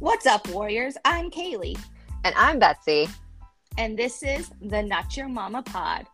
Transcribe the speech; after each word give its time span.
What's 0.00 0.24
up, 0.24 0.48
Warriors? 0.48 0.96
I'm 1.04 1.30
Kaylee. 1.30 1.78
And 2.24 2.34
I'm 2.34 2.58
Betsy. 2.58 3.06
And 3.76 3.98
this 3.98 4.22
is 4.22 4.50
the 4.62 4.82
Notcha 4.82 5.28
Momma 5.28 5.62
Pod. 5.62 6.06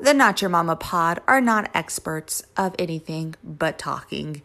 The 0.00 0.14
Notcha 0.14 0.48
Momma 0.48 0.76
Pod 0.76 1.20
are 1.28 1.42
not 1.42 1.70
experts 1.74 2.42
of 2.56 2.74
anything 2.78 3.34
but 3.44 3.78
talking. 3.78 4.40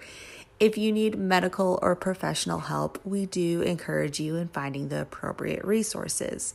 If 0.59 0.77
you 0.77 0.91
need 0.91 1.17
medical 1.17 1.79
or 1.81 1.95
professional 1.95 2.59
help, 2.59 2.99
we 3.05 3.25
do 3.25 3.61
encourage 3.61 4.19
you 4.19 4.35
in 4.35 4.49
finding 4.49 4.89
the 4.89 5.03
appropriate 5.03 5.63
resources. 5.63 6.53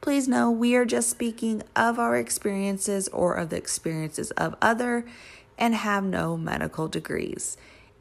Please 0.00 0.26
know 0.26 0.50
we 0.50 0.74
are 0.74 0.84
just 0.84 1.10
speaking 1.10 1.62
of 1.76 2.00
our 2.00 2.16
experiences 2.16 3.06
or 3.10 3.34
of 3.34 3.50
the 3.50 3.56
experiences 3.56 4.32
of 4.32 4.56
other 4.60 5.06
and 5.56 5.76
have 5.76 6.02
no 6.02 6.36
medical 6.36 6.88
degrees. 6.88 7.56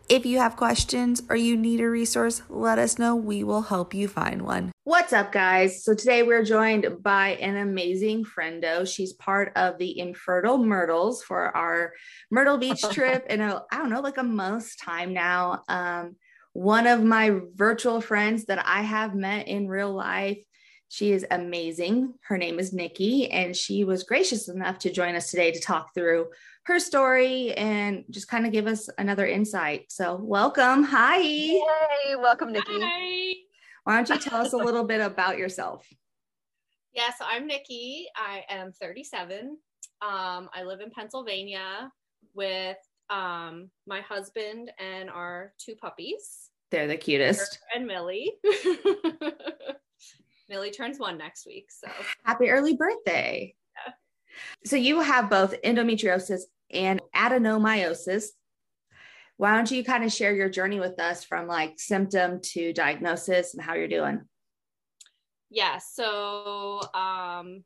If 0.09 0.25
you 0.25 0.39
have 0.39 0.57
questions 0.57 1.23
or 1.30 1.35
you 1.38 1.55
need 1.55 1.80
a 1.80 1.89
resource, 1.89 2.41
let 2.49 2.77
us 2.77 2.99
know. 2.99 3.16
We 3.16 3.44
will 3.44 3.61
help 3.61 3.94
you 3.94 4.09
find 4.09 4.41
one. 4.41 4.73
What's 4.84 5.13
up, 5.13 5.31
guys? 5.31 5.84
So 5.84 5.94
today 5.94 6.23
we're 6.23 6.44
joined 6.44 7.02
by 7.02 7.30
an 7.35 7.55
amazing 7.55 8.25
friendo. 8.25 8.85
She's 8.85 9.13
part 9.13 9.53
of 9.55 9.77
the 9.77 9.97
Infertile 9.97 10.58
Myrtles 10.58 11.23
for 11.23 11.55
our 11.55 11.94
Myrtle 12.30 12.58
Beach 12.58 12.81
trip 12.91 13.27
in 13.30 13.39
a, 13.39 13.63
I 13.71 13.77
don't 13.77 13.89
know, 13.89 14.02
like 14.02 14.17
a 14.17 14.23
month's 14.23 14.75
time 14.75 15.13
now. 15.13 15.63
Um, 15.70 16.17
one 16.52 16.85
of 16.85 17.02
my 17.02 17.39
virtual 17.55 18.02
friends 18.02 18.45
that 18.45 18.63
I 18.67 18.81
have 18.81 19.16
met 19.16 19.47
in 19.47 19.70
real 19.70 19.94
life. 19.94 20.44
She 20.89 21.11
is 21.11 21.25
amazing. 21.31 22.13
Her 22.27 22.38
name 22.38 22.59
is 22.59 22.72
Nicki, 22.72 23.31
and 23.31 23.55
she 23.55 23.83
was 23.83 24.03
gracious 24.03 24.47
enough 24.47 24.77
to 24.80 24.91
join 24.91 25.16
us 25.16 25.31
today 25.31 25.52
to 25.52 25.59
talk 25.59 25.94
through 25.95 26.27
her 26.66 26.80
story 26.80 27.53
and 27.53 28.06
just 28.09 28.28
kind 28.28 28.45
of 28.45 28.52
give 28.52 28.67
us 28.67 28.89
another 28.97 29.28
insight. 29.28 29.92
So, 29.92 30.16
welcome. 30.16 30.83
Hi. 30.83 31.19
Yay. 31.19 32.16
Welcome, 32.17 32.53
Nicki. 32.53 32.80
Hi. 32.80 33.33
Why 33.83 33.95
don't 34.02 34.09
you 34.09 34.17
tell 34.17 34.42
us 34.42 34.53
a 34.53 34.58
little 34.58 34.86
bit 34.86 35.02
about 35.02 35.38
yourself? 35.38 35.86
Yeah, 36.95 37.09
so 37.17 37.25
I'm 37.28 37.47
Nicki. 37.47 38.06
I 38.16 38.44
am 38.50 38.72
37. 38.72 39.58
Um, 40.03 40.47
I 40.53 40.61
live 40.64 40.80
in 40.80 40.91
Pennsylvania 40.91 41.91
with 42.36 42.78
um, 43.09 43.72
my 43.88 44.02
husband 44.02 44.69
and 44.78 45.09
our 45.09 45.53
two 45.58 45.73
puppies, 45.75 46.52
They're 46.69 46.86
the 46.86 46.95
cutest. 46.95 47.58
and 47.75 47.88
Millie. 47.88 48.34
Millie 50.50 50.69
turns 50.69 51.00
one 51.00 51.17
next 51.17 51.47
week. 51.47 51.72
So, 51.72 51.88
Happy 52.25 52.52
early 52.52 52.75
birthday. 52.75 53.56
Yeah. 53.88 53.94
So, 54.66 54.76
you 54.76 55.00
have 55.02 55.30
both 55.30 55.56
endometriosis 55.64 56.42
and 56.72 57.02
adenomyosis. 57.16 58.26
Why 59.38 59.56
don't 59.56 59.72
you 59.72 59.84
kind 59.84 60.03
of 60.03 60.14
share 60.14 60.34
your 60.34 60.50
journey 60.50 60.80
with 60.80 61.00
us 61.00 61.23
from 61.23 61.48
like 61.48 61.80
symptom 61.80 62.40
to 62.53 62.72
diagnosis 62.73 63.53
and 63.53 63.64
how 63.64 63.73
you're 63.73 63.88
doing? 63.88 64.22
yeah, 65.53 65.78
so 65.78 66.81
um, 66.95 67.64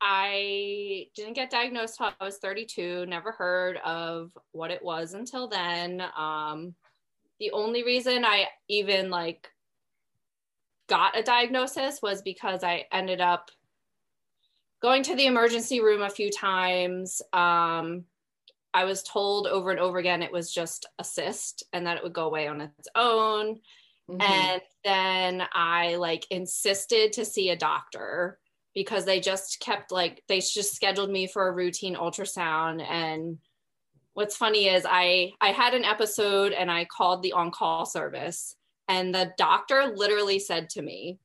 I 0.00 1.06
didn't 1.16 1.32
get 1.32 1.50
diagnosed 1.50 1.98
until 1.98 2.14
I 2.20 2.24
was 2.24 2.36
32, 2.36 3.06
never 3.06 3.32
heard 3.32 3.78
of 3.78 4.30
what 4.52 4.70
it 4.70 4.84
was 4.84 5.14
until 5.14 5.48
then. 5.48 6.02
Um, 6.16 6.74
the 7.40 7.50
only 7.52 7.82
reason 7.82 8.26
I 8.26 8.48
even 8.68 9.08
like 9.08 9.48
got 10.86 11.18
a 11.18 11.22
diagnosis 11.22 12.00
was 12.02 12.20
because 12.20 12.62
I 12.62 12.84
ended 12.92 13.22
up 13.22 13.50
going 14.82 15.02
to 15.04 15.14
the 15.16 15.26
emergency 15.26 15.80
room 15.80 16.02
a 16.02 16.10
few 16.10 16.30
times. 16.30 17.22
Um, 17.32 18.04
I 18.74 18.84
was 18.84 19.02
told 19.02 19.46
over 19.46 19.70
and 19.70 19.80
over 19.80 19.98
again 19.98 20.22
it 20.22 20.32
was 20.32 20.52
just 20.52 20.86
a 20.98 21.04
cyst 21.04 21.62
and 21.72 21.86
that 21.86 21.96
it 21.98 22.02
would 22.02 22.12
go 22.12 22.26
away 22.26 22.48
on 22.48 22.60
its 22.60 22.88
own. 22.94 23.60
Mhm. 24.10 24.22
And 24.22 24.62
then 24.84 25.46
I 25.52 25.96
like 25.96 26.26
insisted 26.30 27.12
to 27.14 27.24
see 27.24 27.50
a 27.50 27.56
doctor 27.56 28.40
because 28.74 29.04
they 29.04 29.20
just 29.20 29.60
kept 29.60 29.92
like 29.92 30.24
they 30.28 30.40
just 30.40 30.74
scheduled 30.74 31.10
me 31.10 31.26
for 31.26 31.46
a 31.46 31.52
routine 31.52 31.94
ultrasound 31.94 32.82
and 32.88 33.38
what's 34.14 34.36
funny 34.36 34.68
is 34.68 34.84
I 34.88 35.32
I 35.40 35.52
had 35.52 35.74
an 35.74 35.84
episode 35.84 36.52
and 36.52 36.70
I 36.70 36.86
called 36.86 37.22
the 37.22 37.32
on-call 37.32 37.86
service 37.86 38.56
and 38.88 39.14
the 39.14 39.32
doctor 39.36 39.92
literally 39.94 40.38
said 40.38 40.70
to 40.70 40.82
me 40.82 41.18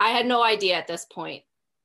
I 0.00 0.10
had 0.10 0.26
no 0.26 0.42
idea 0.42 0.76
at 0.76 0.86
this 0.86 1.04
point 1.04 1.44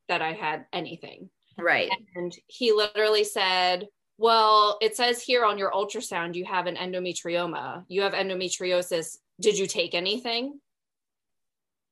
that 0.09 0.21
I 0.21 0.33
had 0.33 0.65
anything 0.73 1.29
right. 1.57 1.89
and 2.15 2.35
he 2.47 2.71
literally 2.73 3.23
said, 3.23 3.87
Well, 4.17 4.77
it 4.81 4.95
says 4.95 5.21
here 5.21 5.45
on 5.45 5.57
your 5.57 5.71
ultrasound 5.71 6.35
you 6.35 6.45
have 6.45 6.67
an 6.67 6.75
endometrioma. 6.75 7.85
You 7.87 8.01
have 8.01 8.13
endometriosis. 8.13 9.17
Did 9.39 9.57
you 9.57 9.67
take 9.67 9.93
anything? 9.95 10.59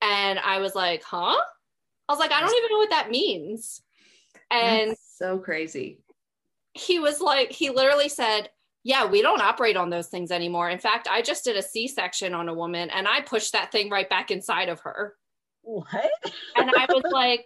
And 0.01 0.39
I 0.39 0.59
was 0.59 0.75
like, 0.75 1.03
Huh? 1.03 1.35
I 2.09 2.13
was 2.13 2.19
like, 2.19 2.31
I 2.31 2.39
don't 2.41 2.56
even 2.56 2.69
know 2.72 2.77
what 2.77 2.89
that 2.91 3.09
means. 3.11 3.81
And 4.51 4.91
That's 4.91 5.17
so 5.17 5.39
crazy. 5.39 6.00
he 6.73 7.00
was 7.00 7.19
like, 7.19 7.51
he 7.51 7.69
literally 7.69 8.09
said, 8.09 8.50
Yeah, 8.83 9.06
we 9.06 9.22
don't 9.22 9.41
operate 9.41 9.75
on 9.77 9.89
those 9.89 10.07
things 10.07 10.31
anymore. 10.31 10.69
In 10.69 10.79
fact, 10.79 11.07
I 11.11 11.22
just 11.22 11.44
did 11.44 11.57
a 11.57 11.61
C 11.61 11.88
section 11.88 12.33
on 12.33 12.47
a 12.50 12.53
woman 12.53 12.89
and 12.89 13.07
I 13.07 13.22
pushed 13.22 13.53
that 13.53 13.72
thing 13.72 13.89
right 13.89 14.09
back 14.09 14.31
inside 14.31 14.69
of 14.69 14.79
her. 14.81 15.16
What? 15.63 16.09
And 16.56 16.72
I 16.72 16.85
was 16.88 17.03
like, 17.11 17.45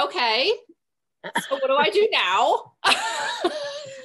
Okay, 0.00 0.52
so 1.48 1.56
what 1.56 1.66
do 1.66 1.74
I 1.74 1.90
do 1.90 2.08
now? 2.12 2.72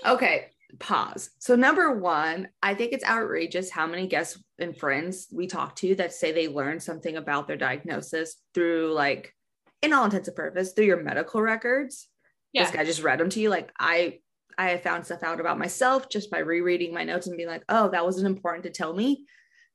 Okay, 0.07 0.47
pause. 0.79 1.31
So, 1.39 1.55
number 1.55 1.91
one, 1.91 2.47
I 2.63 2.73
think 2.75 2.93
it's 2.93 3.03
outrageous 3.03 3.69
how 3.69 3.87
many 3.87 4.07
guests 4.07 4.41
and 4.57 4.75
friends 4.75 5.27
we 5.33 5.47
talk 5.47 5.75
to 5.77 5.95
that 5.95 6.13
say 6.13 6.31
they 6.31 6.47
learned 6.47 6.81
something 6.81 7.17
about 7.17 7.47
their 7.47 7.57
diagnosis 7.57 8.37
through, 8.53 8.93
like, 8.93 9.33
in 9.81 9.91
all 9.91 10.05
intents 10.05 10.29
and 10.29 10.37
purposes, 10.37 10.73
through 10.73 10.85
your 10.85 11.03
medical 11.03 11.41
records. 11.41 12.07
Yeah. 12.53 12.63
This 12.63 12.71
guy 12.71 12.85
just 12.85 13.03
read 13.03 13.19
them 13.19 13.29
to 13.31 13.39
you. 13.39 13.49
Like, 13.49 13.71
I, 13.77 14.19
I 14.57 14.69
have 14.69 14.83
found 14.83 15.05
stuff 15.05 15.23
out 15.23 15.41
about 15.41 15.59
myself 15.59 16.07
just 16.09 16.31
by 16.31 16.39
rereading 16.39 16.93
my 16.93 17.03
notes 17.03 17.27
and 17.27 17.35
being 17.35 17.49
like, 17.49 17.63
oh, 17.67 17.89
that 17.89 18.05
wasn't 18.05 18.27
important 18.27 18.63
to 18.63 18.69
tell 18.69 18.93
me. 18.93 19.25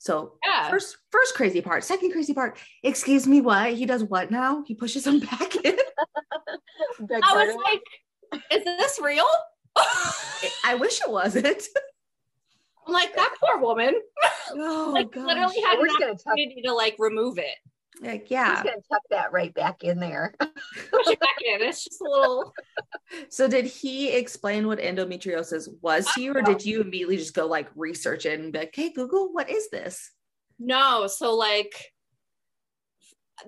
So, 0.03 0.33
Yeah. 0.45 0.69
first, 0.69 0.97
first 1.13 1.35
crazy 1.37 1.61
part. 1.61 1.85
Second 1.85 2.11
crazy 2.11 2.35
part. 2.35 2.59
Excuse 2.83 3.25
me, 3.29 3.41
what? 3.41 3.75
He 3.75 3.87
does 3.87 4.03
what 4.03 4.33
now? 4.33 4.65
He 4.67 4.75
pushes 4.75 5.07
him 5.07 5.21
back 5.31 5.55
in. 5.55 5.77
Beg 6.99 7.23
I 7.23 7.37
was 7.37 7.55
pardon? 7.55 7.57
like, 7.63 8.43
is 8.51 8.65
this 8.65 8.99
real? 9.01 9.25
I 10.65 10.75
wish 10.75 11.01
it 11.01 11.09
wasn't. 11.09 11.63
I'm 12.85 12.93
like, 12.93 13.15
that 13.15 13.37
poor 13.41 13.59
woman. 13.61 13.95
Oh, 14.51 14.91
like, 14.93 15.13
gosh. 15.13 15.25
literally 15.25 15.61
had 15.61 15.79
We're 15.79 15.83
an 15.85 15.87
just 15.91 16.01
gonna 16.01 16.13
opportunity 16.15 16.63
to 16.63 16.75
like 16.75 16.97
remove 16.99 17.39
it, 17.39 17.55
Like, 18.03 18.27
we're 18.29 18.37
yeah. 18.37 18.55
just 18.55 18.65
gonna 18.65 18.77
tuck 18.91 19.03
that 19.11 19.33
right 19.33 19.55
back 19.55 19.85
in 19.85 20.01
there. 20.01 20.35
push 20.41 21.07
it 21.07 21.21
back 21.21 21.37
in. 21.45 21.63
It's 21.63 21.85
just 21.85 22.01
a 22.01 22.05
little. 22.05 22.53
So 23.29 23.47
did 23.47 23.67
he 23.67 24.11
explain 24.11 24.67
what 24.67 24.81
endometriosis 24.81 25.69
was 25.81 26.07
to 26.15 26.21
you, 26.21 26.35
or 26.35 26.43
did 26.43 26.65
you 26.65 26.81
immediately 26.81 27.17
just 27.17 27.35
go 27.35 27.47
like 27.47 27.69
research 27.77 28.27
it 28.27 28.41
and 28.41 28.53
be 28.53 28.61
like, 28.61 28.75
hey, 28.75 28.91
Google, 28.91 29.33
what 29.33 29.49
is 29.49 29.71
this? 29.71 30.11
No, 30.59 31.07
so 31.07 31.35
like 31.35 31.75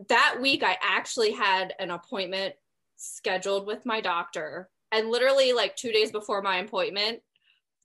that 0.08 0.38
week, 0.40 0.62
I 0.62 0.76
actually 0.82 1.32
had 1.32 1.74
an 1.78 1.90
appointment 1.90 2.54
scheduled 2.96 3.66
with 3.66 3.84
my 3.84 4.00
doctor, 4.00 4.68
and 4.92 5.10
literally 5.10 5.52
like 5.52 5.74
two 5.74 5.90
days 5.90 6.12
before 6.12 6.42
my 6.42 6.58
appointment. 6.58 7.20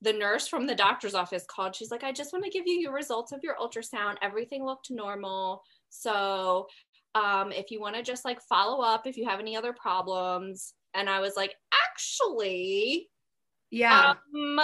The 0.02 0.12
nurse 0.14 0.48
from 0.48 0.66
the 0.66 0.74
doctor's 0.74 1.14
office 1.14 1.44
called. 1.46 1.74
She's 1.74 1.90
like, 1.90 2.04
I 2.04 2.12
just 2.12 2.32
want 2.32 2.44
to 2.44 2.50
give 2.50 2.66
you 2.66 2.74
your 2.74 2.92
results 2.94 3.32
of 3.32 3.40
your 3.42 3.56
ultrasound. 3.56 4.16
Everything 4.22 4.64
looked 4.64 4.90
normal. 4.90 5.62
So 5.90 6.66
um, 7.14 7.52
if 7.52 7.70
you 7.70 7.80
want 7.80 7.96
to 7.96 8.02
just 8.02 8.24
like 8.24 8.40
follow 8.42 8.82
up 8.82 9.06
if 9.06 9.16
you 9.16 9.26
have 9.28 9.40
any 9.40 9.56
other 9.56 9.72
problems. 9.72 10.74
And 10.94 11.08
I 11.08 11.20
was 11.20 11.34
like, 11.36 11.54
actually, 11.92 13.08
Yeah. 13.70 14.14
um, 14.34 14.60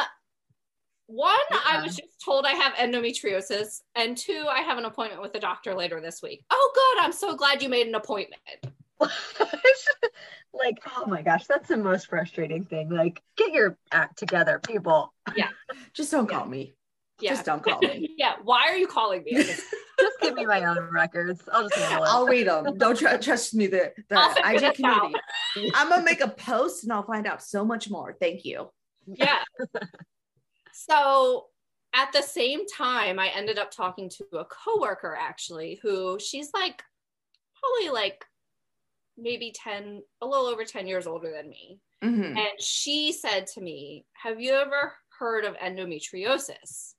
one, 1.07 1.39
I 1.65 1.81
was 1.83 1.95
just 1.97 2.21
told 2.25 2.45
I 2.45 2.53
have 2.53 2.75
endometriosis, 2.75 3.81
and 3.95 4.17
two, 4.17 4.47
I 4.51 4.61
have 4.63 4.77
an 4.77 4.87
appointment 4.87 5.23
with 5.23 5.35
a 5.37 5.41
doctor 5.41 5.73
later 5.75 6.01
this 6.01 6.21
week. 6.21 6.45
Oh, 6.51 6.73
good. 6.75 7.05
I'm 7.05 7.13
so 7.13 7.37
glad 7.37 7.63
you 7.63 7.69
made 7.69 7.87
an 7.87 7.95
appointment. 7.95 8.41
like, 10.53 10.79
oh 10.97 11.07
my 11.07 11.23
gosh, 11.23 11.47
that's 11.47 11.69
the 11.69 11.77
most 11.77 12.09
frustrating 12.09 12.65
thing. 12.65 12.89
Like, 12.89 13.23
get 13.37 13.53
your 13.53 13.79
act 13.93 14.19
together, 14.19 14.59
people. 14.59 15.13
Yeah. 15.37 15.51
just 15.93 16.11
don't 16.11 16.29
call 16.29 16.47
me. 16.47 16.75
Yeah. 17.21 17.31
Just 17.31 17.45
don't 17.47 17.63
call 17.63 17.79
me. 17.83 18.15
yeah. 18.19 18.35
Why 18.45 18.65
are 18.69 18.77
you 18.77 18.87
calling 18.87 19.23
me? 19.25 19.33
Just 19.99 20.21
give 20.21 20.35
me 20.35 20.45
my 20.45 20.63
own 20.65 20.91
records. 20.93 21.41
I'll 21.51 21.67
just 21.71 21.75
handle 21.77 22.05
it. 22.05 22.09
I'll 22.11 22.27
read 22.27 22.47
them. 22.47 22.77
Don't 22.77 22.99
tr- 22.99 23.17
trust 23.17 23.55
me. 23.55 23.67
The, 23.67 23.95
the 24.11 24.19
I'll 24.19 24.35
figure 24.35 24.51
IG 24.51 24.55
this 24.61 24.65
out. 24.65 24.75
community. 24.75 25.73
I'm 25.75 25.89
gonna 25.89 26.03
make 26.05 26.21
a 26.21 26.29
post 26.29 26.85
and 26.85 26.93
I'll 26.93 27.03
find 27.07 27.27
out 27.27 27.43
so 27.43 27.65
much 27.65 27.89
more. 27.89 28.15
Thank 28.21 28.45
you. 28.45 28.69
yeah. 29.07 29.39
So 30.73 31.47
at 31.95 32.13
the 32.13 32.21
same 32.23 32.67
time, 32.67 33.19
I 33.19 33.29
ended 33.29 33.59
up 33.59 33.71
talking 33.71 34.11
to 34.11 34.39
a 34.39 34.45
coworker 34.45 35.17
actually, 35.19 35.81
who 35.83 36.19
she's 36.19 36.51
like 36.53 36.83
probably 37.59 37.91
like 37.91 38.23
maybe 39.17 39.55
10, 39.57 40.03
a 40.21 40.27
little 40.27 40.45
over 40.47 40.65
10 40.65 40.87
years 40.87 41.07
older 41.07 41.31
than 41.33 41.49
me. 41.49 41.81
Mhm. 42.05 42.37
And 42.37 42.61
she 42.61 43.13
said 43.13 43.47
to 43.55 43.63
me, 43.63 44.05
Have 44.13 44.41
you 44.41 44.53
ever 44.53 44.93
heard 45.19 45.47
of 45.47 45.55
endometriosis? 45.57 46.93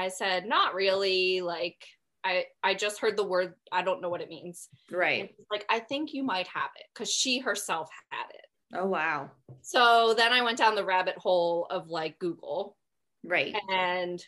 I 0.00 0.08
said, 0.08 0.46
not 0.46 0.74
really. 0.74 1.40
Like, 1.40 1.84
I 2.24 2.44
I 2.62 2.74
just 2.74 3.00
heard 3.00 3.16
the 3.16 3.24
word. 3.24 3.54
I 3.72 3.82
don't 3.82 4.00
know 4.02 4.08
what 4.10 4.20
it 4.20 4.28
means. 4.28 4.68
Right. 4.90 5.34
like, 5.50 5.64
I 5.70 5.78
think 5.78 6.12
you 6.12 6.22
might 6.22 6.48
have 6.48 6.70
it 6.76 6.86
because 6.94 7.12
she 7.12 7.38
herself 7.38 7.88
had 8.10 8.26
it. 8.34 8.46
Oh 8.74 8.86
wow. 8.86 9.30
So 9.62 10.14
then 10.16 10.32
I 10.32 10.42
went 10.42 10.58
down 10.58 10.74
the 10.74 10.84
rabbit 10.84 11.16
hole 11.16 11.66
of 11.70 11.88
like 11.88 12.18
Google, 12.18 12.76
Right. 13.24 13.54
and 13.70 14.24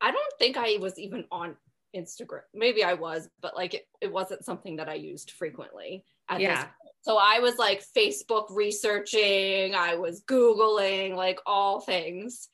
I 0.00 0.10
don't 0.10 0.34
think 0.38 0.56
I 0.56 0.76
was 0.80 0.98
even 0.98 1.24
on 1.32 1.56
Instagram. 1.96 2.42
Maybe 2.52 2.84
I 2.84 2.94
was, 2.94 3.28
but 3.40 3.56
like 3.56 3.74
it, 3.74 3.86
it 4.00 4.12
wasn't 4.12 4.44
something 4.44 4.76
that 4.76 4.88
I 4.88 4.94
used 4.94 5.30
frequently. 5.32 6.04
At 6.28 6.38
this 6.38 6.42
Yeah. 6.44 6.62
point. 6.64 6.70
So 7.02 7.18
I 7.18 7.38
was 7.40 7.56
like 7.58 7.84
Facebook 7.96 8.46
researching, 8.50 9.74
I 9.74 9.94
was 9.96 10.22
Googling, 10.24 11.16
like 11.16 11.38
all 11.46 11.80
things. 11.80 12.48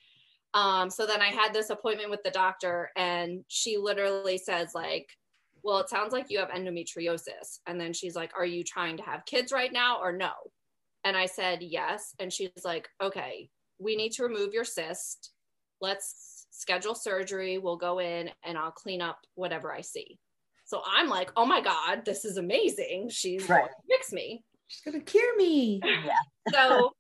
Um, 0.55 0.91
so 0.91 1.07
then 1.07 1.21
I 1.21 1.29
had 1.29 1.53
this 1.53 1.71
appointment 1.71 2.11
with 2.11 2.23
the 2.25 2.31
doctor, 2.31 2.91
and 2.97 3.45
she 3.49 3.77
literally 3.77 4.37
says, 4.39 4.73
like, 4.75 5.09
well, 5.63 5.79
it 5.79 5.89
sounds 5.89 6.13
like 6.13 6.31
you 6.31 6.39
have 6.39 6.49
endometriosis. 6.49 7.61
And 7.67 7.81
then 7.81 7.93
she's 7.93 8.17
like, 8.17 8.33
Are 8.37 8.47
you 8.47 8.65
trying 8.65 8.97
to 8.97 9.03
have 9.03 9.27
kids 9.27 9.53
right 9.53 9.73
now 9.73 10.01
or 10.01 10.13
no? 10.13 10.31
And 11.05 11.17
I 11.17 11.27
said, 11.27 11.63
Yes. 11.63 12.15
And 12.19 12.33
she's 12.33 12.51
like, 12.65 12.89
Okay, 13.03 13.51
we 13.79 13.97
need 13.97 14.13
to 14.13 14.23
remove 14.23 14.55
your 14.55 14.65
cyst. 14.65 15.33
Let's 15.81 16.47
schedule 16.51 16.95
surgery. 16.95 17.59
We'll 17.59 17.77
go 17.77 18.01
in 18.01 18.31
and 18.45 18.57
I'll 18.57 18.71
clean 18.71 19.03
up 19.03 19.19
whatever 19.35 19.73
I 19.73 19.83
see. 19.83 20.19
So 20.65 20.83
I'm 20.87 21.09
like, 21.09 21.31
Oh 21.37 21.47
my 21.47 21.61
God, 21.61 22.05
this 22.05 22.25
is 22.25 22.37
amazing. 22.37 23.11
She's 23.11 23.49
Right. 23.49 23.61
going 23.61 23.69
to 23.69 23.97
fix 23.97 24.13
me. 24.13 24.43
She's 24.69 24.83
gonna 24.83 25.05
cure 25.05 25.37
me. 25.37 25.81
Yeah. 25.85 26.13
So, 26.55 26.93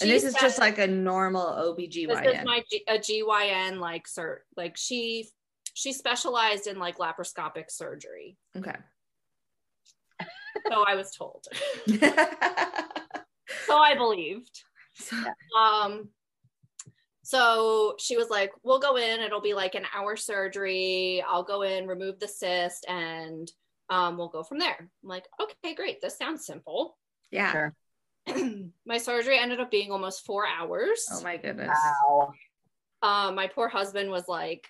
And 0.00 0.10
this 0.10 0.24
is 0.24 0.32
said- 0.32 0.40
just 0.40 0.58
like 0.58 0.78
a 0.78 0.86
normal 0.86 1.74
this 1.76 1.88
is 1.88 2.06
OBGYN. 2.06 2.44
my 2.44 2.62
G- 2.70 2.84
a 2.88 2.98
GYN 2.98 3.78
like 3.78 4.06
cert. 4.06 4.38
Like 4.56 4.76
she 4.76 5.28
she 5.74 5.92
specialized 5.92 6.66
in 6.66 6.78
like 6.78 6.98
laparoscopic 6.98 7.70
surgery. 7.70 8.36
okay. 8.56 8.76
So 10.70 10.84
I 10.86 10.94
was 10.94 11.10
told. 11.16 11.46
so 13.66 13.76
I 13.76 13.94
believed. 13.96 14.62
Um 15.58 16.08
so 17.24 17.94
she 17.98 18.16
was 18.16 18.28
like, 18.30 18.52
We'll 18.62 18.78
go 18.80 18.96
in, 18.96 19.20
it'll 19.20 19.40
be 19.40 19.54
like 19.54 19.74
an 19.74 19.84
hour 19.94 20.16
surgery. 20.16 21.22
I'll 21.26 21.44
go 21.44 21.62
in, 21.62 21.86
remove 21.86 22.18
the 22.18 22.28
cyst, 22.28 22.84
and 22.88 23.50
um, 23.90 24.16
we'll 24.16 24.28
go 24.28 24.42
from 24.42 24.58
there. 24.58 24.76
I'm 24.78 25.08
like, 25.08 25.26
okay, 25.40 25.74
great. 25.74 26.00
This 26.00 26.16
sounds 26.16 26.46
simple. 26.46 26.96
yeah. 27.30 27.52
Sure. 27.52 27.74
my 28.86 28.98
surgery 28.98 29.38
ended 29.38 29.60
up 29.60 29.70
being 29.70 29.90
almost 29.90 30.24
four 30.24 30.46
hours. 30.46 31.06
Oh 31.12 31.22
my 31.22 31.36
goodness. 31.36 31.76
Wow. 32.06 32.32
uh, 33.02 33.32
my 33.32 33.46
poor 33.48 33.68
husband 33.68 34.10
was 34.10 34.28
like 34.28 34.68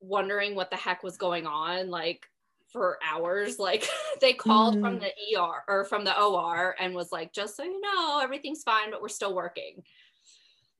wondering 0.00 0.54
what 0.54 0.70
the 0.70 0.76
heck 0.76 1.02
was 1.02 1.16
going 1.16 1.46
on 1.46 1.88
like 1.88 2.26
for 2.72 2.98
hours 3.08 3.58
like 3.58 3.86
they 4.20 4.32
called 4.32 4.80
from 4.80 4.98
the 4.98 5.10
er 5.38 5.62
or 5.68 5.84
from 5.84 6.04
the 6.04 6.20
or 6.20 6.74
and 6.80 6.94
was 6.94 7.12
like 7.12 7.32
just 7.32 7.56
so 7.56 7.62
you 7.62 7.80
know 7.80 8.18
everything's 8.20 8.62
fine 8.62 8.90
but 8.90 9.00
we're 9.00 9.08
still 9.08 9.34
working 9.34 9.82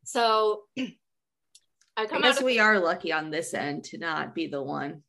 so 0.05 0.63
i 0.79 0.93
I 1.97 2.07
guess 2.07 2.25
out 2.25 2.39
of, 2.39 2.45
we 2.45 2.59
are 2.59 2.81
lucky 2.81 3.13
on 3.13 3.31
this 3.31 3.55
end 3.55 3.85
to 3.85 3.99
not 3.99 4.35
be 4.35 4.47
the 4.47 4.63
one. 4.63 5.03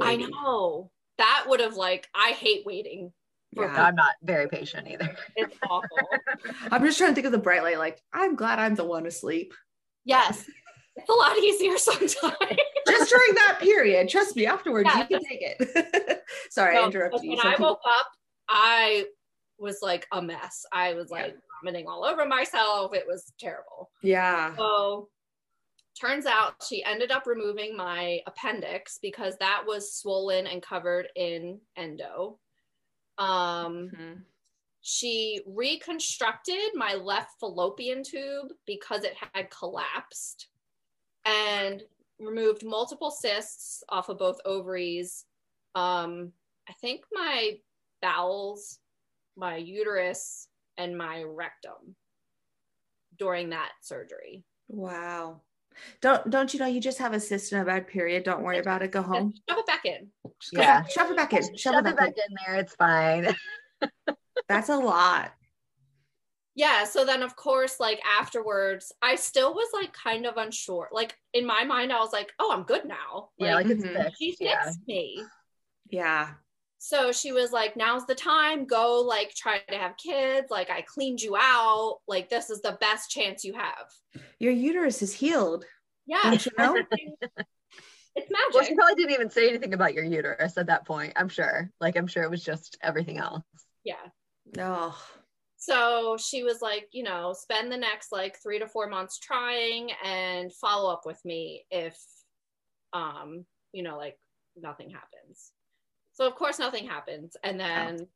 i 0.00 0.16
know 0.16 0.90
that 1.18 1.46
would 1.48 1.60
have 1.60 1.76
like 1.76 2.06
i 2.14 2.30
hate 2.30 2.64
waiting 2.66 3.12
Yeah. 3.52 3.84
I'm 3.86 3.94
not 3.94 4.14
very 4.22 4.48
patient 4.48 4.86
either. 4.88 5.16
it's 5.36 5.56
awful 5.70 5.88
I'm 6.70 6.84
just 6.84 6.98
trying 6.98 7.10
to 7.10 7.14
think 7.14 7.26
of 7.26 7.32
the 7.32 7.38
bright 7.38 7.62
light. 7.62 7.78
Like, 7.78 8.00
I'm 8.12 8.34
glad 8.36 8.58
I'm 8.58 8.74
the 8.74 8.84
one 8.84 9.06
asleep. 9.06 9.54
yes 10.04 10.44
it's 10.98 11.08
a 11.10 11.12
lot 11.12 11.36
easier 11.38 11.76
sometimes 11.78 12.16
Just 12.88 13.10
during 13.10 13.34
that 13.34 13.58
period. 13.60 14.08
Trust 14.08 14.34
me, 14.34 14.46
afterwards 14.46 14.88
Yeah, 14.92 15.00
you 15.00 15.06
can 15.18 15.24
take 15.28 15.40
it. 15.42 16.22
Sorry, 16.50 16.76
I 16.78 16.84
interrupted 16.86 17.22
you. 17.22 17.30
When 17.30 17.38
Some 17.38 17.46
I 17.48 17.50
people- 17.52 17.66
woke 17.66 17.80
up, 17.86 18.06
I 18.48 19.04
was 19.58 19.78
like 19.82 20.06
a 20.12 20.22
mess. 20.22 20.64
I 20.72 20.94
was 20.94 21.10
like 21.10 21.36
vomiting 21.62 21.86
all 21.86 22.02
over 22.04 22.24
myself. 22.24 22.94
It 22.94 23.04
was 23.06 23.30
terrible. 23.38 23.90
yeah. 24.02 24.56
So 24.56 25.08
turns 26.00 26.24
out 26.24 26.54
she 26.66 26.82
ended 26.84 27.10
up 27.10 27.26
removing 27.26 27.76
my 27.76 28.20
appendix 28.26 28.98
because 29.02 29.34
that 29.40 29.62
was 29.66 29.92
swollen 29.94 30.46
and 30.46 30.62
covered 30.62 31.08
in 31.14 31.60
endo. 31.76 32.38
Um, 33.18 33.92
Mhm. 33.92 34.26
she 34.82 35.42
reconstructed 35.46 36.74
my 36.74 36.94
left 36.94 37.40
fallopian 37.40 38.02
tube 38.04 38.52
because 38.66 39.04
it 39.04 39.16
had 39.34 39.50
collapsed 39.50 40.48
and 41.24 41.84
removed 42.18 42.64
multiple 42.64 43.10
cysts 43.10 43.84
off 43.88 44.08
of 44.08 44.18
both 44.18 44.40
ovaries. 44.44 45.26
Um, 45.74 46.34
I 46.68 46.74
think 46.74 47.06
my 47.12 47.60
bowels, 48.02 48.80
my 49.36 49.56
uterus, 49.56 50.48
and 50.78 50.96
my 50.96 51.22
rectum 51.24 51.96
during 53.18 53.50
that 53.50 53.72
surgery. 53.82 54.44
Wow. 54.68 55.45
Don't 56.00 56.28
don't 56.30 56.52
you 56.54 56.60
know 56.60 56.66
you 56.66 56.80
just 56.80 56.98
have 56.98 57.12
a 57.12 57.20
cyst 57.20 57.52
and 57.52 57.62
a 57.62 57.64
bad 57.64 57.86
period? 57.86 58.24
Don't 58.24 58.42
worry 58.42 58.58
about 58.58 58.82
it. 58.82 58.90
Go 58.92 59.02
home. 59.02 59.34
Shove 59.48 59.58
it 59.58 59.66
back 59.66 59.84
in. 59.84 60.08
Just 60.40 60.52
Yeah. 60.52 60.80
back- 60.82 60.90
shove 60.90 61.10
it 61.10 61.16
back 61.16 61.32
in. 61.32 61.42
Shove, 61.42 61.58
Shove 61.58 61.74
it 61.74 61.78
it 61.90 61.96
back, 61.96 61.96
back 61.96 62.08
in. 62.16 62.22
in 62.30 62.36
there. 62.46 62.56
It's 62.56 62.74
fine. 62.74 63.34
That's 64.48 64.68
a 64.68 64.76
lot. 64.76 65.32
yeah 66.54 66.84
so 66.84 67.04
then 67.04 67.22
of 67.22 67.36
course 67.36 67.78
like 67.78 68.00
afterwards 68.18 68.90
i 69.02 69.14
still 69.14 69.52
was 69.52 69.68
like 69.74 69.92
kind 69.92 70.24
of 70.24 70.38
unsure 70.38 70.88
like 70.90 71.14
in 71.34 71.44
my 71.44 71.64
mind 71.64 71.92
i 71.92 71.98
was 71.98 72.14
like 72.14 72.32
oh 72.38 72.50
i'm 72.50 72.62
good 72.62 72.86
now 72.86 73.28
yeah, 73.36 73.54
like 73.56 73.66
it's 73.66 73.84
Mhm. 73.84 73.92
fixed. 74.04 74.18
she 74.18 74.36
Yeah. 74.40 74.62
fixed 74.64 74.80
me 74.86 75.22
Yeah. 75.90 76.30
So 76.86 77.10
she 77.10 77.32
was 77.32 77.50
like 77.50 77.76
now's 77.76 78.06
the 78.06 78.14
time 78.14 78.64
go 78.64 79.00
like 79.00 79.34
try 79.34 79.58
to 79.68 79.76
have 79.76 79.96
kids 79.96 80.46
like 80.50 80.70
i 80.70 80.80
cleaned 80.82 81.20
you 81.20 81.34
out 81.36 81.98
like 82.06 82.28
this 82.28 82.48
is 82.48 82.60
the 82.62 82.78
best 82.80 83.10
chance 83.10 83.42
you 83.42 83.52
have 83.54 83.86
Your 84.38 84.52
uterus 84.52 85.02
is 85.02 85.12
healed. 85.12 85.64
yeah 86.06 86.30
you 86.32 86.38
know? 86.58 86.76
it's 88.14 88.30
magic." 88.30 88.54
Well, 88.54 88.64
she 88.64 88.74
probably 88.76 88.94
didn't 88.94 89.12
even 89.14 89.30
say 89.30 89.48
anything 89.48 89.74
about 89.74 89.94
your 89.94 90.04
uterus 90.04 90.56
at 90.56 90.68
that 90.68 90.86
point. 90.86 91.12
I'm 91.16 91.28
sure. 91.28 91.70
Like, 91.80 91.96
I'm 91.96 92.06
sure 92.06 92.22
it 92.22 92.30
was 92.30 92.42
just 92.44 92.78
everything 92.82 93.18
else. 93.18 93.42
yeah 93.84 94.06
Oh. 94.58 94.96
so 95.56 96.16
she 96.18 96.44
was 96.44 96.62
like 96.62 96.86
you 96.92 97.02
know 97.02 97.34
spend 97.36 97.72
the 97.72 97.76
next 97.76 98.12
like 98.12 98.38
three 98.40 98.60
to 98.60 98.68
four 98.68 98.88
months 98.88 99.18
trying 99.18 99.90
and 100.04 100.52
follow 100.52 100.88
up 100.92 101.02
with 101.04 101.20
me 101.24 101.64
if 101.70 101.98
um 102.92 103.44
you 103.72 103.82
know 103.82 103.96
like 103.96 104.16
nothing 104.56 104.90
happens 104.90 105.50
so 106.16 106.26
of 106.26 106.34
course 106.34 106.58
nothing 106.58 106.86
happens. 106.86 107.36
And 107.44 107.60
then 107.60 108.06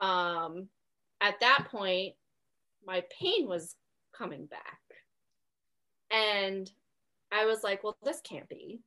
um 0.00 0.68
at 1.20 1.40
that 1.40 1.68
point 1.70 2.14
my 2.86 3.02
pain 3.18 3.46
was 3.46 3.76
coming 4.16 4.46
back. 4.46 4.80
And 6.10 6.70
i 7.32 7.46
was 7.46 7.62
like 7.62 7.84
well 7.84 7.96
this 8.02 8.20
can't 8.20 8.48
be. 8.48 8.80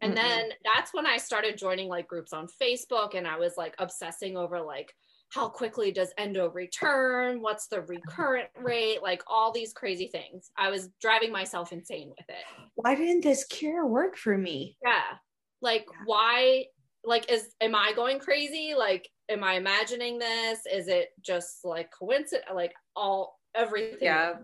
And 0.00 0.16
then 0.16 0.50
that's 0.64 0.92
when 0.92 1.06
i 1.06 1.16
started 1.16 1.58
joining 1.58 1.88
like 1.88 2.08
groups 2.08 2.32
on 2.32 2.48
facebook 2.60 3.14
and 3.16 3.26
i 3.26 3.36
was 3.36 3.54
like 3.56 3.74
obsessing 3.78 4.36
over 4.36 4.60
like 4.60 4.92
how 5.32 5.48
quickly 5.48 5.90
does 5.90 6.12
endo 6.18 6.50
return? 6.50 7.40
What's 7.40 7.66
the 7.66 7.80
recurrent 7.80 8.48
rate? 8.62 9.02
Like 9.02 9.22
all 9.26 9.50
these 9.50 9.72
crazy 9.72 10.08
things. 10.08 10.50
I 10.58 10.68
was 10.68 10.90
driving 11.00 11.32
myself 11.32 11.72
insane 11.72 12.10
with 12.10 12.28
it. 12.28 12.44
Why 12.74 12.94
didn't 12.94 13.22
this 13.22 13.44
cure 13.44 13.86
work 13.86 14.16
for 14.16 14.36
me? 14.36 14.76
yeah. 14.84 15.16
Like 15.62 15.86
why 16.04 16.66
like 17.04 17.30
is 17.30 17.54
am 17.60 17.74
i 17.74 17.92
going 17.94 18.18
crazy 18.18 18.74
like 18.76 19.08
am 19.28 19.42
i 19.42 19.54
imagining 19.54 20.18
this 20.18 20.60
is 20.72 20.88
it 20.88 21.08
just 21.20 21.64
like 21.64 21.90
coincidence 21.90 22.46
like 22.54 22.72
all 22.96 23.38
everything 23.54 23.98
Yeah. 24.00 24.34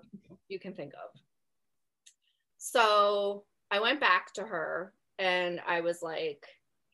you 0.48 0.58
can 0.58 0.74
think 0.74 0.92
of 0.94 1.20
so 2.58 3.44
i 3.70 3.80
went 3.80 4.00
back 4.00 4.32
to 4.34 4.42
her 4.42 4.92
and 5.18 5.60
i 5.66 5.80
was 5.80 6.02
like 6.02 6.44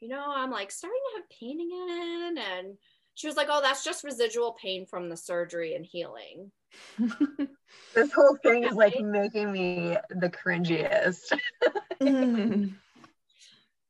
you 0.00 0.08
know 0.08 0.24
i'm 0.28 0.50
like 0.50 0.70
starting 0.70 0.98
to 1.14 1.20
have 1.20 1.30
pain 1.30 1.60
again 1.60 2.44
and 2.58 2.76
she 3.14 3.26
was 3.26 3.36
like 3.36 3.48
oh 3.50 3.60
that's 3.62 3.84
just 3.84 4.04
residual 4.04 4.56
pain 4.60 4.86
from 4.86 5.08
the 5.08 5.16
surgery 5.16 5.74
and 5.74 5.86
healing 5.86 6.50
This 7.94 8.12
whole 8.12 8.36
thing 8.42 8.64
is 8.64 8.74
like 8.74 9.00
making 9.00 9.52
me 9.52 9.96
the 10.10 10.28
cringiest. 10.30 11.32
Mm. 12.02 12.74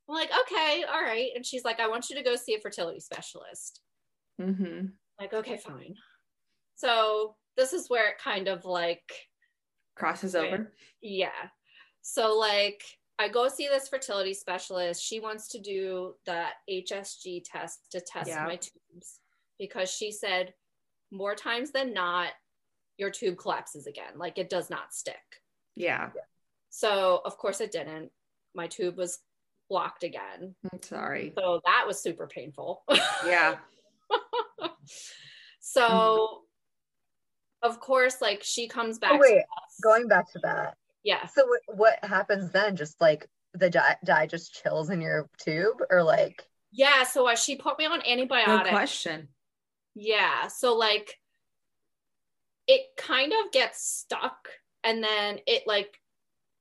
I'm 0.09 0.15
like 0.15 0.31
okay 0.43 0.85
all 0.93 1.01
right. 1.03 1.31
And 1.35 1.45
she's 1.47 1.65
like 1.65 1.81
i 1.81 1.89
want 1.89 2.09
you 2.11 2.17
to 2.17 2.23
go 2.23 2.37
see 2.37 2.55
a 2.55 2.61
fertility 2.61 3.01
specialist. 3.01 3.81
Mhm. 4.41 4.93
like 5.21 5.33
okay 5.33 5.57
fine. 5.59 5.95
So 6.77 7.37
this 7.57 7.73
is 7.73 7.89
where 7.89 8.09
it 8.11 8.19
kind 8.19 8.49
of 8.49 8.65
like 8.65 9.03
Crosses 9.97 10.35
over. 10.35 10.73
yeah. 11.01 11.49
So 12.03 12.37
like 12.37 12.83
i 13.19 13.29
go 13.29 13.47
see 13.49 13.69
this 13.69 13.89
fertility 13.89 14.35
specialist. 14.35 15.03
She 15.03 15.21
wants 15.21 15.49
to 15.49 15.61
do 15.61 16.15
the 16.27 16.47
hsg 16.69 17.43
test 17.45 17.81
to 17.93 18.01
test 18.01 18.29
Yeah. 18.29 18.45
my 18.45 18.57
tubes 18.57 19.21
because 19.59 19.91
she 19.91 20.11
said 20.11 20.53
more 21.13 21.37
times 21.37 21.71
than 21.71 21.93
not 21.95 22.31
your 22.99 23.11
tube 23.11 23.39
collapses 23.39 23.87
again. 23.87 24.15
Like 24.17 24.37
it 24.39 24.51
does 24.51 24.69
not 24.69 24.93
stick. 24.93 25.23
Yeah. 25.77 26.11
so 26.71 27.21
of 27.25 27.39
course 27.39 27.61
it 27.61 27.71
didn't. 27.73 28.11
My 28.57 28.67
tube 28.67 28.97
was 28.97 29.19
blocked 29.69 30.05
again. 30.05 30.55
I'm 30.73 30.83
sorry. 30.83 31.33
So 31.37 31.61
that 31.65 31.85
was 31.87 32.03
super 32.03 32.27
painful. 32.27 32.85
Yeah. 33.27 33.57
so 35.61 36.43
of 37.63 37.81
course, 37.81 38.21
like 38.21 38.43
she 38.43 38.69
comes 38.69 38.99
back. 38.99 39.13
Oh, 39.15 39.19
wait, 39.19 39.35
to 39.35 39.39
us. 39.39 39.81
Going 39.83 40.07
back 40.09 40.31
to 40.33 40.39
that. 40.41 40.77
Yeah. 41.03 41.27
So 41.27 41.47
what, 41.47 41.61
what 41.79 42.05
happens 42.05 42.51
then? 42.51 42.77
Just 42.77 43.01
like 43.01 43.27
the 43.55 43.71
dye, 43.71 43.97
dye 44.05 44.27
just 44.27 44.63
chills 44.63 44.91
in 44.91 45.01
your 45.01 45.29
tube 45.39 45.79
or 45.91 46.03
like 46.03 46.45
Yeah. 46.73 47.05
So 47.05 47.29
uh, 47.29 47.37
she 47.37 47.57
put 47.57 47.79
me 47.79 47.87
on 47.87 48.01
Good 48.01 48.09
antibiotics. 48.09 48.71
question. 48.71 49.29
Yeah. 49.95 50.49
So 50.49 50.75
like 50.77 51.19
it 52.67 52.83
kind 52.97 53.33
of 53.33 53.53
gets 53.53 53.87
stuck 53.87 54.49
and 54.83 55.03
then 55.03 55.39
it 55.47 55.65
like 55.67 55.99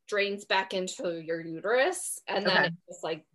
drains 0.07 0.45
back 0.45 0.74
into 0.74 1.22
your 1.22 1.39
uterus 1.41 2.19
and 2.27 2.45
then 2.45 2.57
Okay. 2.57 2.65
it 2.67 2.74
just 2.88 3.03
like 3.03 3.25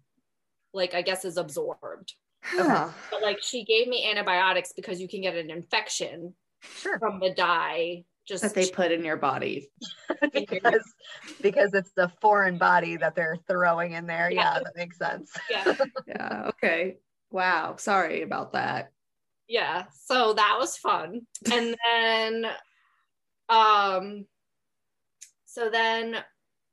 like 0.72 0.94
I 0.94 1.02
guess 1.02 1.24
is 1.24 1.36
absorbed. 1.38 2.14
Huh. 2.42 2.90
But 3.10 3.22
like 3.22 3.42
she 3.42 3.64
gave 3.64 3.88
me 3.88 4.08
antibiotics 4.10 4.72
because 4.74 5.00
you 5.00 5.08
can 5.08 5.20
get 5.22 5.34
an 5.34 5.50
infection 5.50 6.34
sure 6.62 6.98
from 6.98 7.20
the 7.20 7.32
dye. 7.34 8.04
Just 8.26 8.42
That 8.42 8.52
they 8.54 8.68
put 8.70 8.92
in 8.92 9.04
your 9.04 9.16
body. 9.16 9.70
because 10.32 10.82
because 11.40 11.72
it's 11.72 11.92
the 11.92 12.10
foreign 12.20 12.58
body 12.58 12.96
that 12.96 13.14
they're 13.14 13.38
throwing 13.48 13.92
in 13.92 14.06
there. 14.06 14.30
Yeah. 14.30 14.54
Yeah, 14.56 14.60
that 14.64 14.76
makes 14.76 14.98
sense. 14.98 15.32
yeah. 15.50 15.74
Yeah. 16.06 16.44
Okay. 16.48 16.96
Wow. 17.30 17.76
Sorry 17.76 18.22
about 18.22 18.52
that. 18.52 18.92
yeah 19.48 19.84
so 20.04 20.34
that 20.34 20.56
was 20.58 20.76
fun 20.76 21.22
and 21.50 21.74
then 21.86 22.44
um 23.48 24.26
so 25.46 25.70
then 25.70 26.16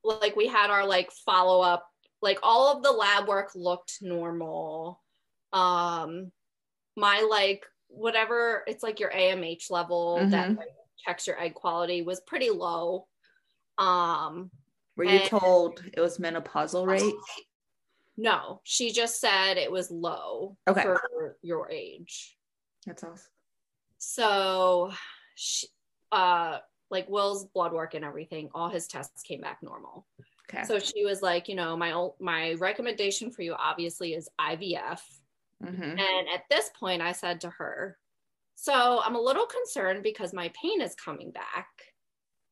like 0.05 0.35
we 0.35 0.47
had 0.47 0.69
our 0.69 0.85
like 0.85 1.11
follow 1.11 1.61
up 1.61 1.87
like 2.21 2.39
all 2.43 2.75
of 2.75 2.83
the 2.83 2.91
lab 2.91 3.27
work 3.27 3.51
looked 3.55 3.97
normal 4.01 5.01
um 5.53 6.31
my 6.95 7.21
like 7.29 7.65
whatever 7.87 8.63
it's 8.67 8.83
like 8.83 8.99
your 8.99 9.11
AMH 9.11 9.69
level 9.71 10.17
that 10.29 10.49
Mhm. 10.49 10.57
like, 10.57 10.67
checks 10.97 11.27
your 11.27 11.39
egg 11.39 11.53
quality 11.53 12.01
was 12.01 12.19
pretty 12.21 12.49
low 12.49 13.07
um 13.77 14.49
Were 14.95 15.03
you 15.03 15.19
And- 15.19 15.29
told 15.29 15.83
it 15.93 15.99
was 15.99 16.17
menopausal 16.17 16.87
rate? 16.87 17.13
no 18.17 18.61
she 18.63 18.91
just 18.91 19.19
said 19.19 19.57
it 19.57 19.71
was 19.71 19.91
low 19.91 20.57
Okay. 20.67 20.81
for 20.83 21.37
your 21.41 21.69
age 21.69 22.37
That's 22.85 23.03
awesome. 23.03 23.31
So, 23.97 24.91
she, 25.35 25.67
uh, 26.11 26.59
like 26.91 27.09
Will's 27.09 27.45
blood 27.45 27.73
work 27.73 27.93
and 27.93 28.05
everything, 28.05 28.49
all 28.53 28.69
his 28.69 28.87
tests 28.87 29.23
came 29.23 29.41
back 29.41 29.59
normal. 29.61 30.05
Okay. 30.49 30.63
So 30.63 30.79
she 30.79 31.03
was 31.03 31.21
like, 31.21 31.47
you 31.47 31.55
know, 31.55 31.75
my 31.75 32.09
my 32.19 32.53
recommendation 32.53 33.31
for 33.31 33.41
you 33.41 33.55
obviously 33.57 34.13
is 34.13 34.29
IVF. 34.39 34.99
Mm-hmm. 35.63 35.83
And 35.83 36.27
at 36.33 36.43
this 36.49 36.69
point, 36.77 37.01
I 37.01 37.11
said 37.11 37.41
to 37.41 37.49
her, 37.49 37.97
so 38.55 39.01
I'm 39.03 39.15
a 39.15 39.21
little 39.21 39.45
concerned 39.45 40.03
because 40.03 40.33
my 40.33 40.51
pain 40.61 40.81
is 40.81 40.95
coming 40.95 41.31
back. 41.31 41.67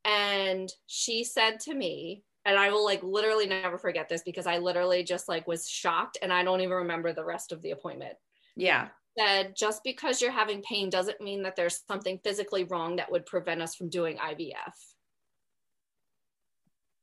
And 0.06 0.72
she 0.88 1.24
said 1.24 1.60
to 1.62 1.74
me, 1.74 2.24
and 2.46 2.58
I 2.58 2.72
will 2.72 2.84
like 2.84 3.02
literally 3.04 3.48
never 3.48 3.78
forget 3.78 4.10
this 4.10 4.24
because 4.24 4.48
I 4.48 4.58
literally 4.58 5.04
just 5.04 5.30
like 5.30 5.48
was 5.48 5.68
shocked 5.70 6.18
and 6.22 6.34
I 6.34 6.44
don't 6.44 6.62
even 6.62 6.76
remember 6.76 7.14
the 7.14 7.24
rest 7.24 7.52
of 7.52 7.62
the 7.62 7.72
appointment 7.72 8.16
Yeah. 8.56 8.90
Said 9.18 9.54
just 9.56 9.84
because 9.84 10.22
you're 10.22 10.32
having 10.32 10.62
pain 10.62 10.90
doesn't 10.90 11.22
mean 11.22 11.44
that 11.44 11.56
there's 11.56 11.82
something 11.88 12.20
physically 12.24 12.64
wrong 12.64 12.98
that 12.98 13.12
would 13.12 13.26
prevent 13.26 13.62
us 13.62 13.76
from 13.76 13.90
doing 13.90 14.18
IVF. 14.18 14.74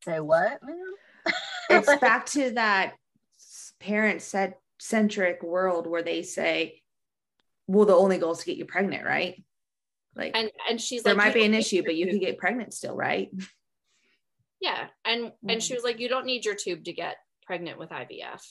Say 0.04 0.20
what, 0.20 0.60
man? 0.62 0.76
It's 1.70 1.96
back 2.00 2.26
to 2.26 2.50
that 2.52 2.94
parent 3.78 4.22
set 4.22 4.58
centric 4.80 5.40
world 5.42 5.86
where 5.86 6.02
they 6.02 6.22
say, 6.22 6.82
well, 7.68 7.86
the 7.86 7.94
only 7.94 8.18
goal 8.18 8.32
is 8.32 8.38
to 8.38 8.46
get 8.46 8.56
you 8.56 8.64
pregnant, 8.64 9.04
right? 9.04 9.40
Like 10.16 10.36
And 10.36 10.50
and 10.68 10.80
she's 10.80 11.04
there 11.04 11.14
like, 11.14 11.26
might 11.26 11.34
be 11.34 11.44
an 11.44 11.54
issue, 11.54 11.76
need 11.76 11.84
but 11.84 11.94
you 11.94 12.08
can 12.08 12.18
get 12.18 12.38
pregnant 12.38 12.74
still, 12.74 12.96
right? 12.96 13.30
yeah. 14.60 14.88
And 15.04 15.32
and 15.46 15.62
she 15.62 15.74
Mhm. 15.74 15.76
was 15.76 15.84
like, 15.84 16.00
you 16.00 16.08
don't 16.08 16.26
need 16.26 16.44
your 16.44 16.56
tube 16.56 16.82
to 16.84 16.92
get 16.92 17.16
pregnant 17.46 17.78
with 17.78 17.90
IVF. 17.90 18.42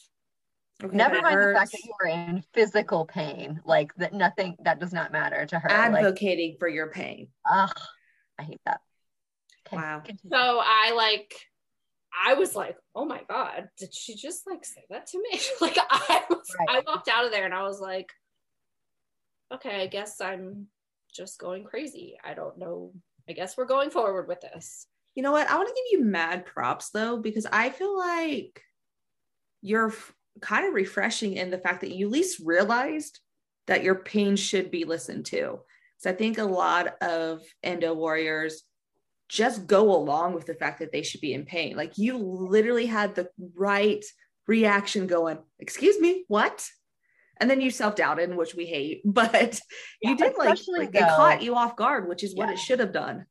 Okay, 0.81 0.95
Never 0.95 1.15
but 1.15 1.19
it 1.19 1.23
mind 1.23 1.41
the 1.41 1.53
fact 1.53 1.71
that 1.73 1.83
you 1.83 1.93
were 1.99 2.07
in 2.07 2.43
physical 2.53 3.05
pain. 3.05 3.61
Like 3.65 3.93
that 3.95 4.13
nothing 4.13 4.55
that 4.63 4.79
does 4.79 4.93
not 4.93 5.11
matter 5.11 5.45
to 5.45 5.59
her. 5.59 5.69
Like 5.69 6.05
advocating 6.05 6.55
for 6.57 6.67
your 6.69 6.87
pain. 6.87 7.27
ugh, 7.49 7.73
I 8.37 8.43
hate 8.43 8.61
that. 8.65 8.79
Okay, 9.67 9.77
Wow. 9.77 9.99
continue. 10.05 10.35
So 10.35 10.61
I 10.63 10.93
like 10.95 11.33
I 12.25 12.33
was 12.35 12.55
like, 12.55 12.77
oh 12.95 13.05
my 13.05 13.21
God, 13.29 13.69
did 13.77 13.93
she 13.93 14.15
just 14.15 14.47
like 14.47 14.65
say 14.65 14.83
that 14.89 15.07
to 15.07 15.19
me? 15.21 15.39
like 15.61 15.77
I 15.89 16.23
was 16.29 16.55
Right. 16.57 16.69
I 16.69 16.83
walked 16.87 17.09
out 17.09 17.25
of 17.25 17.31
there 17.31 17.45
and 17.45 17.53
I 17.53 17.63
was 17.63 17.79
like, 17.79 18.09
okay, 19.53 19.81
I 19.81 19.87
guess 19.87 20.21
I'm 20.21 20.67
just 21.13 21.39
going 21.39 21.65
crazy. 21.65 22.17
I 22.23 22.33
don't 22.33 22.57
know. 22.57 22.93
I 23.27 23.33
guess 23.33 23.57
we're 23.57 23.65
going 23.65 23.89
forward 23.89 24.27
with 24.27 24.41
this. 24.41 24.87
You 25.15 25.23
know 25.23 25.31
what? 25.31 25.49
I 25.49 25.55
want 25.57 25.67
to 25.67 25.73
give 25.73 25.99
you 25.99 26.05
mad 26.05 26.45
props 26.45 26.89
though, 26.91 27.17
because 27.17 27.45
I 27.51 27.69
feel 27.69 27.97
like 27.97 28.61
you're 29.61 29.89
f- 29.89 30.13
kind 30.41 30.67
of 30.67 30.73
refreshing 30.73 31.33
in 31.35 31.49
the 31.51 31.57
fact 31.57 31.81
that 31.81 31.91
you 31.91 32.07
at 32.07 32.11
least 32.11 32.41
realized 32.43 33.19
that 33.67 33.83
your 33.83 33.95
pain 33.95 34.35
should 34.35 34.71
be 34.71 34.85
listened 34.85 35.25
to. 35.27 35.59
So 35.97 36.09
I 36.09 36.13
think 36.13 36.37
a 36.37 36.43
lot 36.43 37.01
of 37.01 37.41
endo 37.61 37.93
warriors 37.93 38.63
just 39.27 39.67
go 39.67 39.95
along 39.95 40.33
with 40.33 40.45
the 40.45 40.55
fact 40.55 40.79
that 40.79 40.91
they 40.91 41.03
should 41.03 41.21
be 41.21 41.33
in 41.33 41.45
pain. 41.45 41.75
Like 41.75 41.97
you 41.97 42.17
literally 42.17 42.87
had 42.87 43.13
the 43.15 43.29
right 43.55 44.03
reaction 44.47 45.05
going, 45.07 45.37
excuse 45.59 45.99
me, 45.99 46.23
what? 46.27 46.67
And 47.37 47.49
then 47.49 47.61
you 47.61 47.69
self-doubted, 47.69 48.35
which 48.35 48.55
we 48.55 48.65
hate, 48.65 49.01
but 49.05 49.59
you 50.01 50.15
did 50.17 50.35
like, 50.37 50.59
like 50.67 50.95
it 50.95 50.99
caught 51.01 51.43
you 51.43 51.55
off 51.55 51.75
guard, 51.75 52.07
which 52.09 52.23
is 52.23 52.35
what 52.35 52.49
it 52.49 52.57
should 52.59 52.79
have 52.79 52.91
done. 52.93 53.25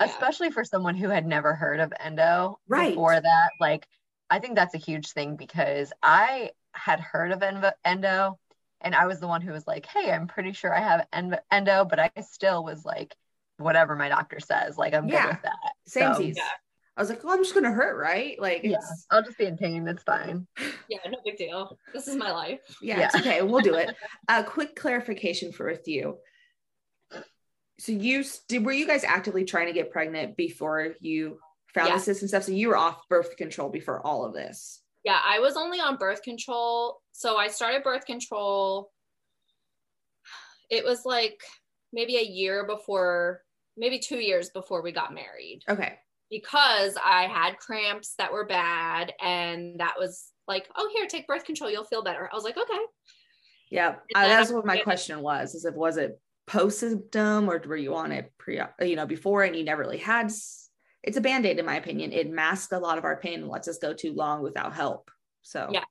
Yeah. 0.00 0.06
especially 0.08 0.50
for 0.50 0.64
someone 0.64 0.96
who 0.96 1.08
had 1.08 1.26
never 1.26 1.54
heard 1.54 1.78
of 1.78 1.92
endo 2.00 2.58
Right. 2.66 2.88
before 2.88 3.20
that 3.20 3.50
like 3.60 3.86
i 4.32 4.38
think 4.40 4.56
that's 4.56 4.74
a 4.74 4.78
huge 4.78 5.12
thing 5.12 5.36
because 5.36 5.92
i 6.02 6.50
had 6.72 6.98
heard 7.00 7.30
of 7.32 7.42
endo, 7.42 7.70
endo 7.84 8.38
and 8.80 8.94
i 8.94 9.06
was 9.06 9.20
the 9.20 9.28
one 9.28 9.42
who 9.42 9.52
was 9.52 9.66
like 9.66 9.86
hey 9.86 10.10
i'm 10.10 10.26
pretty 10.26 10.52
sure 10.52 10.74
i 10.74 10.80
have 10.80 11.06
endo 11.50 11.84
but 11.84 11.98
i 12.00 12.10
still 12.22 12.64
was 12.64 12.84
like 12.84 13.14
whatever 13.58 13.94
my 13.94 14.08
doctor 14.08 14.40
says 14.40 14.76
like 14.78 14.94
i'm 14.94 15.06
Yeah. 15.06 15.22
good 15.22 15.34
with 15.34 15.42
that 15.42 15.72
Same 15.86 16.14
So, 16.14 16.20
season. 16.20 16.42
I 16.96 17.00
was 17.00 17.08
like, 17.08 17.24
well, 17.24 17.32
I'm 17.32 17.42
just 17.42 17.54
gonna 17.54 17.70
hurt, 17.72 17.96
right? 17.96 18.38
Like, 18.40 18.64
yeah 18.64 18.76
i'll 19.10 19.22
just 19.22 19.38
be 19.38 19.46
in 19.46 19.56
pain 19.56 19.86
it's 19.86 20.02
fine 20.02 20.46
Yeah, 20.88 20.98
no 21.10 21.18
big 21.24 21.36
deal. 21.38 21.78
This 21.94 22.06
is 22.06 22.16
my 22.16 22.32
life. 22.32 22.60
yeah, 22.82 23.00
it's 23.00 23.14
okay. 23.16 23.40
We'll 23.40 23.62
do 23.62 23.74
it. 23.76 23.94
A 24.28 24.44
quick 24.44 24.76
clarification 24.76 25.50
for 25.50 25.64
with 25.66 25.88
you. 25.88 26.18
So 27.78 27.92
you 27.92 28.24
did? 28.48 28.66
Were 28.66 28.72
you 28.72 28.86
guys 28.86 29.02
actively 29.02 29.44
trying 29.44 29.68
to 29.68 29.72
get 29.72 29.90
pregnant 29.90 30.36
before 30.36 30.94
you 31.00 31.38
found 31.74 31.88
Yeah. 31.88 31.94
and 32.06 32.28
stuff? 32.28 32.44
So 32.44 32.52
you 32.52 32.68
were 32.68 32.76
off 32.76 33.08
birth 33.08 33.36
control 33.36 33.68
before 33.68 34.04
all 34.06 34.24
of 34.24 34.34
this. 34.34 34.82
Yeah, 35.04 35.20
I 35.24 35.40
was 35.40 35.56
only 35.56 35.80
on 35.80 35.96
birth 35.96 36.22
control. 36.22 37.00
So 37.12 37.36
I 37.36 37.48
started 37.48 37.82
birth 37.82 38.06
control. 38.06 38.90
It 40.70 40.84
was 40.84 41.04
like 41.04 41.40
maybe 41.92 42.16
a 42.16 42.22
year 42.22 42.64
before, 42.66 43.42
maybe 43.76 43.98
two 43.98 44.18
years 44.18 44.50
before 44.50 44.82
we 44.82 44.92
got 44.92 45.12
married 45.12 45.62
Okay. 45.68 45.98
because 46.30 46.96
I 47.02 47.26
had 47.26 47.58
cramps 47.58 48.14
that 48.18 48.32
were 48.32 48.46
bad. 48.46 49.12
And 49.20 49.80
that 49.80 49.94
was 49.98 50.30
like, 50.48 50.68
oh, 50.76 50.88
here, 50.94 51.06
take 51.06 51.26
birth 51.26 51.44
control. 51.44 51.70
You'll 51.70 51.84
feel 51.84 52.02
better. 52.02 52.28
I 52.30 52.34
was 52.34 52.44
like, 52.44 52.56
okay. 52.56 52.80
Yeah, 53.70 53.96
uh, 54.14 54.28
that's 54.28 54.50
what 54.50 54.66
my 54.66 54.78
question 54.78 55.20
was: 55.22 55.54
is 55.54 55.64
it 55.64 55.74
was 55.74 55.96
it 55.96 56.20
post 56.46 56.80
symptom 56.80 57.48
or 57.48 57.58
were 57.66 57.74
you 57.74 57.94
on 57.94 58.12
it 58.12 58.30
pre, 58.36 58.60
you 58.82 58.96
know, 58.96 59.06
before 59.06 59.44
and 59.44 59.56
you 59.56 59.64
never 59.64 59.80
really 59.80 59.96
had? 59.96 60.30
S- 61.04 61.08
It's 61.08 61.16
a 61.16 61.20
band 61.20 61.46
aid, 61.46 61.58
in 61.58 61.66
my 61.66 61.76
opinion. 61.76 62.12
It 62.12 62.30
masks 62.30 62.72
a 62.72 62.78
lot 62.78 62.98
of 62.98 63.04
our 63.04 63.16
pain 63.16 63.40
and 63.40 63.48
lets 63.48 63.68
us 63.68 63.78
go 63.78 63.92
too 63.92 64.12
long 64.14 64.42
without 64.42 64.72
help. 64.74 65.10
So 65.42 65.68
Yeah. 65.72 65.84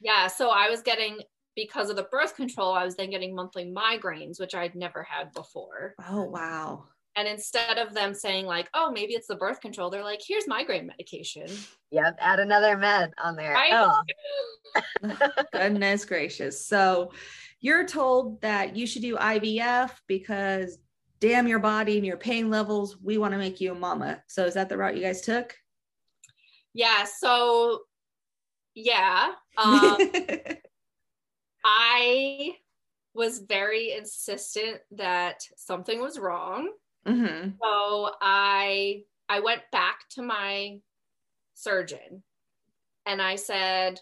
Yeah. 0.00 0.26
So 0.28 0.50
I 0.50 0.68
was 0.68 0.82
getting, 0.82 1.18
because 1.56 1.90
of 1.90 1.96
the 1.96 2.04
birth 2.10 2.36
control, 2.36 2.72
I 2.72 2.84
was 2.84 2.96
then 2.96 3.10
getting 3.10 3.34
monthly 3.34 3.64
migraines, 3.64 4.38
which 4.40 4.54
I'd 4.54 4.74
never 4.74 5.02
had 5.02 5.32
before. 5.32 5.94
Oh 6.08 6.24
wow. 6.24 6.84
And 7.16 7.28
instead 7.28 7.78
of 7.78 7.94
them 7.94 8.12
saying, 8.12 8.44
like, 8.46 8.68
oh, 8.74 8.90
maybe 8.90 9.12
it's 9.12 9.28
the 9.28 9.36
birth 9.36 9.60
control, 9.60 9.88
they're 9.88 10.02
like, 10.02 10.20
here's 10.26 10.48
migraine 10.48 10.86
medication. 10.86 11.46
yep 11.92 12.16
add 12.18 12.40
another 12.40 12.76
med 12.76 13.12
on 13.22 13.36
there 13.36 13.52
Right? 13.54 13.70
oh, 13.72 14.02
Goodness 15.52 16.04
gracious. 16.04 16.66
So 16.66 17.12
you're 17.60 17.86
told 17.86 18.40
that 18.42 18.74
you 18.76 18.86
should 18.86 19.02
do 19.02 19.16
IVF 19.16 19.90
because 20.08 20.78
damn 21.24 21.48
your 21.48 21.58
body 21.58 21.96
and 21.96 22.04
your 22.04 22.18
pain 22.18 22.50
levels. 22.50 22.98
We 23.02 23.16
want 23.16 23.32
to 23.32 23.38
make 23.38 23.58
you 23.58 23.72
a 23.72 23.74
mama. 23.74 24.22
So 24.26 24.44
is 24.44 24.52
that 24.54 24.68
the 24.68 24.76
route 24.76 24.94
you 24.94 25.02
guys 25.02 25.22
took? 25.22 25.56
Yeah. 26.74 27.04
So, 27.04 27.80
yeah. 28.74 29.32
Um, 29.56 29.98
I 31.64 32.56
was 33.14 33.38
very 33.38 33.92
insistent 33.92 34.78
that 34.96 35.44
something 35.56 36.00
was 36.00 36.18
wrong. 36.18 36.72
hmm 37.06 37.50
So 37.62 38.10
I 38.20 39.04
I 39.28 39.38
went 39.38 39.62
back 39.70 40.00
to 40.16 40.22
my 40.22 40.80
surgeon 41.54 42.24
and 43.06 43.22
I 43.22 43.36
said, 43.36 44.00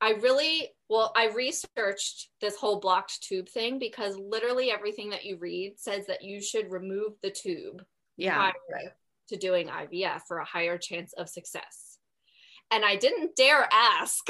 I 0.00 0.12
really, 0.12 0.68
well, 0.90 1.12
I 1.14 1.28
researched 1.28 2.30
this 2.40 2.56
whole 2.56 2.80
blocked 2.80 3.22
tube 3.22 3.48
thing 3.48 3.78
because 3.78 4.18
literally 4.18 4.72
everything 4.72 5.10
that 5.10 5.24
you 5.24 5.38
read 5.38 5.74
says 5.78 6.06
that 6.08 6.24
you 6.24 6.42
should 6.42 6.72
remove 6.72 7.12
the 7.22 7.30
tube 7.30 7.84
Yeah. 8.16 8.50
Right. 8.70 8.88
to 9.28 9.36
doing 9.36 9.68
IVF 9.68 10.22
for 10.26 10.38
a 10.38 10.44
higher 10.44 10.78
chance 10.78 11.12
of 11.12 11.28
success. 11.28 11.96
And 12.72 12.84
I 12.84 12.96
didn't 12.96 13.36
dare 13.36 13.68
ask 13.72 14.26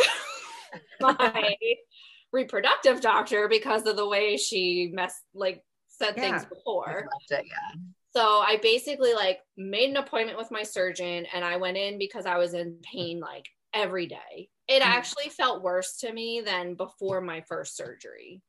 my 1.01 1.55
reproductive 2.33 3.01
doctor 3.01 3.49
because 3.49 3.87
of 3.87 3.97
the 3.97 4.07
way 4.07 4.37
she 4.37 4.91
messed, 4.93 5.23
like, 5.33 5.63
said 5.89 6.15
things 6.15 6.45
before. 6.45 7.09
It, 7.31 7.47
yeah. 7.47 7.81
So 8.15 8.21
I 8.21 8.59
basically 8.63 9.15
like 9.15 9.39
made 9.57 9.89
an 9.89 9.97
appointment 9.97 10.37
with 10.37 10.51
my 10.51 10.63
surgeon 10.63 11.25
and 11.33 11.43
I 11.43 11.57
went 11.57 11.79
in 11.79 11.99
because 11.99 12.27
I 12.27 12.37
was 12.37 12.53
in 12.53 12.77
pain 12.83 13.19
like 13.19 13.49
every 13.75 14.07
day. 14.07 14.51
It 14.69 14.83
Mm. 14.83 14.87
actually 14.87 15.29
felt 15.31 15.63
worse 15.63 15.99
to 15.99 16.13
me 16.13 16.41
than 16.41 16.75
before 16.77 17.21
my 17.21 17.41
first 17.43 17.77
surgery. 17.77 18.43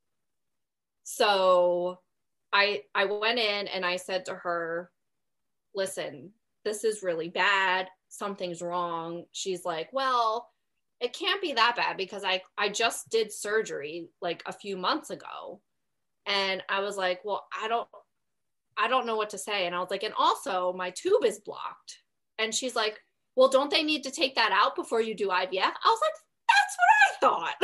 So 1.04 2.02
I 2.54 2.84
I 2.96 3.06
went 3.06 3.40
in 3.40 3.68
and 3.68 3.86
I 3.86 3.96
said 3.98 4.26
to 4.26 4.36
her, 4.36 4.92
"Listen, 5.76 6.34
this 6.66 6.84
is 6.86 7.04
really 7.04 7.30
bad. 7.30 7.90
Something's 8.10 8.62
wrong." 8.62 9.28
She's 9.34 9.66
like, 9.66 9.92
"Well, 9.94 10.52
it 11.02 11.14
can't 11.14 11.42
be 11.42 11.54
that 11.54 11.76
bad 11.78 11.98
because 11.98 12.24
I 12.26 12.44
I 12.58 12.70
just 12.70 13.10
did 13.10 13.34
surgery 13.34 14.10
like 14.22 14.44
a 14.48 14.54
few 14.54 14.78
months 14.78 15.10
ago." 15.12 15.64
And 16.28 16.64
I 16.70 16.82
was 16.82 16.98
like, 16.98 17.24
"Well, 17.26 17.48
I 17.54 17.68
don't 17.70 17.90
I 18.78 18.88
don't 18.88 19.06
know 19.08 19.16
what 19.18 19.32
to 19.32 19.38
say. 19.38 19.66
And 19.68 19.76
I 19.76 19.80
was 19.80 19.92
like, 19.92 20.04
and 20.04 20.14
also 20.16 20.74
my 20.74 20.92
tube 20.92 21.26
is 21.26 21.40
blocked. 21.42 22.04
And 22.40 22.56
she's 22.56 22.76
like, 22.76 23.02
well, 23.36 23.50
don't 23.50 23.72
they 23.72 23.84
need 23.84 24.04
to 24.04 24.12
take 24.12 24.36
that 24.36 24.52
out 24.52 24.76
before 24.76 25.02
you 25.02 25.16
do 25.16 25.30
IVF? 25.30 25.62
I 25.62 25.86
was 25.86 26.00
like, 26.02 26.14
that's 26.50 26.78
what 26.78 27.00
I 27.08 27.12
thought. 27.22 27.56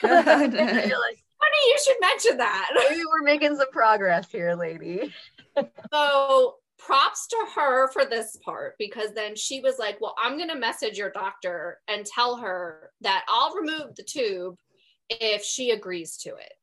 Good. 0.00 0.54
Like, 0.92 1.24
Funny 1.42 1.70
you 1.70 1.78
should 1.84 1.96
mention 2.00 2.36
that. 2.38 2.70
maybe 2.88 3.02
we're 3.04 3.24
making 3.24 3.56
some 3.56 3.70
progress 3.72 4.30
here, 4.30 4.54
lady. 4.54 5.12
So 5.92 6.54
props 6.78 7.26
to 7.26 7.36
her 7.54 7.92
for 7.92 8.06
this 8.06 8.38
part 8.42 8.74
because 8.78 9.12
then 9.12 9.36
she 9.36 9.60
was 9.60 9.78
like, 9.78 10.00
well, 10.00 10.14
I'm 10.18 10.38
going 10.38 10.48
to 10.48 10.54
message 10.54 10.96
your 10.96 11.10
doctor 11.10 11.78
and 11.88 12.06
tell 12.06 12.36
her 12.36 12.90
that 13.02 13.26
I'll 13.28 13.54
remove 13.54 13.94
the 13.94 14.02
tube 14.02 14.56
if 15.10 15.44
she 15.44 15.72
agrees 15.72 16.16
to 16.18 16.30
it. 16.30 16.54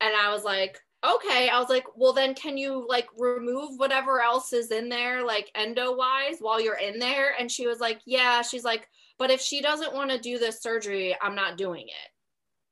And 0.00 0.14
I 0.14 0.32
was 0.32 0.44
like, 0.44 0.78
okay. 1.04 1.48
I 1.48 1.58
was 1.60 1.68
like, 1.68 1.84
well, 1.96 2.12
then 2.12 2.34
can 2.34 2.56
you 2.56 2.86
like 2.88 3.06
remove 3.18 3.78
whatever 3.78 4.20
else 4.20 4.52
is 4.52 4.70
in 4.70 4.88
there, 4.88 5.24
like 5.24 5.50
endo 5.54 5.96
wise, 5.96 6.36
while 6.40 6.60
you're 6.60 6.78
in 6.78 6.98
there? 6.98 7.34
And 7.38 7.50
she 7.50 7.66
was 7.66 7.80
like, 7.80 8.00
yeah. 8.06 8.42
She's 8.42 8.64
like, 8.64 8.88
but 9.18 9.30
if 9.30 9.40
she 9.40 9.60
doesn't 9.60 9.94
want 9.94 10.10
to 10.10 10.18
do 10.18 10.38
this 10.38 10.62
surgery, 10.62 11.16
I'm 11.20 11.34
not 11.34 11.56
doing 11.56 11.86
it. 11.88 12.10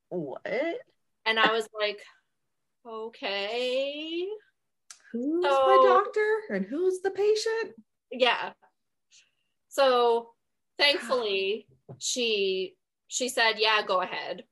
What? 0.09 0.41
And 1.27 1.39
I 1.39 1.51
was 1.53 1.69
like, 1.79 1.99
okay. 2.87 4.25
Who's 5.13 5.45
So- 5.45 5.51
my 5.51 5.89
doctor 5.89 6.41
and 6.51 6.67
who's 6.67 7.01
the 7.03 7.11
patient? 7.11 7.75
yeah 8.13 8.53
so 9.69 10.31
thankfully 10.79 11.67
she 11.99 12.77
she 13.09 13.29
said 13.29 13.55
yeah 13.59 13.83
go 13.85 14.01
ahead 14.01 14.45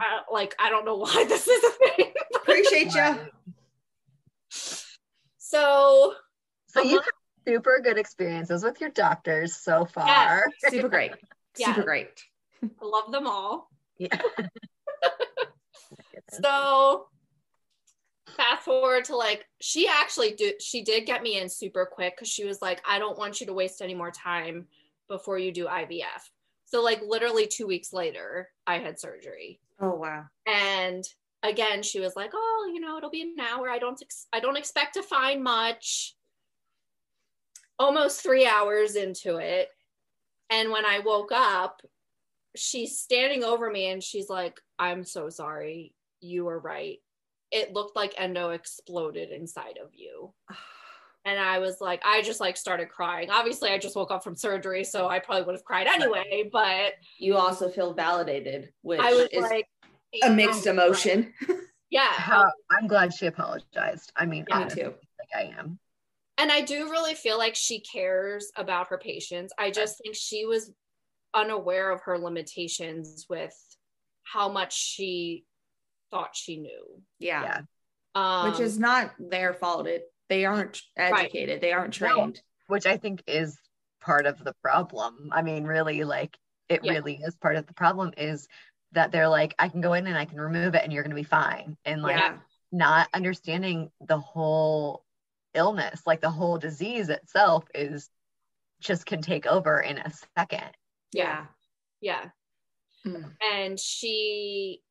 I, 0.00 0.20
like 0.30 0.54
i 0.58 0.70
don't 0.70 0.84
know 0.84 0.96
why 0.96 1.24
this 1.28 1.46
is 1.48 1.62
a 1.64 1.70
thing 1.96 2.12
Appreciate 2.36 2.94
you. 2.94 3.16
so 5.38 6.14
So 6.68 6.80
you've 6.82 7.00
Uh-huh. 7.00 7.10
super 7.46 7.80
good 7.82 7.98
experiences 7.98 8.62
with 8.62 8.80
your 8.80 8.90
doctors 8.90 9.56
so 9.56 9.84
far. 9.84 10.44
Super 10.68 10.88
great. 10.88 11.12
Yeah. 11.56 11.66
Super 11.74 11.82
great. 11.84 12.22
i 12.62 12.68
love 12.84 13.10
them 13.12 13.26
all 13.26 13.70
Yeah. 13.98 14.20
so 16.30 17.06
fast 18.36 18.62
forward 18.64 19.04
to 19.04 19.16
like 19.16 19.46
she 19.60 19.88
actually 19.88 20.32
did 20.32 20.62
she 20.62 20.82
did 20.84 21.04
get 21.04 21.22
me 21.22 21.38
in 21.40 21.48
super 21.48 21.84
quick 21.84 22.14
because 22.16 22.28
she 22.28 22.44
was 22.44 22.62
like 22.62 22.80
i 22.88 22.98
don't 22.98 23.18
want 23.18 23.40
you 23.40 23.46
to 23.46 23.52
waste 23.52 23.82
any 23.82 23.94
more 23.94 24.10
time 24.12 24.66
before 25.08 25.36
you 25.38 25.50
do 25.50 25.66
ivf 25.66 26.22
so 26.70 26.82
like 26.82 27.02
literally 27.06 27.46
two 27.46 27.66
weeks 27.66 27.92
later 27.92 28.48
i 28.66 28.78
had 28.78 28.98
surgery. 28.98 29.60
Oh 29.80 29.94
wow. 29.94 30.24
and 30.46 31.04
again 31.42 31.82
she 31.82 32.00
was 32.00 32.14
like 32.16 32.30
oh 32.34 32.70
you 32.72 32.80
know 32.80 32.96
it'll 32.96 33.10
be 33.10 33.22
an 33.22 33.36
hour. 33.40 33.68
I 33.68 33.78
don't 33.78 34.00
ex- 34.00 34.26
i 34.32 34.40
don't 34.40 34.56
expect 34.56 34.94
to 34.94 35.02
find 35.02 35.42
much. 35.42 36.14
Almost 37.78 38.22
three 38.22 38.46
hours 38.46 38.94
into 38.94 39.36
it. 39.36 39.68
And 40.50 40.70
when 40.70 40.84
i 40.84 41.00
woke 41.00 41.32
up 41.32 41.82
she's 42.56 42.98
standing 42.98 43.44
over 43.44 43.70
me 43.70 43.90
and 43.90 44.02
she's 44.02 44.28
like 44.28 44.60
i'm 44.78 45.04
so 45.04 45.28
sorry. 45.28 45.94
You 46.20 46.44
were 46.44 46.58
right. 46.58 46.98
It 47.50 47.72
looked 47.72 47.96
like 47.96 48.14
endo 48.16 48.50
exploded 48.50 49.30
inside 49.30 49.78
of 49.82 49.90
you 49.94 50.32
ah. 50.50 50.58
And 51.24 51.38
i 51.38 51.58
was 51.58 51.80
like 51.80 52.00
i 52.04 52.22
just 52.22 52.40
like 52.40 52.56
started 52.56 52.88
crying 52.88 53.28
obviously 53.30 53.70
i 53.70 53.78
just 53.78 53.94
woke 53.96 54.10
up 54.10 54.24
from 54.24 54.34
surgery 54.34 54.84
so 54.84 55.08
i 55.08 55.18
probably 55.18 55.44
would 55.44 55.54
have 55.54 55.64
cried 55.64 55.86
anyway 55.86 56.48
but 56.50 56.94
You 57.18 57.36
also 57.36 57.68
feel 57.68 57.92
validated, 57.94 58.72
which 58.82 59.00
i 59.00 59.12
was 59.12 59.28
is 59.32 59.42
like 59.42 59.66
a 60.24 60.30
mixed 60.30 60.66
emotion. 60.66 61.32
yeah 61.90 62.12
How, 62.12 62.50
I'm 62.70 62.86
glad 62.88 63.12
she 63.14 63.26
apologized. 63.26 64.12
I 64.16 64.26
mean, 64.26 64.44
Yeah. 64.48 64.56
Me 64.56 64.62
honestly, 64.62 64.82
too. 64.82 64.88
like 65.18 65.28
I 65.36 65.58
am. 65.58 65.78
and 66.38 66.50
I 66.50 66.62
do 66.62 66.90
really 66.90 67.14
feel 67.14 67.38
like 67.38 67.54
she 67.54 67.80
cares 67.80 68.50
about 68.56 68.88
her 68.88 68.98
patients. 68.98 69.52
I 69.58 69.70
just 69.70 69.98
think 70.02 70.14
she 70.16 70.46
was 70.46 70.72
unaware 71.34 71.90
of 71.92 72.00
her 72.02 72.18
limitations 72.18 73.26
with 73.28 73.54
how 74.24 74.48
much 74.48 74.76
she 74.76 75.44
thought 76.10 76.34
she 76.34 76.56
knew. 76.56 77.02
Yeah. 77.20 77.42
Yeah. 77.42 77.60
Um, 78.14 78.50
Which 78.50 78.60
is 78.60 78.78
not 78.78 79.12
their 79.18 79.54
fault. 79.54 79.86
It 79.86 80.04
they 80.30 80.46
aren't 80.46 80.80
educated. 80.96 81.60
They 81.60 81.72
aren't 81.72 82.00
No. 82.00 82.14
trained. 82.14 82.40
Which 82.68 82.86
I 82.86 82.96
think 82.96 83.22
is 83.26 83.58
part 84.00 84.24
of 84.24 84.42
the 84.42 84.54
problem. 84.62 85.28
I 85.32 85.42
mean, 85.42 85.64
really, 85.64 86.04
like 86.04 86.38
it 86.68 86.84
Yeah. 86.84 86.92
really 86.92 87.16
is 87.16 87.36
part 87.36 87.56
of 87.56 87.66
the 87.66 87.74
problem 87.74 88.14
is 88.16 88.48
that 88.92 89.10
they're 89.10 89.28
like, 89.28 89.54
I 89.58 89.68
can 89.68 89.80
go 89.80 89.92
in 89.92 90.06
and 90.06 90.16
I 90.16 90.24
can 90.24 90.40
remove 90.40 90.74
it 90.74 90.84
and 90.84 90.92
you're 90.92 91.02
gonna 91.02 91.16
be 91.16 91.24
fine. 91.24 91.76
And 91.84 92.00
like 92.00 92.16
yeah. 92.16 92.38
not 92.70 93.08
understanding 93.12 93.90
the 94.00 94.20
whole 94.20 95.04
illness, 95.52 96.00
like 96.06 96.20
the 96.20 96.30
whole 96.30 96.58
disease 96.58 97.08
itself 97.08 97.64
is 97.74 98.08
just 98.80 99.04
can 99.04 99.20
take 99.20 99.46
over 99.46 99.80
in 99.80 99.98
a 99.98 100.12
second. 100.38 100.70
Yeah. 101.12 101.46
yeah. 102.00 102.30
Mm. 103.04 103.34
And 103.42 103.80
she 103.80 104.82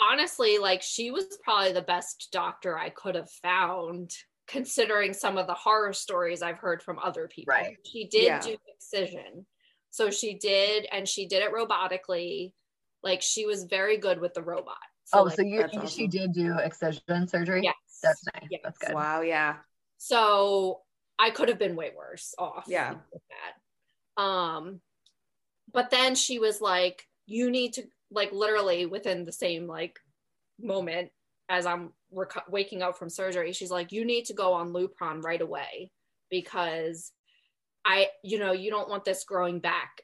honestly, 0.00 0.58
like, 0.58 0.82
she 0.82 1.10
was 1.10 1.24
probably 1.42 1.72
the 1.72 1.82
best 1.82 2.28
doctor 2.32 2.78
I 2.78 2.90
could 2.90 3.14
have 3.14 3.30
found, 3.42 4.10
considering 4.46 5.12
some 5.12 5.36
of 5.38 5.46
the 5.46 5.54
horror 5.54 5.92
stories 5.92 6.42
I've 6.42 6.58
heard 6.58 6.82
from 6.82 6.98
other 6.98 7.28
people. 7.28 7.52
Right. 7.54 7.76
She 7.86 8.06
did 8.06 8.24
Yeah. 8.24 8.40
do 8.40 8.56
excision. 8.74 9.46
So 9.90 10.10
she 10.10 10.34
did, 10.34 10.86
and 10.92 11.08
she 11.08 11.26
did 11.26 11.42
it 11.42 11.52
robotically. 11.52 12.52
Like, 13.02 13.22
she 13.22 13.46
was 13.46 13.64
very 13.64 13.96
good 13.98 14.20
with 14.20 14.34
the 14.34 14.42
robot. 14.42 14.76
oh, 15.12 15.22
like, 15.24 15.36
so 15.36 15.42
you 15.42 15.60
that's 15.60 15.72
she 15.92 16.04
awesome. 16.04 16.10
did 16.10 16.32
do 16.34 16.58
excision 16.58 17.26
surgery? 17.28 17.62
yes. 17.62 17.74
That's 18.02 18.22
nice. 18.34 18.48
Yes. 18.50 18.60
That's 18.64 18.78
good. 18.78 18.94
Wow. 18.94 19.22
Yeah. 19.22 19.56
So 19.96 20.82
I 21.18 21.30
could 21.30 21.48
have 21.48 21.58
been 21.58 21.74
way 21.76 21.92
worse 21.96 22.34
off. 22.38 22.64
Yeah. 22.68 22.94
With 23.12 23.22
that. 23.30 24.22
Um, 24.22 24.80
but 25.72 25.90
then 25.90 26.14
she 26.14 26.38
was 26.38 26.60
like, 26.60 27.06
"You 27.26 27.50
need 27.50 27.72
to 27.74 27.84
like 28.10 28.32
literally 28.32 28.86
within 28.86 29.24
the 29.24 29.32
same 29.32 29.66
like 29.66 29.98
moment 30.60 31.10
as 31.48 31.66
I'm 31.66 31.92
reco- 32.14 32.48
waking 32.48 32.82
up 32.82 32.98
from 32.98 33.10
surgery. 33.10 33.52
She's 33.52 33.70
like, 33.70 33.92
"You 33.92 34.04
need 34.04 34.26
to 34.26 34.34
go 34.34 34.52
on 34.52 34.72
Lupron 34.72 35.22
right 35.22 35.40
away 35.40 35.90
because 36.30 37.12
I, 37.84 38.08
you 38.22 38.38
know, 38.38 38.52
you 38.52 38.70
don't 38.70 38.88
want 38.88 39.04
this 39.04 39.24
growing 39.24 39.60
back." 39.60 40.02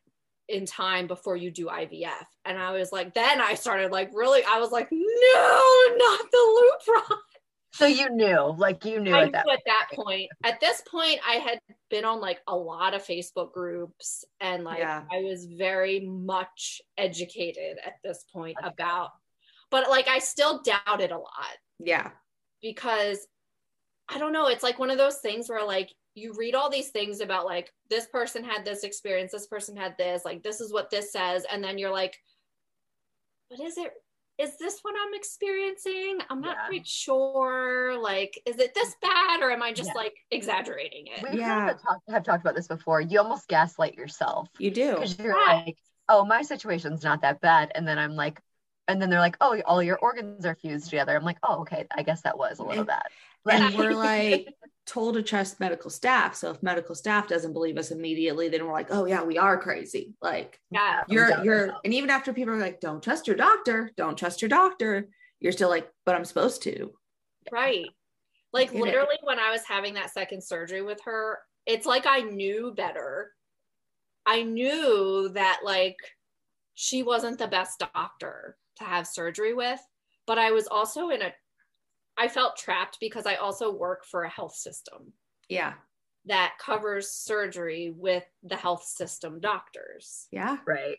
in 0.49 0.67
time 0.67 1.07
before 1.07 1.37
you 1.37 1.51
do 1.51 1.69
IVF. 1.69 2.27
And 2.45 2.59
I 2.59 2.73
was 2.73 2.93
like, 2.93 3.15
then 3.15 3.41
I 3.41 3.55
started 3.55 3.91
like 3.91 4.11
really, 4.13 4.43
I 4.45 4.59
was 4.61 4.71
like, 4.71 4.89
no, 4.93 5.83
not 5.97 6.21
the 6.31 6.73
Lupron. 6.87 7.17
So 7.75 7.87
you 7.87 8.09
knew, 8.11 8.55
like 8.57 8.85
you 8.85 9.01
knew 9.01 9.13
I 9.13 9.25
at 9.25 9.33
that. 9.33 9.45
knew 9.47 9.53
at 9.53 9.63
that 9.67 9.89
point. 9.93 10.31
At 10.45 10.61
this 10.61 10.81
point, 10.89 11.19
I 11.29 11.35
had 11.35 11.59
been 11.91 12.05
on 12.05 12.21
like 12.21 12.39
a 12.47 12.55
lot 12.57 12.95
of 12.95 13.05
Facebook 13.05 13.53
groups, 13.53 14.25
and 14.41 14.63
like 14.63 14.79
Yeah. 14.79 15.03
I 15.13 15.23
was 15.23 15.47
very 15.47 15.99
much 16.01 16.81
educated 16.97 17.79
at 17.85 17.95
this 18.05 18.25
point 18.33 18.57
about. 18.63 19.11
But 19.73 19.91
like, 19.91 20.07
I 20.07 20.21
still 20.21 20.63
doubted 20.63 21.11
a 21.11 21.19
lot 21.19 21.57
Yeah. 21.81 22.13
because 22.63 23.27
I 24.09 24.19
don't 24.19 24.33
know. 24.33 24.47
It's 24.47 24.63
like 24.63 24.79
one 24.79 24.91
of 24.91 24.99
those 24.99 25.19
things 25.19 25.49
where 25.49 25.65
like 25.67 25.91
you 26.15 26.33
read 26.39 26.55
all 26.55 26.71
these 26.71 26.91
things 26.91 27.21
about 27.21 27.45
like 27.45 27.73
this 27.91 28.07
person 28.07 28.45
had 28.45 28.65
this 28.65 28.85
experience, 28.85 29.33
this 29.33 29.49
person 29.49 29.77
had 29.77 29.97
this, 29.99 30.25
like 30.25 30.45
this 30.45 30.61
is 30.61 30.73
what 30.73 30.91
this 30.91 31.11
says, 31.11 31.45
and 31.51 31.65
then 31.65 31.79
you're 31.79 31.91
like, 31.91 32.17
but 33.51 33.59
is 33.59 33.77
it 33.79 33.91
is 34.39 34.57
this 34.59 34.81
what 34.83 34.95
I'm 35.01 35.15
experiencing? 35.15 36.19
I'm 36.29 36.41
not 36.41 36.57
Yeah. 36.63 36.67
quite 36.69 36.87
sure. 36.87 37.97
Like, 38.01 38.41
is 38.47 38.59
it 38.59 38.75
this 38.75 38.95
bad 39.01 39.43
or 39.43 39.51
am 39.51 39.63
I 39.63 39.73
just 39.73 39.91
Yeah. 39.91 40.01
like 40.01 40.17
exaggerating 40.31 41.07
it? 41.07 41.23
We 41.23 41.39
Yeah. 41.39 41.59
kind 41.67 41.71
of 41.71 41.83
talk, 41.83 41.99
have 42.09 42.25
talked 42.25 42.41
about 42.43 42.55
this 42.57 42.67
before. 42.69 43.01
You 43.01 43.21
almost 43.21 43.47
gaslight 43.49 43.95
yourself 43.95 44.49
You 44.59 44.71
do. 44.71 44.95
because 44.95 45.19
you're 45.19 45.35
Right. 45.35 45.67
like, 45.67 45.79
oh, 46.09 46.25
my 46.25 46.43
situation's 46.43 47.05
not 47.05 47.23
that 47.23 47.41
bad. 47.41 47.71
And 47.75 47.87
then 47.87 47.99
I'm 47.99 48.17
like, 48.17 48.41
and 48.89 49.01
then 49.01 49.09
they're 49.09 49.21
like, 49.21 49.37
oh, 49.41 49.61
all 49.63 49.83
your 49.83 49.99
organs 49.99 50.45
are 50.45 50.57
fused 50.57 50.91
together. 50.91 51.17
I'm 51.17 51.25
like, 51.25 51.39
oh, 51.43 51.61
okay. 51.61 51.87
I 51.91 52.03
guess 52.03 52.23
that 52.23 52.37
was 52.37 52.59
a 52.59 52.63
little 52.65 52.81
And- 52.81 52.87
bad. 52.89 53.07
and 53.51 53.75
we're 53.77 53.93
like 53.95 54.49
told 54.87 55.15
to 55.15 55.23
trust 55.23 55.61
medical 55.61 55.91
staff. 55.91 56.35
So 56.35 56.51
if 56.51 56.63
medical 56.63 56.95
staff 56.95 57.29
doesn't 57.29 57.53
believe 57.53 57.79
us 57.79 57.91
immediately, 57.91 58.49
then 58.49 58.65
we're 58.67 58.73
like, 58.73 58.89
oh 58.91 59.07
yeah, 59.07 59.23
we 59.23 59.39
are 59.39 59.59
crazy. 59.59 60.15
Like 60.21 60.59
Yeah. 60.71 61.01
Oh, 61.03 61.13
you're 61.13 61.29
doubt 61.29 61.45
you're 61.45 61.75
and 61.85 61.95
even 61.95 62.11
after 62.11 62.33
people 62.33 62.55
are 62.55 62.59
like, 62.59 62.81
don't 62.81 63.03
trust 63.03 63.27
your 63.27 63.37
doctor, 63.37 63.91
don't 63.97 64.19
trust 64.19 64.43
your 64.43 64.49
doctor, 64.49 65.09
you're 65.41 65.53
still 65.53 65.71
like, 65.71 65.89
but 66.05 66.15
I'm 66.15 66.25
supposed 66.25 66.63
to. 66.63 66.93
Right. 67.51 67.87
Like 68.53 68.73
literally 68.73 69.17
when 69.23 69.41
I 69.41 69.51
was 69.51 69.63
having 69.67 69.95
that 69.95 70.13
second 70.13 70.43
surgery 70.43 70.83
with 70.83 71.01
her, 71.05 71.39
it's 71.67 71.87
like 71.87 72.07
I 72.07 72.21
knew 72.21 72.73
better. 72.77 73.33
I 74.27 74.43
knew 74.43 75.31
that 75.35 75.61
like 75.65 75.97
she 76.75 77.03
wasn't 77.03 77.39
the 77.39 77.49
best 77.49 77.83
doctor 77.95 78.57
to 78.77 78.85
have 78.85 79.07
surgery 79.07 79.55
with, 79.55 79.81
but 80.27 80.39
I 80.39 80.53
was 80.53 80.67
also 80.67 81.11
in 81.11 81.23
a 81.23 81.33
I 82.17 82.29
felt 82.29 82.57
trapped 82.57 82.99
because 83.01 83.27
I 83.27 83.35
also 83.37 83.73
work 83.73 84.05
for 84.05 84.23
a 84.25 84.29
health 84.31 84.55
system 84.55 85.13
Yeah. 85.49 85.75
that 86.27 86.55
covers 86.61 87.11
surgery 87.11 87.93
with 87.97 88.25
the 88.43 88.57
health 88.57 88.85
system 88.85 89.41
doctors. 89.41 90.27
Yeah. 90.31 90.59
right. 90.67 90.97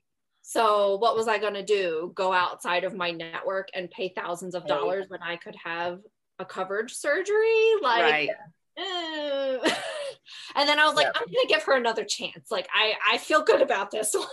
So 0.47 0.97
what 0.97 1.15
was 1.15 1.27
I 1.27 1.39
going 1.39 1.55
to 1.55 1.63
do? 1.65 2.11
Go 2.13 2.31
outside 2.31 2.83
of 2.83 2.93
my 2.93 3.09
network 3.11 3.69
and 3.73 3.89
pay 3.89 4.09
thousands 4.15 4.53
of 4.53 4.61
Right. 4.63 4.69
dollars 4.69 5.05
when 5.07 5.21
I 5.23 5.37
could 5.37 5.55
have 5.63 6.01
a 6.37 6.45
coverage 6.45 6.93
surgery? 6.93 7.71
Like, 7.81 8.01
right. 8.03 8.29
eh. 8.77 9.57
and 10.55 10.69
then 10.69 10.79
I 10.79 10.85
was 10.85 10.95
like, 10.95 11.05
Yeah. 11.07 11.13
I'm 11.15 11.25
going 11.25 11.47
to 11.47 11.53
give 11.53 11.63
her 11.63 11.75
another 11.75 12.03
chance. 12.03 12.51
Like, 12.51 12.67
I 12.75 12.93
I 13.13 13.17
feel 13.17 13.41
good 13.43 13.61
about 13.61 13.89
this 13.89 14.13
one. 14.15 14.27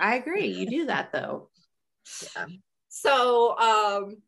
I 0.00 0.16
agree. 0.16 0.48
You 0.48 0.66
do 0.68 0.86
that 0.86 1.12
though. 1.12 1.48
Yeah. 2.36 2.46
So, 2.88 3.56
um, 3.58 4.18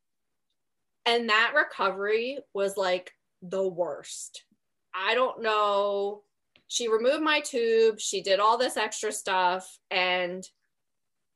and 1.07 1.29
that 1.29 1.53
recovery 1.55 2.39
was 2.53 2.77
like 2.77 3.13
the 3.41 3.67
worst. 3.67 4.45
I 4.93 5.15
don't 5.15 5.41
know. 5.41 6.23
She 6.69 6.89
removed 6.89 7.23
my 7.23 7.41
tube. 7.41 8.01
She 8.01 8.23
did 8.23 8.41
all 8.41 8.59
this 8.59 8.77
extra 8.77 9.13
stuff. 9.13 9.79
And 9.91 10.47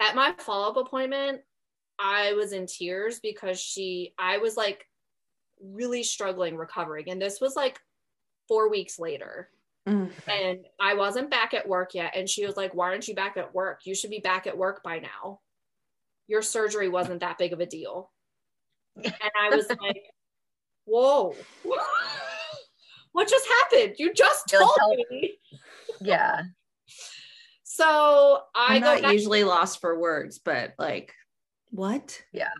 at 0.01 0.17
my 0.17 0.35
follow 0.39 0.71
up 0.71 0.77
appointment, 0.77 1.43
I 1.99 2.33
was 2.33 2.53
in 2.53 2.67
tears 2.67 3.21
because 3.21 3.61
she, 3.61 4.13
I 4.19 4.39
was 4.39 4.57
like 4.57 4.87
really 5.63 6.03
struggling 6.03 6.57
recovering. 6.57 7.11
And 7.11 7.23
this 7.23 7.41
was 7.41 7.55
like 7.55 7.79
four 8.49 8.71
weeks 8.71 8.99
later. 8.99 9.51
Mm. 9.89 10.11
And 10.29 10.67
I 10.81 10.95
wasn't 10.95 11.31
back 11.31 11.55
at 11.55 11.69
work 11.69 11.95
yet. 11.95 12.17
And 12.17 12.29
she 12.29 12.45
was 12.45 12.57
like, 12.57 12.75
Why 12.75 12.89
aren't 12.89 13.09
you 13.09 13.15
back 13.15 13.37
at 13.37 13.55
work? 13.55 13.81
You 13.85 13.95
should 13.95 14.11
be 14.11 14.19
back 14.19 14.47
at 14.47 14.59
work 14.59 14.83
by 14.83 14.99
now. 14.99 15.41
Your 16.27 16.43
surgery 16.43 16.89
wasn't 16.89 17.21
that 17.21 17.39
big 17.39 17.53
of 17.53 17.61
a 17.61 17.67
deal. 17.67 18.11
And 19.05 19.31
I 19.41 19.55
was 19.55 19.69
like, 19.69 20.03
Whoa, 20.85 21.37
what 23.13 23.29
just 23.29 23.47
happened? 23.47 23.97
You 23.99 24.13
just 24.13 24.49
told 24.49 24.79
me. 25.11 25.39
Yeah. 26.01 26.43
So 27.73 28.43
I 28.55 28.77
I'm 28.77 28.83
go 28.83 28.99
not 29.01 29.13
usually 29.13 29.43
lost 29.45 29.81
for 29.81 29.99
words, 29.99 30.39
but 30.39 30.75
like, 30.77 31.15
what? 31.71 32.21
Yeah. 32.31 32.51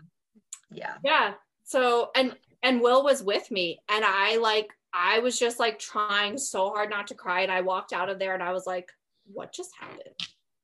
yeah. 0.71 0.95
Yeah. 1.03 1.33
So 1.63 2.09
and 2.15 2.35
and 2.63 2.81
Will 2.81 3.03
was 3.03 3.21
with 3.21 3.51
me, 3.51 3.81
and 3.87 4.03
I 4.03 4.37
like 4.37 4.69
I 4.93 5.19
was 5.19 5.37
just 5.37 5.59
like 5.59 5.77
trying 5.77 6.39
so 6.39 6.69
hard 6.69 6.89
not 6.89 7.07
to 7.07 7.13
cry, 7.13 7.41
and 7.41 7.51
I 7.51 7.61
walked 7.61 7.93
out 7.93 8.09
of 8.09 8.17
there, 8.17 8.33
and 8.33 8.41
I 8.41 8.51
was 8.51 8.65
like, 8.65 8.89
What 9.31 9.53
just 9.53 9.71
happened? 9.79 10.15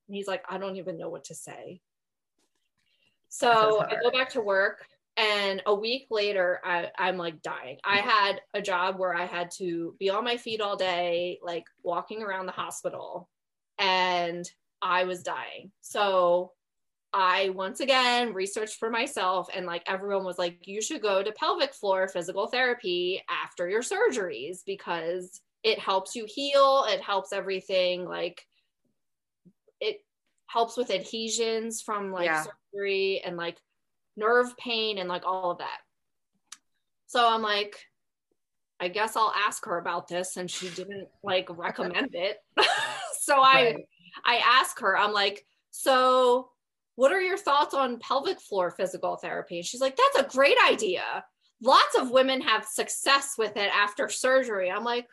And 0.08 0.16
he's 0.16 0.28
like, 0.28 0.44
I 0.50 0.58
don't 0.58 0.78
even 0.78 0.98
know 0.98 1.10
what 1.10 1.26
to 1.26 1.36
say. 1.36 1.82
So 3.30 3.82
I 3.82 3.96
go 4.02 4.12
back 4.12 4.30
to 4.32 4.42
work, 4.42 4.88
and 5.18 5.64
a 5.66 5.74
week 5.76 6.08
later, 6.12 6.62
I, 6.64 6.92
I'm 6.98 7.18
like 7.18 7.42
dying. 7.42 7.80
I 7.84 7.98
had 7.98 8.42
a 8.54 8.62
job 8.62 9.00
where 9.00 9.16
I 9.16 9.26
had 9.26 9.52
to 9.58 9.96
be 10.00 10.10
on 10.10 10.24
my 10.24 10.38
feet 10.38 10.62
all 10.62 10.78
day, 10.78 11.40
like 11.42 11.66
walking 11.84 12.22
around 12.24 12.46
the 12.46 12.52
hospital, 12.52 13.30
and 13.80 14.50
I 14.82 15.06
was 15.06 15.24
dying. 15.24 15.72
So 15.82 16.54
I 17.14 17.50
once 17.50 17.80
again 17.80 18.34
researched 18.34 18.78
for 18.78 18.90
myself, 18.92 19.50
and 19.54 19.66
like 19.66 19.84
everyone 19.88 20.26
was 20.26 20.38
like, 20.38 20.68
you 20.68 20.82
should 20.82 21.02
go 21.02 21.24
to 21.24 21.32
pelvic 21.32 21.74
floor 21.74 22.08
physical 22.08 22.48
therapy 22.48 23.24
after 23.30 23.68
your 23.70 23.82
surgeries 23.82 24.60
because 24.66 25.42
it 25.64 25.80
helps 25.80 26.16
you 26.16 26.26
heal, 26.28 26.86
it 26.88 27.02
helps 27.02 27.34
everything. 27.34 28.06
Like, 28.06 28.46
it 29.80 30.06
helps 30.48 30.78
with 30.78 30.92
adhesions 30.92 31.82
from 31.82 32.12
like 32.12 32.26
Yeah. 32.26 32.44
surgery 32.74 33.22
and 33.24 33.38
like 33.38 33.58
nerve 34.18 34.58
pain 34.58 34.98
and 34.98 35.08
like 35.08 35.26
all 35.26 35.52
of 35.52 35.60
that. 35.60 35.78
So 37.06 37.26
I'm 37.26 37.42
like, 37.42 37.78
I 38.80 38.90
guess 38.90 39.16
I'll 39.16 39.34
ask 39.48 39.66
her 39.66 39.78
about 39.78 40.08
this. 40.08 40.36
And 40.36 40.52
she 40.52 40.70
didn't 40.70 41.08
like 41.24 41.48
recommend 41.50 42.14
it. 42.14 42.38
so 43.22 43.40
I. 43.42 43.78
I 44.26 44.42
ask 44.44 44.80
her, 44.80 44.98
I'm 44.98 45.14
like, 45.14 45.46
so 45.72 46.50
what 46.96 47.12
are 47.12 47.22
your 47.22 47.38
thoughts 47.38 47.74
on 47.74 48.00
pelvic 48.00 48.40
floor 48.42 48.72
physical 48.72 49.16
therapy? 49.18 49.58
And 49.58 49.66
she's 49.66 49.82
like, 49.82 49.98
that's 49.98 50.28
a 50.28 50.36
great 50.36 50.58
idea. 50.68 51.24
Lots 51.62 51.98
of 51.98 52.12
women 52.12 52.42
have 52.42 52.66
success 52.66 53.36
with 53.38 53.56
it 53.58 53.70
after 53.74 54.10
surgery. 54.10 54.72
I'm 54.72 54.84
like, 54.84 55.08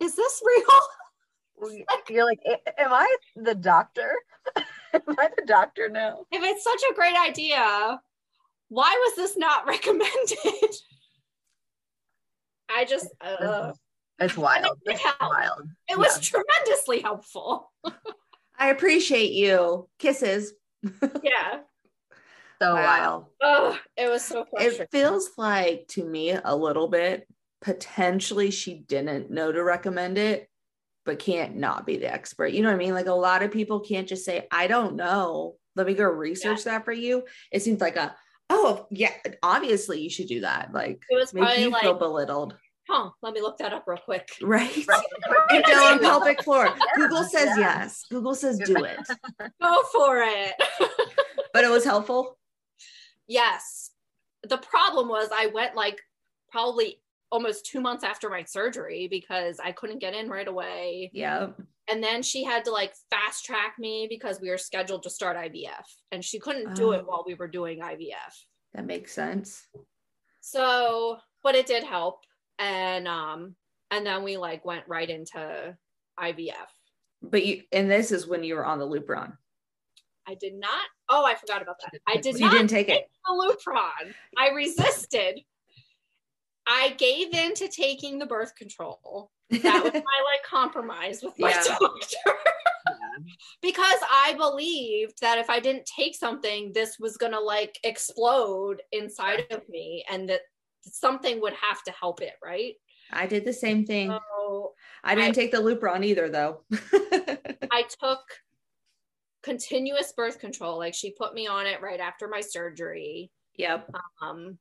is 0.00 0.14
this 0.16 0.42
real? 0.44 1.82
You're 2.08 2.24
like, 2.24 2.40
am 2.78 2.92
I 2.92 3.16
the 3.36 3.54
doctor? 3.54 4.12
am 4.56 5.02
I 5.18 5.28
the 5.36 5.44
doctor 5.46 5.88
now? 5.88 6.24
if 6.30 6.42
it's 6.42 6.64
such 6.64 6.82
a 6.90 6.94
great 6.94 7.16
idea, 7.16 8.00
why 8.68 8.94
was 9.06 9.16
this 9.16 9.36
not 9.36 9.66
recommended? 9.66 10.74
I 12.70 12.84
just, 12.84 13.08
uh, 13.20 13.72
It's 14.18 14.36
wild. 14.36 14.78
it 14.84 14.92
It's 14.94 15.04
wild. 15.20 15.68
it 15.88 15.98
was 15.98 16.20
tremendously 16.20 17.00
helpful. 17.00 17.72
I 18.58 18.68
appreciate 18.70 19.32
you. 19.32 19.88
Kisses. 19.98 20.52
Yeah. 21.22 21.60
So 22.60 22.74
wild. 22.74 23.26
Oh, 23.40 23.78
it 23.96 24.08
was 24.08 24.24
so 24.24 24.44
frustrating. 24.44 24.80
It 24.82 24.90
feels 24.90 25.30
like 25.36 25.86
to 25.90 26.04
me 26.04 26.30
a 26.32 26.56
little 26.56 26.88
bit 26.88 27.26
potentially 27.60 28.50
she 28.50 28.74
didn't 28.74 29.30
know 29.30 29.50
to 29.52 29.62
recommend 29.62 30.18
it, 30.18 30.48
but 31.04 31.20
can't 31.20 31.56
not 31.56 31.86
be 31.86 31.98
the 31.98 32.12
expert. 32.12 32.48
You 32.48 32.62
know 32.62 32.68
what 32.68 32.74
I 32.74 32.78
mean? 32.78 32.94
Like 32.94 33.06
a 33.06 33.12
lot 33.12 33.42
of 33.44 33.52
people 33.52 33.80
can't 33.80 34.08
just 34.08 34.24
say, 34.24 34.46
I 34.50 34.66
don't 34.66 34.96
know. 34.96 35.54
Let 35.76 35.86
me 35.86 35.94
go 35.94 36.04
research 36.04 36.64
that 36.64 36.84
for 36.84 36.92
you. 36.92 37.24
It 37.52 37.62
seems 37.62 37.80
like 37.80 37.96
a, 37.96 38.14
oh, 38.50 38.86
yeah, 38.90 39.12
obviously 39.42 40.00
you 40.00 40.10
should 40.10 40.28
do 40.28 40.40
that. 40.40 40.72
Like, 40.72 41.02
It 41.10 41.16
was 41.16 41.34
make 41.34 41.58
you 41.58 41.70
like, 41.70 41.82
feel 41.82 41.94
belittled. 41.94 42.56
huh, 42.88 43.10
let 43.22 43.34
me 43.34 43.40
look 43.42 43.58
that 43.58 43.72
up 43.72 43.84
real 43.86 43.98
quick. 43.98 44.28
Right? 44.42 44.74
You 45.50 45.62
feel 45.64 45.78
on 45.78 45.98
pelvic 46.00 46.42
floor. 46.42 46.68
Google 46.96 47.24
says 47.24 47.48
yeah. 47.56 47.80
yes. 47.80 48.04
Google 48.10 48.34
says 48.34 48.58
do 48.64 48.84
it. 48.84 48.98
Go 49.62 49.82
for 49.92 50.18
it. 50.22 50.54
But 51.54 51.64
it 51.64 51.70
was 51.70 51.84
helpful. 51.84 52.38
yes. 53.26 53.90
The 54.48 54.58
problem 54.58 55.08
was 55.08 55.28
I 55.34 55.46
went 55.46 55.74
like 55.74 56.00
probably 56.50 57.00
almost 57.32 57.66
two 57.66 57.80
months 57.80 58.04
after 58.04 58.28
my 58.30 58.44
surgery 58.44 59.08
because 59.10 59.58
I 59.62 59.72
couldn't 59.72 59.98
get 59.98 60.14
in 60.14 60.28
right 60.28 60.46
away. 60.46 61.10
Yeah. 61.12 61.48
And 61.90 62.02
then 62.02 62.22
she 62.22 62.44
had 62.44 62.64
to 62.66 62.70
like 62.70 62.92
fast 63.10 63.44
track 63.44 63.74
me 63.78 64.06
because 64.10 64.40
we 64.40 64.50
were 64.50 64.58
scheduled 64.58 65.02
to 65.04 65.10
start 65.10 65.36
IVF 65.36 65.84
and 66.12 66.22
she 66.24 66.38
couldn't 66.38 66.74
do 66.74 66.92
it 66.92 67.00
Oh. 67.02 67.08
while 67.08 67.24
we 67.26 67.34
were 67.34 67.48
doing 67.48 67.80
IVF. 67.80 68.34
That 68.74 68.84
makes 68.84 69.12
sense. 69.12 69.66
So, 70.40 71.18
but 71.42 71.54
it 71.54 71.66
did 71.66 71.84
help. 71.84 72.20
And 72.58 73.08
um 73.08 73.54
and 73.90 74.04
then 74.04 74.22
we 74.22 74.36
like 74.36 74.64
went 74.64 74.84
right 74.86 75.08
into 75.08 75.76
IVF. 76.20 76.52
But 77.22 77.44
you, 77.46 77.62
and 77.72 77.90
this 77.90 78.12
is 78.12 78.26
when 78.26 78.44
you 78.44 78.54
were 78.54 78.66
on 78.66 78.78
the 78.78 78.86
Lupron. 78.86 79.32
I 80.26 80.34
did 80.34 80.54
not. 80.54 80.84
Oh, 81.08 81.24
I 81.24 81.34
forgot 81.36 81.62
about 81.62 81.76
that. 81.80 82.00
I 82.06 82.16
did 82.18 82.34
You 82.38 82.42
not 82.46 82.52
didn't 82.52 82.68
take 82.68 82.88
it. 82.88 82.92
take 82.92 83.06
the 83.26 83.32
Lupron. 83.66 84.12
I 84.36 84.50
resisted. 84.50 85.40
I 86.66 86.90
gave 86.98 87.32
in 87.32 87.54
to 87.54 87.68
taking 87.68 88.18
the 88.18 88.26
birth 88.26 88.54
control. 88.56 89.30
That 89.50 89.82
was 89.82 89.92
my 89.92 90.00
like 90.00 90.42
compromise 90.44 91.22
with 91.22 91.38
my 91.38 91.50
Yeah. 91.50 91.62
doctor. 91.80 92.38
because 93.62 93.98
I 94.10 94.34
believed 94.36 95.20
that 95.20 95.38
if 95.38 95.48
I 95.50 95.60
didn't 95.60 95.86
take 95.86 96.14
something, 96.14 96.72
this 96.72 96.98
was 96.98 97.16
gonna 97.16 97.40
like 97.40 97.78
explode 97.84 98.82
inside 98.92 99.44
of 99.50 99.68
me 99.68 100.04
and 100.10 100.28
that 100.28 100.40
something 100.82 101.40
would 101.40 101.54
have 101.54 101.82
to 101.84 101.90
help 101.92 102.20
it, 102.20 102.34
right? 102.44 102.74
I 103.10 103.26
did 103.26 103.44
the 103.44 103.52
same 103.54 103.86
thing. 103.86 104.10
So 104.10 104.72
I 105.02 105.14
didn't 105.14 105.30
I- 105.30 105.40
take 105.40 105.50
the 105.52 105.58
Lupron 105.58 106.04
either, 106.04 106.28
though. 106.28 106.62
I 107.72 107.84
took 108.02 108.20
continuous 109.42 110.12
birth 110.12 110.38
control. 110.40 110.78
Like 110.78 110.94
she 110.94 111.12
put 111.12 111.32
me 111.34 111.46
on 111.46 111.66
it 111.66 111.80
right 111.80 112.00
after 112.00 112.28
my 112.28 112.40
surgery. 112.40 113.30
Yep. 113.56 113.90
um 114.22 114.58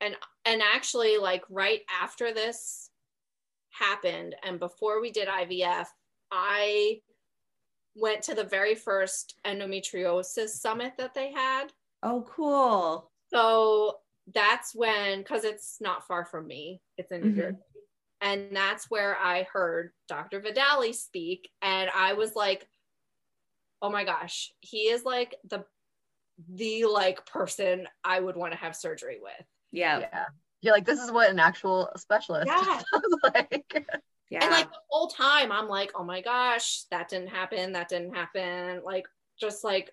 and 0.00 0.16
and 0.46 0.62
actually 0.62 1.18
like 1.18 1.42
right 1.50 1.80
after 2.00 2.32
this 2.32 2.89
happened 3.70 4.34
and 4.42 4.58
before 4.58 5.00
we 5.00 5.10
did 5.10 5.28
ivf 5.28 5.86
i 6.32 7.00
went 7.96 8.22
to 8.22 8.34
the 8.34 8.44
very 8.44 8.74
first 8.74 9.36
endometriosis 9.46 10.50
summit 10.50 10.92
that 10.98 11.14
they 11.14 11.32
had 11.32 11.66
Oh, 12.02 12.24
cool. 12.28 13.10
so 13.32 13.98
that's 14.34 14.74
when 14.74 15.18
because 15.18 15.44
it's 15.44 15.78
not 15.80 16.06
far 16.06 16.24
from 16.24 16.46
me 16.46 16.80
it's 16.98 17.10
in 17.12 17.20
new 17.22 17.32
Mhm. 17.32 17.36
jersey 17.36 17.58
and 18.20 18.54
that's 18.56 18.90
where 18.90 19.16
i 19.18 19.44
heard 19.52 19.92
dr 20.08 20.40
vidali 20.40 20.94
speak 20.94 21.50
and 21.62 21.90
i 21.94 22.12
was 22.12 22.34
like 22.36 22.68
oh 23.82 23.90
my 23.90 24.04
gosh 24.04 24.52
he 24.60 24.88
is 24.88 25.04
like 25.04 25.34
the 25.48 25.64
the 26.48 26.84
like 26.86 27.24
person 27.26 27.86
i 28.04 28.18
would 28.20 28.36
want 28.36 28.52
to 28.52 28.58
have 28.58 28.74
surgery 28.76 29.18
with 29.22 29.46
Yeah. 29.72 30.00
Yeah. 30.00 30.24
You're 30.62 30.74
like, 30.74 30.84
this 30.84 31.00
is 31.00 31.10
what 31.10 31.30
an 31.30 31.38
actual 31.38 31.90
specialist 31.96 32.46
Yeah. 32.46 32.62
sounds 32.92 33.16
like. 33.34 33.86
Yeah. 34.30 34.44
And 34.44 34.50
like 34.52 34.70
the 34.70 34.78
whole 34.88 35.08
time, 35.08 35.50
I'm 35.50 35.68
like, 35.68 35.92
oh 35.94 36.04
my 36.04 36.20
gosh, 36.20 36.84
that 36.90 37.08
didn't 37.08 37.28
happen. 37.28 37.72
That 37.72 37.88
didn't 37.88 38.14
happen. 38.14 38.82
Like, 38.84 39.06
just 39.40 39.64
like, 39.64 39.92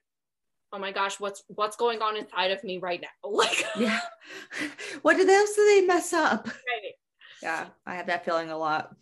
oh 0.72 0.80
my 0.80 0.92
gosh, 0.92 1.20
what's 1.20 1.44
what's 1.48 1.76
going 1.76 2.02
on 2.02 2.18
inside 2.18 2.52
of 2.52 2.64
me 2.64 2.78
right 2.78 3.02
now? 3.02 3.08
Like, 3.30 3.66
yeah. 3.78 4.00
what 5.02 5.18
did 5.18 5.30
else 5.30 5.56
do 5.56 5.66
they 5.66 5.82
mess 5.86 6.14
up? 6.14 6.48
right. 6.48 6.94
Yeah, 7.42 7.68
I 7.86 7.96
have 7.96 8.08
that 8.08 8.26
feeling 8.26 8.50
a 8.50 8.58
lot. 8.58 8.96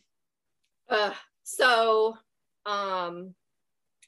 Uh, 0.89 1.12
so, 1.43 2.17
um, 2.65 3.34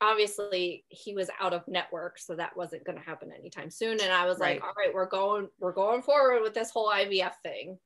obviously 0.02 0.86
he 0.90 1.14
was 1.14 1.30
out 1.42 1.54
of 1.54 1.68
network, 1.68 2.20
so 2.20 2.36
that 2.36 2.56
wasn't 2.56 2.86
going 2.86 2.98
to 2.98 3.04
happen 3.04 3.32
anytime 3.38 3.70
soon. 3.70 4.00
And 4.02 4.12
I 4.12 4.26
was 4.26 4.40
like, 4.40 4.62
all 4.64 4.74
right, 4.78 4.94
we're 4.94 5.08
going, 5.08 5.48
we're 5.60 5.74
going 5.74 6.02
forward 6.02 6.42
with 6.42 6.54
this 6.54 6.72
whole 6.72 6.90
IVF 6.90 7.34
thing. 7.44 7.78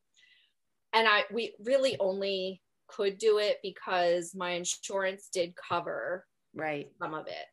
And 0.94 1.08
I, 1.08 1.24
we 1.32 1.54
really 1.64 1.98
only 2.00 2.62
could 2.88 3.18
do 3.18 3.38
it 3.38 3.58
because 3.64 4.36
my 4.36 4.52
insurance 4.52 5.30
did 5.32 5.54
cover 5.56 6.26
Right. 6.54 6.90
some 7.02 7.14
of 7.14 7.28
it. 7.28 7.46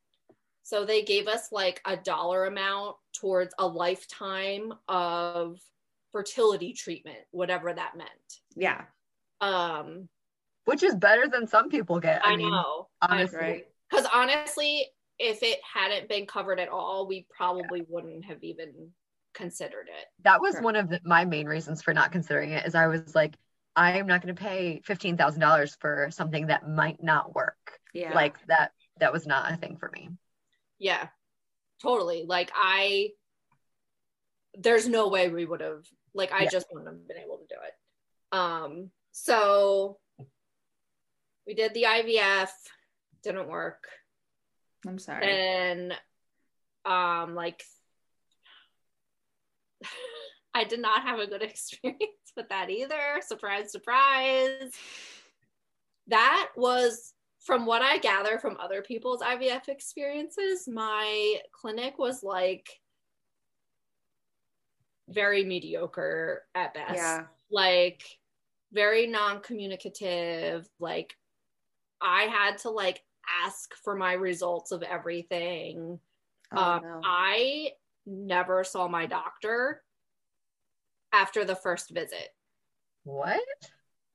So 0.65 0.85
they 0.85 1.03
gave 1.03 1.29
us 1.29 1.49
like 1.53 1.81
a 1.87 1.97
dollar 1.97 2.47
amount 2.47 2.97
towards 3.15 3.55
a 3.59 3.67
lifetime 3.67 4.73
of 4.89 5.59
fertility 6.13 6.73
treatment, 6.73 7.19
whatever 7.31 7.73
that 7.73 7.97
meant. 7.97 8.11
Yeah. 8.57 8.83
Um, 9.41 10.09
Which 10.65 10.83
is 10.83 10.95
better 10.95 11.29
than 11.29 11.47
some 11.47 11.71
people 11.71 12.01
get. 12.01 12.21
I, 12.25 12.37
mean, 12.37 12.51
know. 12.51 12.89
honestly. 13.01 13.65
Right. 13.93 14.03
Because 14.03 14.11
honestly, 14.13 14.87
if 15.19 15.43
it 15.43 15.59
hadn't 15.75 16.09
been 16.09 16.27
covered 16.27 16.61
at 16.61 16.69
all, 16.69 17.07
we 17.09 17.27
probably 17.35 17.85
wouldn't 17.89 18.25
have 18.27 18.43
even 18.43 18.91
considered 19.35 19.89
it. 19.89 20.07
That 20.25 20.41
was 20.41 20.57
one 20.61 20.77
of 20.77 20.89
the, 20.89 21.01
my 21.05 21.25
main 21.25 21.47
reasons 21.47 21.83
for 21.83 21.93
not 21.95 22.13
considering 22.13 22.53
it 22.53 22.67
is 22.67 22.75
I 22.75 22.87
was 22.87 23.15
like, 23.15 23.35
I 23.77 23.99
am 23.99 24.07
not 24.07 24.23
going 24.23 24.35
to 24.35 24.41
pay 24.41 24.83
$15,000 24.87 25.77
for 25.81 26.09
something 26.11 26.49
that 26.49 26.69
might 26.69 27.03
not 27.03 27.35
work. 27.35 27.79
Yeah. 27.95 28.15
Like 28.15 28.37
that, 28.47 28.73
that 28.99 29.13
was 29.13 29.27
not 29.27 29.53
a 29.53 29.57
thing 29.57 29.77
for 29.77 29.91
me. 29.93 30.11
Yeah, 30.79 31.09
totally. 31.83 32.25
Like 32.27 32.51
I, 32.55 33.11
there's 34.55 34.89
no 34.89 35.09
way 35.09 35.29
we 35.29 35.45
would 35.45 35.61
have. 35.61 35.85
Like 36.15 36.33
I 36.33 36.43
Yeah. 36.45 36.49
just 36.51 36.67
wouldn't 36.73 36.91
have 36.91 37.07
been 37.09 37.19
able 37.19 37.39
to 37.39 37.47
do 37.49 37.55
it. 37.65 38.37
Um. 38.37 38.91
So 39.13 39.99
we 41.47 41.55
did 41.55 41.75
the 41.75 41.85
IVF, 41.85 42.51
didn't 43.23 43.49
work. 43.49 43.89
I'm 44.87 44.99
sorry. 44.99 45.27
and 45.27 45.93
um 46.85 47.35
like 47.35 47.63
I 50.55 50.65
did 50.65 50.81
not 50.81 51.03
have 51.03 51.19
a 51.19 51.27
good 51.27 51.43
experience 51.51 52.33
with 52.37 52.49
that 52.49 52.71
either. 52.71 53.21
Surprise, 53.27 53.71
surprise. 53.73 54.73
That 56.09 56.49
was 56.57 57.13
from 57.41 57.67
what 57.67 57.83
I 57.83 57.99
gather 57.99 58.39
from 58.39 58.57
other 58.59 58.83
people's 58.83 59.23
IVF 59.23 59.69
experiences, 59.69 60.69
my 60.69 61.37
clinic 61.53 61.99
was 61.99 62.23
like 62.23 62.69
very 65.09 65.45
mediocre 65.45 66.43
at 66.55 66.75
best 66.75 66.97
yeah. 66.97 67.25
like 67.51 68.03
very 68.73 69.07
non-communicative 69.07 70.69
like 70.79 71.15
i 72.01 72.25
had 72.25 72.59
to 72.59 72.71
like 72.71 73.03
ask 73.45 73.75
for 73.85 73.95
my 73.97 74.13
results 74.15 74.73
of 74.73 74.83
everything 74.83 75.99
Oh, 76.51 76.57
um, 76.63 76.83
no. 76.83 77.01
i 77.05 77.71
never 78.07 78.65
saw 78.65 78.89
my 78.89 79.05
doctor 79.07 79.83
after 81.13 81.45
the 81.45 81.55
first 81.57 81.91
visit 81.91 82.29
What? 83.05 83.41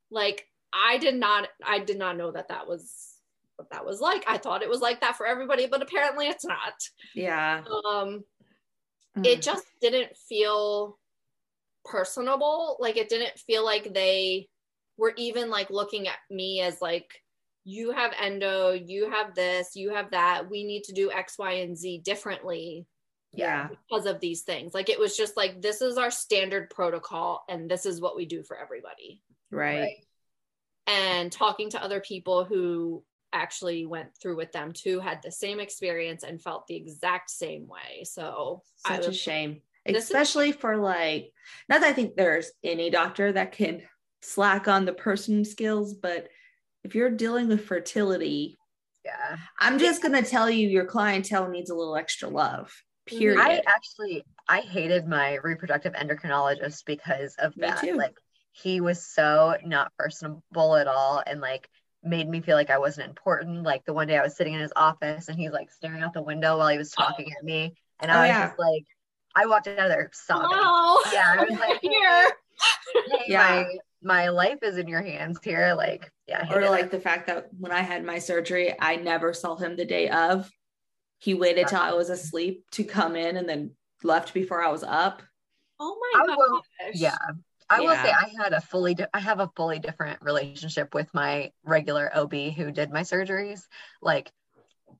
like 0.09 0.47
i 0.73 0.97
did 0.97 1.15
not 1.15 1.47
i 1.65 1.79
did 1.79 1.97
not 1.99 2.17
know 2.17 2.31
that 2.31 2.47
that 2.49 2.67
was 2.67 3.13
what 3.57 3.69
that 3.69 3.85
was 3.85 4.01
like 4.01 4.23
i 4.27 4.37
thought 4.37 4.63
it 4.63 4.69
was 4.69 4.81
like 4.81 5.01
that 5.01 5.15
for 5.15 5.27
everybody 5.27 5.67
but 5.67 5.81
apparently 5.83 6.27
it's 6.27 6.45
not 6.45 6.73
yeah. 7.13 7.63
um 7.87 8.23
Mm. 9.15 9.27
it 9.27 9.43
just 9.43 9.63
didn't 9.79 10.17
feel 10.17 10.97
personable 11.85 12.77
like 12.79 12.97
it 12.97 13.09
didn't 13.09 13.37
feel 13.37 13.63
like 13.63 13.93
they 13.93 14.47
were 14.97 15.13
even 15.17 15.51
like 15.51 15.69
looking 15.69 16.07
at 16.07 16.17
me 16.31 16.61
as 16.61 16.81
like 16.81 17.21
you 17.65 17.91
have 17.91 18.11
endo 18.19 18.71
you 18.71 19.09
have 19.09 19.33
this 19.35 19.75
you 19.75 19.93
have 19.93 20.11
that 20.11 20.49
we 20.49 20.63
need 20.63 20.83
to 20.83 20.93
do 20.93 21.11
x 21.11 21.37
y 21.37 21.53
and 21.53 21.77
z 21.77 21.99
differently 22.03 22.85
yeah. 23.31 23.67
because 23.69 24.05
of 24.05 24.19
these 24.19 24.41
things 24.41 24.73
like 24.73 24.89
it 24.89 24.99
was 24.99 25.17
just 25.17 25.35
like 25.37 25.61
this 25.61 25.81
is 25.81 25.97
our 25.97 26.11
standard 26.11 26.69
protocol 26.69 27.43
and 27.49 27.69
this 27.69 27.85
is 27.85 27.99
what 28.01 28.15
we 28.15 28.25
do 28.25 28.43
for 28.43 28.57
everybody 28.57 29.21
Right. 29.49 30.05
and 30.87 31.31
talking 31.31 31.69
to 31.71 31.83
other 31.83 31.99
people 31.99 32.43
who 32.43 33.03
actually 33.31 33.85
went 33.85 34.09
through 34.21 34.35
with 34.35 34.51
them 34.51 34.71
too 34.73 34.99
had 34.99 35.21
the 35.23 35.31
same 35.31 35.59
experience 35.59 36.23
and 36.23 36.41
felt 36.41 36.67
the 36.67 36.75
exact 36.75 37.29
same 37.31 37.67
way 37.67 38.03
so 38.03 38.61
Such 38.85 39.07
a 39.07 39.13
shame. 39.13 39.61
This 39.85 39.97
is- 39.97 40.03
Especially 40.05 40.51
for 40.51 40.77
like 40.77 41.31
not 41.69 41.81
that 41.81 41.89
I 41.89 41.93
think 41.93 42.15
there's 42.15 42.51
any 42.63 42.89
doctor 42.89 43.31
that 43.31 43.51
can 43.53 43.81
slack 44.21 44.67
on 44.67 44.85
the 44.85 44.93
person 44.93 45.43
skills, 45.43 45.93
but 45.93 46.29
if 46.83 46.95
you're 46.95 47.09
dealing 47.09 47.47
with 47.47 47.65
fertility, 47.65 48.57
Yeah. 49.05 49.37
I'm 49.59 49.79
just 49.79 50.01
gonna 50.01 50.21
tell 50.23 50.49
you 50.49 50.67
your 50.67 50.85
clientele 50.85 51.49
needs 51.49 51.69
a 51.69 51.75
little 51.75 51.95
extra 51.95 52.29
love. 52.29 52.71
Mm-hmm. 53.09 53.17
Period. 53.19 53.39
I 53.41 53.61
actually 53.67 54.23
I 54.47 54.59
hated 54.61 55.07
my 55.07 55.35
reproductive 55.43 55.93
endocrinologist 55.93 56.85
because 56.85 57.35
of 57.39 57.55
Me 57.57 57.67
that. 57.67 57.79
too. 57.81 57.95
Like 57.95 58.15
he 58.51 58.81
was 58.81 59.05
so 59.05 59.55
not 59.65 59.91
personable 59.97 60.75
at 60.75 60.87
all 60.87 61.21
and 61.25 61.41
like 61.41 61.67
made 62.03 62.27
me 62.29 62.41
feel 62.41 62.55
like 62.57 62.69
I 62.69 62.77
wasn't 62.79 63.07
important. 63.09 63.63
Like 63.63 63.83
the 63.85 63.93
one 63.93 64.07
day 64.07 64.17
I 64.17 64.23
was 64.23 64.35
sitting 64.35 64.53
in 64.53 64.59
his 64.59 64.73
office 64.75 65.27
and 65.29 65.37
he's 65.39 65.51
like 65.51 65.71
staring 65.71 66.01
out 66.03 66.13
the 66.13 66.21
window 66.21 66.57
while 66.57 66.67
he 66.69 66.77
was 66.77 66.91
talking 66.91 67.31
at 67.37 67.43
me. 67.43 67.73
And 67.99 68.11
Oh, 68.11 68.15
I 68.15 68.19
was 68.21 68.27
yeah. 68.29 68.47
just 68.47 68.59
like 68.59 68.83
I 69.35 69.45
walked 69.47 69.67
out 69.67 69.79
of 69.79 69.89
there 69.89 70.09
sobbing. 70.13 70.49
Hello. 70.51 70.99
Yeah, 71.11 71.35
I 71.39 71.43
was 71.49 71.59
like, 71.59 71.79
here. 71.81 72.31
Hey, 72.93 73.23
Yeah. 73.27 73.37
my 73.65 73.77
my 74.03 74.29
life 74.29 74.59
is 74.61 74.77
in 74.77 74.87
your 74.87 75.01
hands 75.01 75.39
here. 75.43 75.73
Like, 75.75 76.11
yeah, 76.27 76.45
or 76.53 76.69
like 76.69 76.85
it. 76.85 76.91
the 76.91 76.99
fact 76.99 77.27
that 77.27 77.47
when 77.57 77.71
I 77.71 77.81
had 77.81 78.03
my 78.03 78.19
surgery, 78.19 78.73
I 78.79 78.97
never 78.97 79.33
saw 79.33 79.55
him 79.55 79.75
the 79.75 79.85
day 79.85 80.09
of. 80.09 80.49
He 81.19 81.33
waited 81.33 81.67
till 81.67 81.79
I 81.79 81.93
was 81.93 82.09
asleep 82.09 82.65
to 82.71 82.83
come 82.83 83.15
in 83.15 83.37
and 83.37 83.47
then 83.47 83.71
left 84.03 84.33
before 84.33 84.61
I 84.61 84.69
was 84.69 84.83
up. 84.83 85.21
Oh 85.79 85.97
my 85.99 86.21
I 86.21 86.27
gosh. 86.27 86.37
will- 86.37 86.61
yeah. 86.93 87.17
I 87.69 87.79
will 87.79 87.95
say 87.95 88.11
I 88.11 88.29
had 88.43 88.53
a 88.53 88.61
fully 88.61 88.93
di- 88.93 89.07
I 89.13 89.19
have 89.19 89.39
a 89.39 89.49
fully 89.55 89.79
different 89.79 90.21
relationship 90.21 90.93
with 90.93 91.11
my 91.13 91.51
regular 91.63 92.11
OB 92.13 92.51
who 92.51 92.71
did 92.71 92.91
my 92.91 93.01
surgeries. 93.01 93.61
Like 94.01 94.29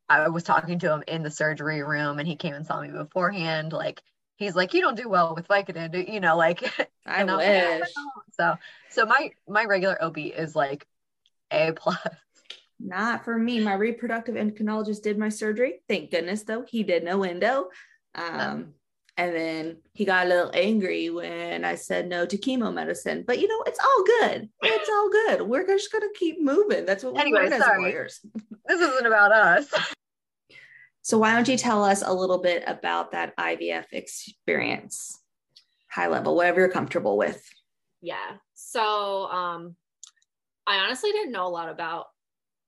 I 0.09 0.29
was 0.29 0.43
talking 0.43 0.79
to 0.79 0.91
him 0.91 1.03
in 1.07 1.23
the 1.23 1.29
surgery 1.29 1.83
room 1.83 2.19
and 2.19 2.27
he 2.27 2.35
came 2.35 2.53
and 2.53 2.65
saw 2.65 2.81
me 2.81 2.87
beforehand. 2.87 3.73
Like 3.73 4.01
he's 4.37 4.55
like, 4.55 4.73
You 4.73 4.81
don't 4.81 4.97
do 4.97 5.09
well 5.09 5.35
with 5.35 5.47
Vicodin, 5.47 6.11
you 6.11 6.19
know, 6.19 6.37
like 6.37 6.63
I 7.05 7.21
I'm 7.21 7.27
like, 7.27 7.47
"I 7.47 7.79
wish. 7.79 7.89
know." 7.95 8.21
so 8.31 8.55
so 8.89 9.05
my 9.05 9.31
my 9.47 9.65
regular 9.65 10.01
OB 10.01 10.17
is 10.17 10.55
like 10.55 10.85
A 11.51 11.71
plus. 11.73 11.97
Not 12.79 13.23
for 13.23 13.37
me. 13.37 13.59
My 13.61 13.75
reproductive 13.75 14.35
endocrinologist 14.35 15.03
did 15.03 15.17
my 15.17 15.29
surgery. 15.29 15.81
Thank 15.87 16.11
goodness, 16.11 16.43
though. 16.43 16.63
He 16.67 16.83
did 16.83 17.03
no 17.03 17.23
endo. 17.23 17.69
Um, 18.15 18.73
and 19.15 19.33
then 19.35 19.77
he 19.93 20.03
got 20.05 20.25
a 20.25 20.29
little 20.29 20.51
angry 20.53 21.09
when 21.09 21.63
I 21.63 21.75
said 21.75 22.09
no 22.09 22.25
to 22.25 22.37
chemo 22.37 22.73
medicine. 22.73 23.23
But 23.25 23.39
you 23.39 23.47
know, 23.47 23.63
it's 23.67 23.79
all 23.79 24.03
good. 24.03 24.49
It's 24.63 24.89
all 24.89 25.09
good. 25.09 25.41
We're 25.47 25.65
just 25.65 25.91
gonna 25.91 26.07
keep 26.15 26.41
moving. 26.41 26.85
That's 26.85 27.03
what 27.03 27.13
we 27.13 27.21
Anyway, 27.21 27.43
learn 27.43 27.53
as 27.53 27.63
lawyers. 27.77 28.19
This 28.67 28.81
isn't 28.81 29.05
about 29.05 29.31
us. 29.31 29.71
So 31.03 31.17
why 31.17 31.33
don't 31.33 31.47
you 31.47 31.57
tell 31.57 31.83
us 31.83 32.01
a 32.01 32.13
little 32.13 32.39
bit 32.39 32.63
about 32.65 33.11
that 33.11 33.35
IVF 33.37 33.85
experience? 33.91 35.19
High 35.91 36.07
level, 36.07 36.35
whatever 36.35 36.61
you're 36.61 36.69
comfortable 36.69 37.17
with. 37.17 37.47
Yeah. 38.01 38.37
So 38.55 39.27
um 39.27 39.75
I 40.65 40.77
honestly 40.77 41.11
didn't 41.11 41.33
know 41.33 41.45
a 41.45 41.49
lot 41.49 41.69
about 41.69 42.07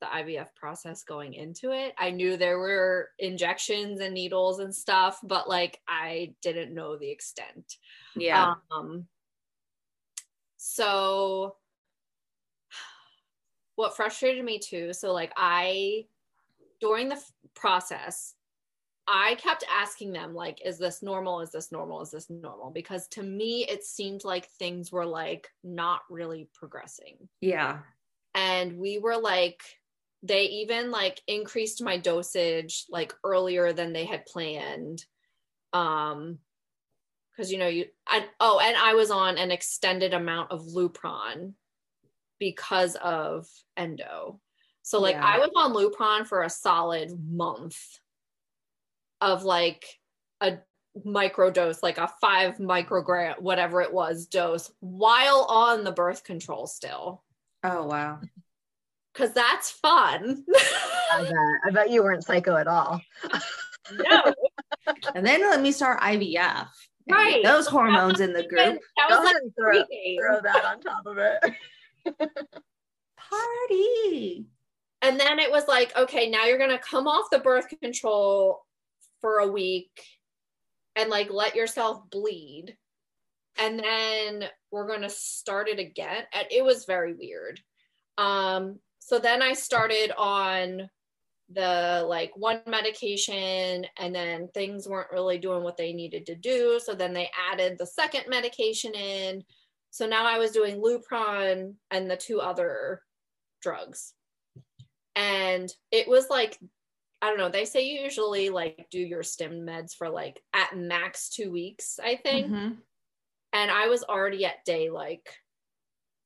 the 0.01 0.07
IVF 0.07 0.47
process 0.55 1.03
going 1.03 1.33
into 1.33 1.71
it. 1.71 1.93
I 1.97 2.11
knew 2.11 2.35
there 2.35 2.59
were 2.59 3.09
injections 3.17 4.01
and 4.01 4.13
needles 4.13 4.59
and 4.59 4.75
stuff, 4.75 5.19
but 5.23 5.47
like 5.47 5.79
I 5.87 6.35
didn't 6.41 6.73
know 6.73 6.97
the 6.97 7.09
extent. 7.09 7.75
Yeah. 8.15 8.55
Um, 8.69 9.07
so 10.57 11.55
what 13.75 13.95
frustrated 13.95 14.43
me 14.43 14.59
too, 14.59 14.93
so 14.93 15.13
like 15.13 15.31
I 15.37 16.05
during 16.85 17.09
the 17.09 17.15
f- 17.15 17.31
process, 17.55 18.35
I 19.07 19.35
kept 19.35 19.63
asking 19.71 20.13
them 20.13 20.35
like 20.35 20.61
is 20.63 20.77
this 20.77 21.01
normal? 21.01 21.41
Is 21.41 21.51
this 21.51 21.71
normal? 21.71 22.01
Is 22.01 22.11
this 22.11 22.29
normal? 22.29 22.69
Because 22.69 23.07
to 23.09 23.23
me 23.23 23.65
it 23.67 23.83
seemed 23.83 24.23
like 24.23 24.47
things 24.59 24.91
were 24.91 25.05
like 25.05 25.47
not 25.63 26.01
really 26.09 26.47
progressing. 26.53 27.17
yeah. 27.41 27.79
And 28.35 28.77
we 28.77 28.99
were 28.99 29.17
like 29.17 29.61
they 30.21 30.43
even 30.43 30.91
like 30.91 31.21
increased 31.27 31.81
my 31.81 31.97
dosage 31.97 32.85
like 32.89 33.13
earlier 33.23 33.73
than 33.73 33.93
they 33.93 34.05
had 34.05 34.25
planned. 34.25 35.03
Um 35.73 36.39
because 37.31 37.51
you 37.51 37.57
know 37.57 37.67
you 37.67 37.85
I 38.07 38.25
oh 38.39 38.59
and 38.59 38.77
I 38.77 38.93
was 38.93 39.09
on 39.09 39.37
an 39.37 39.51
extended 39.51 40.13
amount 40.13 40.51
of 40.51 40.61
Lupron 40.61 41.53
because 42.39 42.95
of 42.95 43.47
endo. 43.75 44.39
So 44.85 44.99
like 45.01 45.15
Yeah. 45.15 45.25
I 45.25 45.39
was 45.39 45.49
on 45.55 45.73
Lupron 45.73 46.27
for 46.27 46.43
a 46.43 46.49
solid 46.49 47.11
month 47.27 47.75
of 49.19 49.43
like 49.43 49.83
a 50.41 50.59
micro 51.03 51.49
dose, 51.49 51.81
like 51.81 51.97
a 51.97 52.07
five 52.21 52.57
microgram, 52.57 53.41
whatever 53.41 53.81
it 53.81 53.91
was, 53.91 54.27
dose 54.27 54.71
while 54.81 55.47
on 55.49 55.83
the 55.83 55.91
birth 55.91 56.23
control 56.23 56.67
still. 56.67 57.23
Oh 57.63 57.87
wow. 57.87 58.19
Cause 59.15 59.33
that's 59.33 59.71
fun. 59.71 60.45
I 61.11 61.21
bet. 61.23 61.33
I 61.67 61.71
bet 61.71 61.89
you 61.89 62.03
weren't 62.03 62.23
psycho 62.23 62.55
at 62.55 62.67
all. 62.67 63.01
no, 63.91 64.33
And 65.15 65.25
then 65.25 65.41
let 65.41 65.61
me 65.61 65.71
start 65.71 65.99
IVF. 66.01 66.67
Right. 67.09 67.43
Those 67.43 67.65
hormones 67.65 68.19
in 68.19 68.33
the 68.33 68.43
that 68.43 68.49
group. 68.49 68.79
was 69.09 69.17
Go 69.17 69.23
like 69.23 69.35
throw, 69.57 69.83
throw 70.19 70.41
that 70.41 70.63
on 70.63 70.79
top 70.79 71.07
of 71.07 71.17
it. 71.17 71.39
Party. 73.17 74.45
And 75.05 75.19
then 75.19 75.37
it 75.37 75.51
was 75.51 75.67
like, 75.67 75.95
okay, 75.95 76.31
now 76.31 76.45
you're 76.45 76.57
gonna 76.57 76.79
come 76.79 77.07
off 77.07 77.29
the 77.29 77.37
birth 77.37 77.67
control 77.79 78.65
for 79.21 79.37
a 79.37 79.51
week 79.51 79.91
and 80.95 81.11
like 81.11 81.29
let 81.29 81.55
yourself 81.55 82.09
bleed. 82.09 82.75
And 83.59 83.79
then 83.79 84.49
we're 84.71 84.87
gonna 84.87 85.11
start 85.11 85.69
it 85.69 85.77
again. 85.77 86.23
And 86.33 86.47
it 86.49 86.63
was 86.63 86.85
very 86.85 87.13
weird. 87.13 87.61
Um, 88.17 88.79
so 88.97 89.19
then 89.19 89.43
I 89.43 89.53
started 89.53 90.11
on 90.17 90.89
the 91.51 92.03
like 92.07 92.31
one 92.35 92.61
medication 92.65 93.85
and 93.99 94.15
then 94.15 94.47
things 94.55 94.87
weren't 94.87 95.11
really 95.11 95.37
doing 95.37 95.61
what 95.61 95.77
they 95.77 95.93
needed 95.93 96.25
to 96.25 96.35
do. 96.35 96.79
So 96.83 96.95
then 96.95 97.13
they 97.13 97.29
added 97.51 97.77
the 97.77 97.85
second 97.85 98.23
medication 98.27 98.95
in. 98.95 99.43
So 99.91 100.07
now 100.07 100.25
I 100.25 100.39
was 100.39 100.49
doing 100.49 100.81
Lupron 100.81 101.75
and 101.91 102.09
the 102.09 102.17
two 102.17 102.41
other 102.41 103.03
drugs. 103.61 104.15
And 105.15 105.69
it 105.91 106.07
was 106.07 106.29
like, 106.29 106.57
I 107.21 107.29
don't 107.29 107.37
know, 107.37 107.49
they 107.49 107.65
say 107.65 107.85
you 107.85 108.01
usually 108.01 108.49
like 108.49 108.87
do 108.91 108.99
your 108.99 109.23
stim 109.23 109.65
meds 109.65 109.93
for 109.95 110.09
like 110.09 110.41
at 110.53 110.75
max 110.77 111.29
two 111.29 111.51
weeks, 111.51 111.99
I 112.03 112.17
think. 112.17 112.51
Mhm. 112.51 112.77
And 113.53 113.71
I 113.71 113.87
was 113.87 114.03
already 114.03 114.45
at 114.45 114.65
day 114.65 114.89
like 114.89 115.27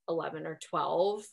11 0.09 0.47
or 0.47 0.57
12. 0.69 1.23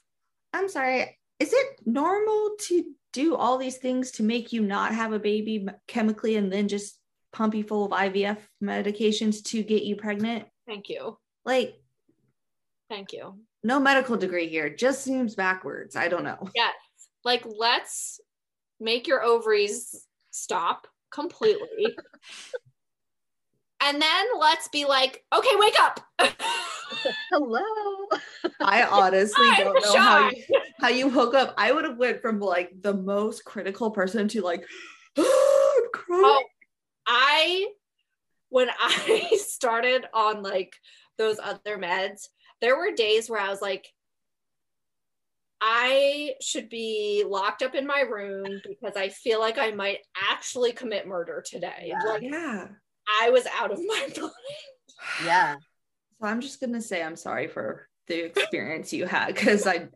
I'm 0.53 0.69
sorry. 0.69 1.19
Is 1.39 1.53
it 1.53 1.67
normal 1.87 2.57
to 2.63 2.85
do 3.13 3.35
all 3.35 3.57
these 3.57 3.79
things 3.79 4.11
to 4.13 4.23
make 4.23 4.53
you 4.53 4.61
not 4.63 4.95
have 4.95 5.13
a 5.15 5.19
baby 5.19 5.67
chemically 5.87 6.37
and 6.37 6.53
then 6.53 6.69
just 6.69 6.99
pump 7.33 7.55
you 7.55 7.65
full 7.65 7.85
of 7.87 7.93
IVF 7.93 8.39
medications 8.63 9.43
to 9.45 9.63
get 9.63 9.83
you 9.85 9.97
pregnant? 9.97 10.45
Thank 10.67 10.89
you. 10.91 11.19
Like, 11.45 11.81
Thank 12.91 13.13
you. 13.13 13.41
no 13.65 13.81
medical 13.81 14.17
degree 14.17 14.49
here. 14.49 14.69
Just 14.71 15.03
seems 15.03 15.35
backwards. 15.35 15.97
I 15.97 16.09
don't 16.09 16.25
know. 16.25 16.49
Yes. 16.55 16.75
Like, 17.27 17.43
let's 17.45 18.21
make 18.79 19.09
your 19.09 19.21
ovaries 19.21 20.07
stop 20.31 20.87
completely. 21.11 21.97
and 23.83 24.01
then 24.01 24.27
let's 24.39 24.69
be 24.69 24.85
like, 24.85 25.25
okay, 25.35 25.57
wake 25.57 25.75
up. 25.81 26.01
Hello. 27.33 27.61
I 28.61 28.85
honestly 28.85 29.45
I'm 29.45 29.65
don't 29.65 29.83
know 29.83 30.01
how 30.01 30.31
you, 30.31 30.45
how 30.81 30.89
you 30.89 31.11
hook 31.11 31.35
up. 31.35 31.53
I 31.59 31.73
would 31.73 31.85
have 31.85 31.99
went 31.99 32.23
from 32.23 32.39
like 32.39 32.71
the 32.81 32.95
most 32.95 33.45
critical 33.45 33.91
person 33.91 34.29
to 34.29 34.43
like. 34.43 34.65
Oh, 36.09 36.45
I 37.09 37.67
when 38.51 38.69
I 38.79 39.37
started 39.49 40.07
on 40.15 40.45
like 40.45 40.73
those 41.19 41.41
other 41.43 41.77
meds, 41.77 42.29
there 42.61 42.77
were 42.77 42.93
days 42.95 43.29
where 43.29 43.41
I 43.41 43.51
was 43.51 43.61
like, 43.61 43.89
I 45.61 46.35
should 46.41 46.69
be 46.69 47.25
locked 47.27 47.63
up 47.63 47.75
in 47.75 47.87
my 47.87 48.01
room 48.01 48.61
because 48.67 48.97
I 48.97 49.09
feel 49.09 49.41
like 49.41 49.59
I 49.59 49.71
might 49.71 49.99
actually 50.31 50.73
commit 50.73 51.07
murder 51.07 51.43
today. 51.45 51.87
Yeah. 51.87 52.03
Like 52.05 52.23
yeah. 52.23 52.69
I 53.21 53.31
was 53.31 53.47
out 53.59 53.73
of 53.73 53.79
my 53.79 54.09
mind. 54.21 54.33
Yeah. 55.25 55.57
So 56.21 56.27
I'm 56.27 56.41
just 56.41 56.61
gonna 56.61 56.83
say 56.83 57.03
I'm 57.03 57.17
sorry 57.17 57.49
for 57.49 57.89
the 58.07 58.27
experience 58.27 58.93
you 58.93 59.07
had 59.07 59.35
because 59.35 59.67
I, 59.67 59.89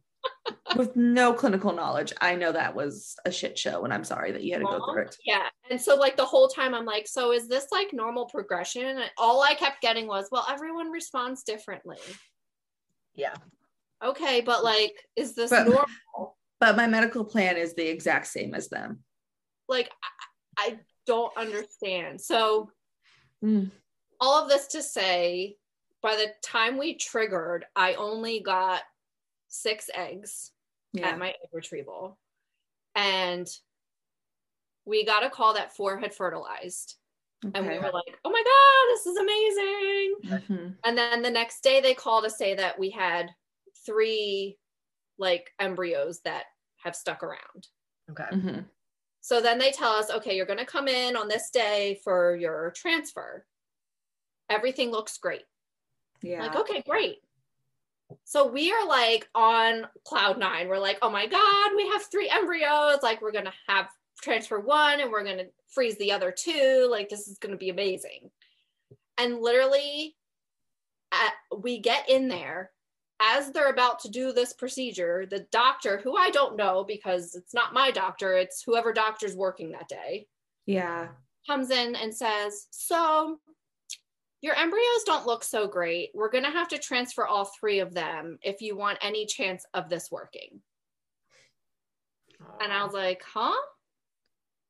with 0.77 0.97
no 0.97 1.33
clinical 1.33 1.73
knowledge, 1.73 2.13
I 2.21 2.35
know 2.35 2.53
that 2.53 2.75
was 2.75 3.17
a 3.25 3.31
shit 3.31 3.59
show, 3.59 3.85
and 3.85 3.93
I'm 3.93 4.05
sorry 4.05 4.33
that 4.33 4.43
you 4.43 4.55
had 4.55 4.61
to 4.61 4.65
go 4.65 4.93
through 4.93 5.03
it. 5.03 5.17
Yeah. 5.25 5.49
And 5.71 5.81
so 5.81 5.97
like 5.97 6.17
the 6.17 6.25
whole 6.25 6.49
time 6.49 6.75
I'm 6.75 6.85
like, 6.85 7.07
so 7.07 7.33
is 7.33 7.49
this 7.49 7.67
like 7.71 7.93
normal 7.93 8.27
progression? 8.27 8.85
And 8.85 9.11
all 9.17 9.43
I 9.43 9.55
kept 9.55 9.81
getting 9.81 10.07
was, 10.07 10.29
well, 10.31 10.47
everyone 10.49 10.91
responds 10.91 11.43
differently. 11.43 11.99
Yeah. 13.15 13.35
Okay, 14.03 14.41
but 14.41 14.65
like, 14.65 14.95
is 15.17 15.35
this 15.35 15.51
But- 15.51 15.67
normal? 15.67 16.37
But 16.59 16.77
my 16.77 16.87
medical 16.87 17.25
plan 17.25 17.57
is 17.57 17.75
the 17.75 17.87
exact 17.89 18.27
same 18.27 18.55
as 18.55 18.69
them. 18.69 19.05
like 19.69 19.91
I, 20.59 20.67
I 20.67 20.81
don't 21.07 21.35
understand. 21.37 22.21
So 22.21 22.71
Mm. 23.43 23.71
all 24.21 24.43
of 24.43 24.49
this 24.51 24.67
to 24.69 24.83
say, 24.83 25.57
by 26.03 26.17
the 26.17 26.35
time 26.43 26.77
we 26.77 26.95
triggered, 26.97 27.65
I 27.77 27.95
only 27.95 28.41
got 28.41 28.83
six 29.49 29.89
eggs 29.95 30.53
Yeah. 30.93 31.09
at 31.09 31.19
my 31.19 31.31
egg 31.31 31.49
retrieval, 31.53 32.19
and 32.95 33.49
we 34.85 35.05
got 35.05 35.25
a 35.25 35.31
call 35.31 35.55
that 35.55 35.75
four 35.77 35.99
had 35.99 36.15
fertilized, 36.15 36.97
and 37.43 37.67
we 37.67 37.79
were 37.79 37.91
like, 37.93 38.19
"Oh 38.25 38.31
my 38.31 38.43
god, 38.43 38.93
this 38.93 39.07
is 39.07 39.17
amazing!" 39.17 40.15
Mhm. 40.57 40.79
And 40.85 40.99
then 40.99 41.23
the 41.23 41.31
next 41.31 41.63
day, 41.63 41.81
they 41.81 41.95
called 41.95 42.25
to 42.25 42.31
say 42.31 42.55
that 42.55 42.79
we 42.79 42.91
had 42.91 43.35
three 43.91 44.59
like 45.19 45.51
embryos 45.59 46.21
that 46.25 46.45
have 46.83 46.97
stuck 46.97 47.23
around. 47.23 47.69
Okay. 48.11 48.25
Mhm. 48.33 48.65
So 49.21 49.41
then 49.41 49.59
they 49.59 49.71
tell 49.71 49.93
us, 49.93 50.11
okay, 50.11 50.35
you're 50.35 50.47
going 50.47 50.59
to 50.59 50.65
come 50.65 50.89
in 50.89 51.15
on 51.17 51.29
this 51.29 51.51
day 51.51 52.01
for 52.03 52.37
your 52.37 52.73
transfer. 52.75 53.45
Everything 54.49 54.91
looks 54.91 55.19
great. 55.19 55.45
Yeah. 56.23 56.41
Like, 56.41 56.57
okay, 56.57 56.83
great. 56.87 57.19
So 58.25 58.47
we 58.47 58.73
are 58.73 58.87
like 58.87 59.29
on 59.35 59.87
cloud 60.05 60.39
nine. 60.39 60.69
We're 60.69 60.79
like, 60.79 60.99
oh 61.03 61.11
my 61.11 61.27
God, 61.27 61.71
we 61.77 61.87
have 61.89 62.03
three 62.03 62.29
embryos. 62.29 63.03
Like, 63.03 63.21
we're 63.21 63.31
going 63.33 63.45
to 63.45 63.53
have 63.69 63.89
transfer 64.23 64.59
one 64.59 65.01
and 65.01 65.11
we're 65.11 65.25
going 65.25 65.39
to 65.39 65.47
freeze 65.69 65.97
the 65.99 66.13
other 66.13 66.35
two. 66.37 66.89
Like, 66.91 67.09
this 67.09 67.29
is 67.29 67.39
going 67.39 67.53
to 67.53 67.59
be 67.59 67.71
amazing. 67.71 68.31
And 69.19 69.41
literally, 69.41 70.17
at, 71.13 71.35
we 71.57 71.79
get 71.79 72.09
in 72.09 72.29
there 72.29 72.71
as 73.21 73.53
they're 73.53 73.71
about 73.71 74.01
to 74.01 74.09
do 74.09 74.33
this 74.33 74.53
procedure. 74.53 75.27
The 75.29 75.47
doctor, 75.53 76.01
who 76.03 76.17
I 76.17 76.31
don't 76.31 76.57
know 76.57 76.85
because 76.87 77.35
it's 77.35 77.55
not 77.55 77.75
my 77.75 77.91
doctor, 77.91 78.35
it's 78.35 78.63
whoever 78.63 78.93
doctor's 78.93 79.37
working 79.37 79.73
that 79.73 79.89
day, 79.89 80.27
yeah. 80.67 81.09
comes 81.47 81.71
in 81.71 81.95
and 81.95 82.15
says, 82.15 82.67
So 82.71 83.39
your 84.41 84.55
embryos 84.55 85.05
don't 85.05 85.27
look 85.27 85.45
so 85.45 85.69
great. 85.69 86.11
We're 86.15 86.31
going 86.31 86.45
to 86.45 86.51
have 86.51 86.69
to 86.69 86.79
transfer 86.79 87.27
all 87.27 87.45
three 87.45 87.81
of 87.81 87.93
them 87.93 88.39
if 88.43 88.63
you 88.63 88.77
want 88.77 88.99
any 89.03 89.27
chance 89.27 89.65
of 89.75 89.91
this 89.91 90.11
working. 90.11 90.61
And 92.63 92.73
I 92.73 92.83
was 92.85 92.95
like, 92.95 93.23
Huh? 93.23 93.55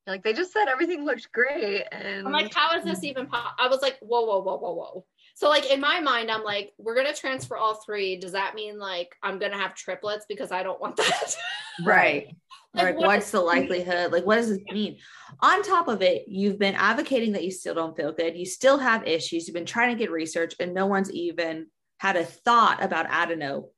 like 0.07 0.24
they 0.24 0.32
just 0.32 0.53
said 0.53 0.66
everything 0.66 1.05
looked 1.05 1.30
great 1.30 1.84
and 1.92 2.26
I'm 2.26 2.32
like, 2.32 2.53
How 2.53 2.76
is 2.76 2.84
this 2.84 3.05
even 3.05 3.26
po-? 3.26 3.53
I 3.59 3.68
was 3.68 3.80
like, 3.80 3.98
Whoa, 4.01 4.22
whoa, 4.22 4.40
whoa, 4.40 4.57
whoa, 4.59 4.72
whoa. 4.72 5.05
So, 5.34 5.48
like, 5.48 5.70
in 5.70 5.80
my 5.80 6.00
mind, 6.00 6.30
I'm 6.30 6.44
like, 6.44 6.72
We're 6.78 6.94
going 6.94 7.06
to 7.06 7.18
transfer 7.18 7.56
all 7.56 7.74
three. 7.84 8.16
Does 8.16 8.32
that 8.32 8.54
mean 8.54 8.78
like 8.78 9.16
I'm 9.22 9.38
going 9.38 9.52
to 9.52 9.58
have 9.58 9.74
triplets 9.74 10.26
because 10.28 10.52
I 10.52 10.62
don't 10.62 10.80
want 10.80 10.96
that? 10.96 11.36
Right. 11.84 12.36
Like, 12.74 12.84
Like, 12.84 12.96
what 12.98 13.06
what's 13.06 13.30
the 13.30 13.40
likelihood? 13.40 14.12
Like, 14.12 14.26
what 14.26 14.36
does 14.36 14.48
this 14.50 14.58
mean? 14.70 14.98
On 15.40 15.62
top 15.62 15.88
of 15.88 16.02
it, 16.02 16.24
you've 16.28 16.58
been 16.58 16.74
advocating 16.74 17.32
that 17.32 17.42
you 17.44 17.50
still 17.50 17.74
don't 17.74 17.96
feel 17.96 18.12
good. 18.12 18.36
You 18.36 18.44
still 18.44 18.76
have 18.78 19.06
issues. 19.08 19.46
You've 19.48 19.54
been 19.54 19.64
trying 19.66 19.96
to 19.96 19.98
get 19.98 20.10
research, 20.10 20.54
and 20.60 20.74
no 20.74 20.86
one's 20.86 21.10
even 21.10 21.66
had 21.98 22.16
a 22.16 22.24
thought 22.24 22.82
about 22.82 23.06
adeno 23.10 23.70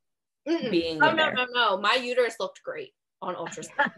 Mm-mm. 0.49 0.71
being 0.71 1.03
Oh, 1.03 1.11
no, 1.13 1.17
there. 1.17 1.33
no, 1.35 1.47
no. 1.53 1.77
My 1.79 1.95
uterus 1.95 2.37
looked 2.41 2.63
great. 2.65 2.91
on 3.23 3.35
ultrasound. 3.37 3.93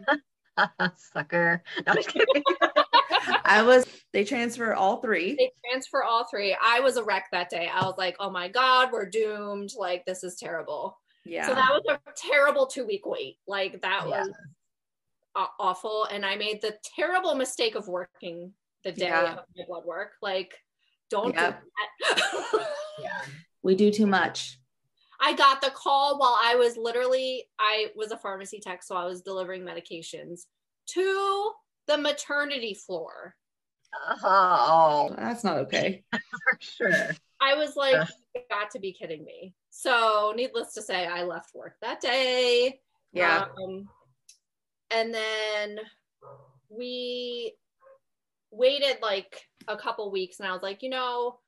Sucker. 1.13 1.63
No, 1.85 1.91
I'm 1.91 1.95
just 1.95 2.09
kidding. 2.09 2.43
I 3.43 3.63
was, 3.63 3.85
they 4.15 4.23
transfer 4.23 4.73
all 4.73 5.01
three. 5.01 5.35
they 5.35 5.51
transfer 5.69 6.01
all 6.01 6.23
three. 6.23 6.55
I 6.63 6.79
was 6.79 6.95
a 6.95 7.03
wreck 7.03 7.25
that 7.33 7.49
day. 7.49 7.67
I 7.71 7.83
was 7.85 7.95
like, 7.97 8.15
oh 8.21 8.29
my 8.29 8.47
God, 8.47 8.89
we're 8.93 9.09
doomed. 9.09 9.71
Like, 9.77 10.05
this 10.05 10.23
is 10.23 10.35
terrible. 10.35 10.97
Yeah. 11.25 11.45
So 11.47 11.53
that 11.53 11.69
was 11.69 11.83
a 11.89 11.99
terrible 12.15 12.65
two 12.65 12.85
week 12.87 13.05
wait. 13.05 13.39
Like, 13.45 13.81
that 13.81 14.05
Yeah. 14.07 14.23
was 14.23 14.31
awful. 15.59 16.05
And 16.05 16.25
I 16.25 16.37
made 16.37 16.61
the 16.61 16.77
terrible 16.95 17.35
mistake 17.35 17.75
of 17.75 17.89
working 17.89 18.53
the 18.85 18.93
day 18.93 19.07
Yeah. 19.07 19.33
of 19.33 19.45
my 19.57 19.65
blood 19.67 19.83
work. 19.83 20.13
Like, 20.21 20.57
don't 21.09 21.33
Yeah. 21.35 21.51
do 21.51 21.57
that. 22.15 22.69
yeah. 23.01 23.21
we 23.63 23.75
do 23.75 23.91
too 23.91 24.07
much. 24.07 24.57
I 25.19 25.33
got 25.33 25.59
the 25.59 25.71
call 25.71 26.19
while 26.19 26.37
I 26.41 26.55
was 26.55 26.77
literally, 26.77 27.49
I 27.59 27.91
was 27.97 28.11
a 28.11 28.17
pharmacy 28.17 28.61
tech, 28.61 28.81
so 28.81 28.95
I 28.95 29.03
was 29.03 29.21
delivering 29.21 29.63
medications 29.63 30.45
to 30.91 31.51
the 31.87 31.97
maternity 31.97 32.75
floor. 32.75 33.35
Oh, 34.23 35.13
That's 35.17 35.43
not 35.43 35.57
okay. 35.59 36.03
for 36.11 36.57
sure. 36.59 37.09
I 37.41 37.55
was 37.55 37.75
like, 37.75 37.95
Ugh. 37.95 38.07
you 38.33 38.41
got 38.49 38.71
to 38.71 38.79
be 38.79 38.93
kidding 38.93 39.23
me. 39.23 39.53
So, 39.69 40.33
needless 40.35 40.73
to 40.73 40.81
say, 40.81 41.05
I 41.05 41.23
left 41.23 41.53
work 41.53 41.75
that 41.81 42.01
day. 42.01 42.79
Yeah. 43.11 43.45
Um, 43.63 43.87
and 44.91 45.13
then 45.13 45.79
we 46.69 47.53
waited 48.51 48.97
like 49.01 49.47
a 49.67 49.77
couple 49.77 50.11
weeks, 50.11 50.39
and 50.39 50.47
I 50.47 50.51
was 50.53 50.61
like, 50.61 50.81
you 50.81 50.89
know, 50.89 51.39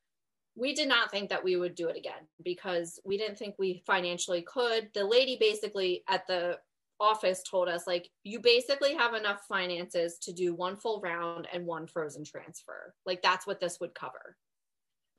we 0.56 0.74
did 0.74 0.90
not 0.90 1.12
think 1.12 1.30
that 1.30 1.44
we 1.44 1.56
would 1.56 1.76
do 1.76 1.88
it 1.88 1.98
again 1.98 2.28
because 2.44 3.00
we 3.06 3.18
didn't 3.18 3.38
think 3.38 3.56
we 3.58 3.84
financially 3.86 4.42
could. 4.42 4.90
The 4.94 5.06
lady 5.06 5.38
basically 5.40 6.04
at 6.08 6.26
the 6.28 6.58
office 7.00 7.44
told 7.44 7.70
us, 7.70 7.88
like, 7.88 8.10
you 8.24 8.40
basically 8.40 8.96
have 8.96 9.14
enough 9.14 9.42
finances 9.48 10.18
to 10.20 10.34
do 10.34 10.54
one 10.54 10.76
full 10.76 11.00
round 11.02 11.48
and 11.54 11.66
one 11.66 11.88
frozen 11.88 12.24
transfer. 12.24 12.94
Like, 13.06 13.22
that's 13.22 13.46
what 13.46 13.60
this 13.60 13.80
would 13.80 13.94
cover. 13.94 14.36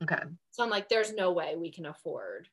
Okay. 0.03 0.21
So 0.51 0.63
I'm 0.63 0.69
like, 0.69 0.89
there's 0.89 1.13
no 1.13 1.31
way 1.31 1.55
we 1.57 1.71
can 1.71 1.85
afford 1.85 2.47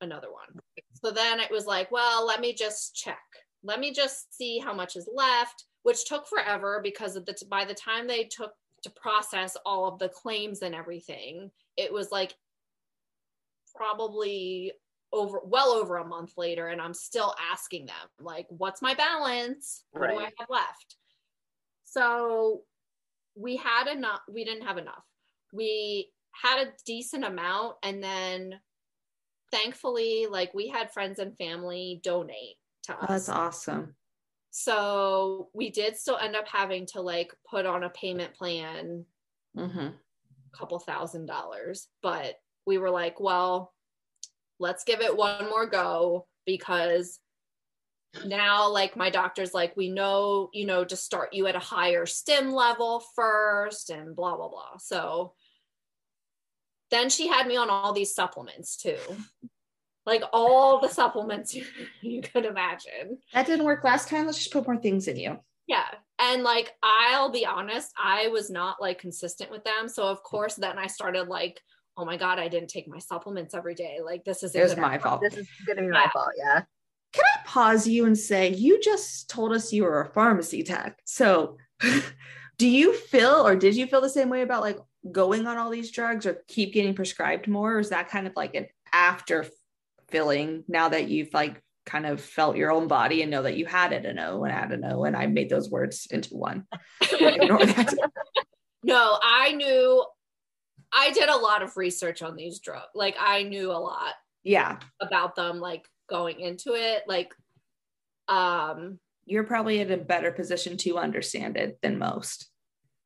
another 0.00 0.30
one. 0.30 0.60
So 1.02 1.10
then 1.10 1.40
it 1.40 1.50
was 1.50 1.66
like, 1.66 1.90
well, 1.90 2.26
let 2.26 2.40
me 2.40 2.54
just 2.54 2.94
check. 2.94 3.18
Let 3.62 3.80
me 3.80 3.92
just 3.92 4.34
see 4.36 4.58
how 4.58 4.74
much 4.74 4.96
is 4.96 5.08
left, 5.14 5.64
which 5.82 6.06
took 6.06 6.26
forever 6.26 6.80
because 6.82 7.16
of 7.16 7.26
the 7.26 7.36
by 7.50 7.64
the 7.64 7.74
time 7.74 8.06
they 8.06 8.24
took 8.24 8.52
to 8.82 8.90
process 8.90 9.56
all 9.66 9.86
of 9.86 9.98
the 9.98 10.08
claims 10.08 10.62
and 10.62 10.74
everything, 10.74 11.50
it 11.76 11.92
was 11.92 12.10
like 12.10 12.34
probably 13.74 14.72
over 15.12 15.40
well 15.44 15.70
over 15.70 15.96
a 15.96 16.06
month 16.06 16.34
later 16.36 16.68
and 16.68 16.80
I'm 16.80 16.94
still 16.94 17.34
asking 17.52 17.86
them 17.86 17.96
like 18.20 18.46
what's 18.48 18.80
my 18.80 18.94
balance? 18.94 19.84
What 19.90 20.10
do 20.10 20.18
I 20.18 20.30
have 20.38 20.48
left? 20.48 20.96
So 21.84 22.62
we 23.34 23.56
had 23.56 23.88
enough 23.88 24.20
we 24.32 24.44
didn't 24.44 24.66
have 24.66 24.78
enough. 24.78 25.04
We 25.52 26.12
had 26.32 26.66
a 26.66 26.72
decent 26.86 27.24
amount 27.24 27.76
and 27.82 28.02
then 28.02 28.60
thankfully 29.50 30.26
like 30.30 30.54
we 30.54 30.68
had 30.68 30.92
friends 30.92 31.18
and 31.18 31.36
family 31.36 32.00
donate 32.04 32.56
to 32.84 32.94
Oh, 32.96 33.02
us. 33.02 33.08
that's 33.08 33.28
awesome. 33.28 33.96
So 34.52 35.48
we 35.54 35.70
did 35.70 35.96
still 35.96 36.16
end 36.18 36.36
up 36.36 36.46
having 36.48 36.86
to 36.86 37.00
like 37.00 37.32
put 37.48 37.66
on 37.66 37.84
a 37.84 37.90
payment 37.90 38.34
plan 38.34 39.04
Mm-hmm. 39.56 39.78
a 39.80 40.56
couple 40.56 40.78
thousand 40.78 41.26
dollars, 41.26 41.88
but 42.02 42.36
we 42.66 42.78
were 42.78 42.90
like, 42.90 43.18
well, 43.18 43.74
let's 44.60 44.84
give 44.84 45.00
it 45.00 45.16
one 45.16 45.48
more 45.48 45.66
go 45.66 46.26
because 46.46 47.18
now 48.24 48.68
like 48.70 48.96
my 48.96 49.10
doctor's 49.10 49.54
like 49.54 49.76
we 49.76 49.88
know 49.88 50.48
you 50.52 50.66
know 50.66 50.84
to 50.84 50.96
start 50.96 51.32
you 51.32 51.46
at 51.46 51.56
a 51.56 51.60
higher 51.60 52.06
stim 52.06 52.52
level 52.52 53.02
first 53.14 53.90
and 53.90 54.14
blah 54.14 54.36
blah 54.36 54.48
blah 54.48 54.76
so 54.78 55.32
then 56.90 57.08
she 57.08 57.28
had 57.28 57.46
me 57.46 57.56
on 57.56 57.70
all 57.70 57.92
these 57.92 58.14
supplements 58.14 58.76
too 58.76 58.98
like 60.06 60.22
all 60.32 60.80
the 60.80 60.88
supplements 60.88 61.54
you, 61.54 61.64
you 62.02 62.20
could 62.20 62.44
imagine 62.44 63.18
That 63.32 63.46
didn't 63.46 63.64
work 63.64 63.84
last 63.84 64.08
time. 64.08 64.26
Let's 64.26 64.38
just 64.38 64.52
put 64.52 64.66
more 64.66 64.76
things 64.76 65.08
in 65.08 65.16
you. 65.16 65.38
yeah. 65.66 65.86
And 66.18 66.42
like, 66.42 66.72
I'll 66.82 67.30
be 67.30 67.46
honest, 67.46 67.92
I 67.96 68.28
was 68.28 68.50
not 68.50 68.80
like 68.80 68.98
consistent 68.98 69.50
with 69.50 69.64
them. 69.64 69.88
So, 69.88 70.02
of 70.04 70.22
course, 70.22 70.54
then 70.54 70.78
I 70.78 70.86
started 70.86 71.28
like, 71.28 71.60
oh 71.96 72.04
my 72.04 72.16
God, 72.16 72.38
I 72.38 72.48
didn't 72.48 72.68
take 72.70 72.88
my 72.88 72.98
supplements 72.98 73.54
every 73.54 73.74
day. 73.74 73.98
Like, 74.04 74.24
this 74.24 74.42
is 74.42 74.54
It 74.54 74.62
was 74.62 74.76
my 74.76 74.98
fault. 74.98 75.20
This 75.20 75.36
is 75.36 75.48
gonna 75.66 75.82
be 75.82 75.88
my 75.88 76.02
Yeah. 76.04 76.10
fault. 76.10 76.30
Yeah. 76.38 76.62
Can 77.12 77.24
I 77.24 77.40
pause 77.44 77.86
you 77.88 78.06
and 78.06 78.16
say, 78.16 78.50
you 78.54 78.80
just 78.80 79.28
told 79.28 79.52
us 79.52 79.72
you 79.72 79.82
were 79.82 80.00
a 80.00 80.12
pharmacy 80.12 80.62
tech. 80.62 80.98
So 81.04 81.56
do 82.58 82.68
you 82.68 82.94
feel 82.94 83.46
or 83.46 83.56
did 83.56 83.74
you 83.76 83.86
feel 83.86 84.00
the 84.00 84.08
same 84.08 84.28
way 84.28 84.42
about 84.42 84.62
like 84.62 84.78
going 85.10 85.46
on 85.46 85.56
all 85.58 85.70
these 85.70 85.90
drugs 85.90 86.24
or 86.26 86.42
keep 86.46 86.72
getting 86.72 86.94
prescribed 86.94 87.48
more? 87.48 87.76
Or 87.76 87.80
is 87.80 87.88
that 87.90 88.08
kind 88.10 88.26
of 88.26 88.34
like 88.36 88.54
an 88.54 88.66
after 88.92 89.46
feeling 90.08 90.62
now 90.68 90.88
that 90.90 91.08
you've 91.08 91.32
like 91.34 91.60
kind 91.86 92.06
of 92.06 92.20
felt 92.20 92.56
your 92.56 92.70
own 92.70 92.86
body 92.86 93.22
and 93.22 93.30
know 93.30 93.42
that 93.42 93.56
you 93.56 93.66
had 93.66 93.92
it 93.92 94.04
and 94.04 94.16
no 94.16 94.44
and 94.44 94.52
had 94.52 94.70
a 94.70 94.76
no 94.76 95.04
and 95.04 95.16
I 95.16 95.26
made 95.26 95.48
those 95.50 95.68
words 95.70 96.06
into 96.10 96.34
one. 96.36 96.66
Ignore 97.20 97.66
that. 97.66 97.94
no, 98.84 99.18
I 99.22 99.52
knew 99.52 100.04
I 100.92 101.10
did 101.12 101.28
a 101.28 101.36
lot 101.36 101.62
of 101.62 101.76
research 101.76 102.22
on 102.22 102.36
these 102.36 102.58
drugs. 102.60 102.86
Like, 102.94 103.16
I 103.18 103.42
knew 103.44 103.70
a 103.70 103.74
lot 103.78 104.14
Yeah. 104.42 104.78
about 105.00 105.36
them, 105.36 105.58
like 105.60 105.86
going 106.08 106.40
into 106.40 106.74
it. 106.74 107.04
Like, 107.06 107.34
um, 108.28 108.98
You're 109.26 109.44
probably 109.44 109.80
in 109.80 109.90
a 109.92 109.96
better 109.96 110.32
position 110.32 110.76
to 110.78 110.98
understand 110.98 111.56
it 111.56 111.78
than 111.82 111.98
most, 111.98 112.48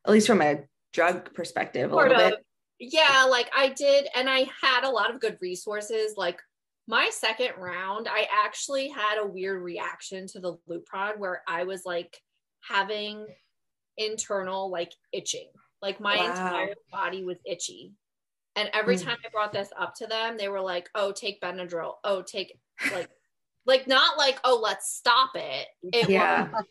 at 0.06 0.12
least 0.12 0.26
from 0.26 0.40
a 0.42 0.64
drug 0.92 1.34
perspective, 1.34 1.92
a 1.92 1.96
little 1.96 2.12
of 2.12 2.30
bit. 2.30 2.46
yeah 2.78 3.24
like 3.24 3.50
i 3.56 3.68
did 3.68 4.06
and 4.14 4.28
i 4.30 4.46
had 4.62 4.84
a 4.84 4.90
lot 4.90 5.12
of 5.12 5.20
good 5.20 5.36
resources 5.40 6.14
like 6.16 6.40
my 6.86 7.08
second 7.10 7.50
round 7.58 8.06
i 8.08 8.26
actually 8.44 8.88
had 8.88 9.18
a 9.18 9.26
weird 9.26 9.60
reaction 9.62 10.26
to 10.28 10.38
the 10.40 10.56
lupron 10.68 11.18
where 11.18 11.42
i 11.48 11.64
was 11.64 11.82
like 11.84 12.16
having 12.60 13.26
internal 13.96 14.70
like 14.70 14.92
itching 15.12 15.48
like 15.84 16.00
my 16.00 16.16
Wow. 16.16 16.26
entire 16.28 16.74
body 16.90 17.24
was 17.24 17.36
itchy 17.44 17.92
and 18.56 18.70
every 18.72 18.96
Mm. 18.96 19.04
time 19.04 19.16
i 19.24 19.28
brought 19.30 19.52
this 19.52 19.68
up 19.78 19.94
to 19.96 20.06
them 20.06 20.36
they 20.38 20.48
were 20.48 20.62
like 20.62 20.88
oh 20.94 21.12
take 21.12 21.40
benadryl 21.42 21.94
oh 22.04 22.22
take 22.22 22.58
like 22.90 23.10
like 23.66 23.86
not 23.86 24.16
like 24.16 24.38
oh 24.44 24.58
let's 24.62 24.94
stop 24.94 25.30
it 25.34 25.66
it 25.92 26.08
Yeah. 26.08 26.48
was 26.52 26.64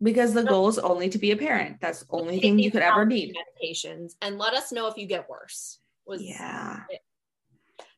Because 0.00 0.32
the 0.34 0.44
goal 0.44 0.68
is 0.68 0.78
only 0.78 1.08
to 1.08 1.18
be 1.18 1.30
a 1.32 1.36
parent. 1.36 1.80
That's 1.80 2.00
the 2.00 2.06
only 2.10 2.38
thing 2.38 2.58
you 2.58 2.70
could 2.70 2.82
ever 2.82 3.04
need. 3.06 3.34
medications 3.34 4.12
and 4.20 4.36
let 4.38 4.52
us 4.54 4.70
know 4.70 4.86
if 4.88 4.96
you 4.98 5.06
get 5.06 5.28
worse 5.28 5.78
was 6.06 6.20
Yeah. 6.22 6.80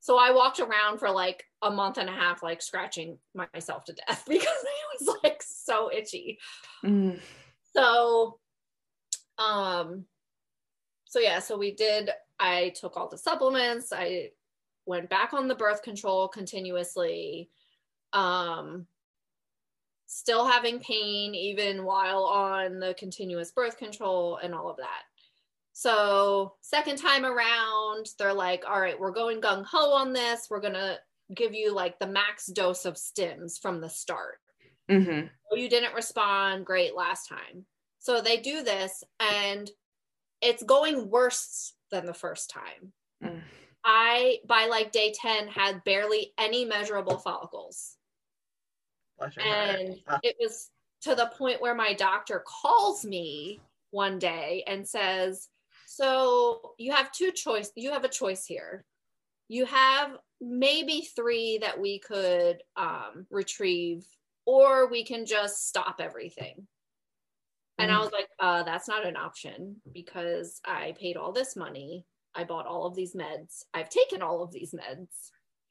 So 0.00 0.16
I 0.18 0.30
walked 0.30 0.60
around 0.60 0.98
for 0.98 1.10
like 1.10 1.44
a 1.60 1.70
month 1.70 1.98
and 1.98 2.08
a 2.08 2.12
half, 2.12 2.42
like 2.42 2.62
scratching 2.62 3.18
myself 3.34 3.84
to 3.86 3.92
death 3.94 4.24
because 4.28 4.46
it 4.46 5.06
was 5.06 5.16
like 5.24 5.42
so 5.42 5.90
itchy. 5.92 6.38
Mm. 6.84 7.18
So, 7.76 8.38
um, 9.38 10.04
so 11.08 11.20
yeah, 11.20 11.38
so 11.38 11.56
we 11.56 11.72
did. 11.72 12.10
I 12.38 12.72
took 12.78 12.96
all 12.96 13.08
the 13.08 13.18
supplements. 13.18 13.92
I 13.92 14.30
went 14.86 15.10
back 15.10 15.32
on 15.32 15.48
the 15.48 15.54
birth 15.54 15.82
control 15.82 16.28
continuously. 16.28 17.50
Um, 18.12 18.86
still 20.06 20.46
having 20.46 20.80
pain 20.80 21.34
even 21.34 21.84
while 21.84 22.24
on 22.24 22.78
the 22.78 22.94
continuous 22.98 23.52
birth 23.52 23.76
control 23.76 24.38
and 24.42 24.54
all 24.54 24.70
of 24.70 24.78
that. 24.78 25.02
So, 25.72 26.54
second 26.60 26.96
time 26.96 27.24
around, 27.24 28.08
they're 28.18 28.34
like, 28.34 28.64
all 28.68 28.80
right, 28.80 28.98
we're 28.98 29.12
going 29.12 29.40
gung 29.40 29.64
ho 29.64 29.92
on 29.92 30.12
this. 30.12 30.48
We're 30.50 30.60
going 30.60 30.72
to 30.72 30.98
give 31.34 31.54
you 31.54 31.72
like 31.72 31.98
the 31.98 32.06
max 32.06 32.46
dose 32.46 32.84
of 32.84 32.94
stims 32.94 33.60
from 33.60 33.80
the 33.80 33.88
start. 33.88 34.40
Mm-hmm. 34.90 35.26
Oh, 35.52 35.56
you 35.56 35.68
didn't 35.68 35.94
respond 35.94 36.66
great 36.66 36.96
last 36.96 37.28
time. 37.28 37.64
So 37.98 38.20
they 38.20 38.38
do 38.38 38.62
this 38.62 39.04
and 39.20 39.70
it's 40.40 40.62
going 40.62 41.10
worse 41.10 41.74
than 41.90 42.06
the 42.06 42.14
first 42.14 42.50
time. 42.50 42.92
Mm. 43.22 43.40
I, 43.84 44.38
by 44.46 44.66
like 44.66 44.92
day 44.92 45.12
10, 45.16 45.48
had 45.48 45.84
barely 45.84 46.32
any 46.38 46.64
measurable 46.64 47.18
follicles. 47.18 47.96
And 49.20 50.00
Uh, 50.06 50.18
it 50.22 50.36
was 50.38 50.70
to 51.02 51.14
the 51.14 51.30
point 51.36 51.60
where 51.60 51.74
my 51.74 51.92
doctor 51.94 52.44
calls 52.46 53.04
me 53.04 53.60
one 53.90 54.18
day 54.18 54.64
and 54.66 54.86
says, 54.86 55.48
So 55.86 56.74
you 56.78 56.92
have 56.92 57.12
two 57.12 57.32
choice, 57.32 57.72
you 57.74 57.92
have 57.92 58.04
a 58.04 58.08
choice 58.08 58.44
here. 58.46 58.84
You 59.48 59.64
have 59.64 60.18
maybe 60.40 61.08
three 61.16 61.58
that 61.58 61.80
we 61.80 61.98
could 62.00 62.62
um, 62.76 63.26
retrieve, 63.30 64.06
or 64.44 64.90
we 64.90 65.04
can 65.04 65.24
just 65.24 65.66
stop 65.66 65.96
everything. 66.00 66.66
And 67.78 67.90
I 67.92 67.94
Mm. 67.94 68.00
was 68.00 68.12
like, 68.12 68.28
uh, 68.40 68.62
that's 68.64 68.88
not 68.88 69.06
an 69.06 69.16
option 69.16 69.80
because 69.92 70.60
I 70.64 70.94
paid 70.98 71.16
all 71.16 71.32
this 71.32 71.54
money. 71.56 72.04
I 72.34 72.44
bought 72.44 72.66
all 72.66 72.86
of 72.86 72.94
these 72.94 73.14
meds. 73.14 73.62
I've 73.72 73.88
taken 73.88 74.20
all 74.22 74.42
of 74.42 74.50
these 74.52 74.72
meds. 74.72 74.98
And 75.00 75.08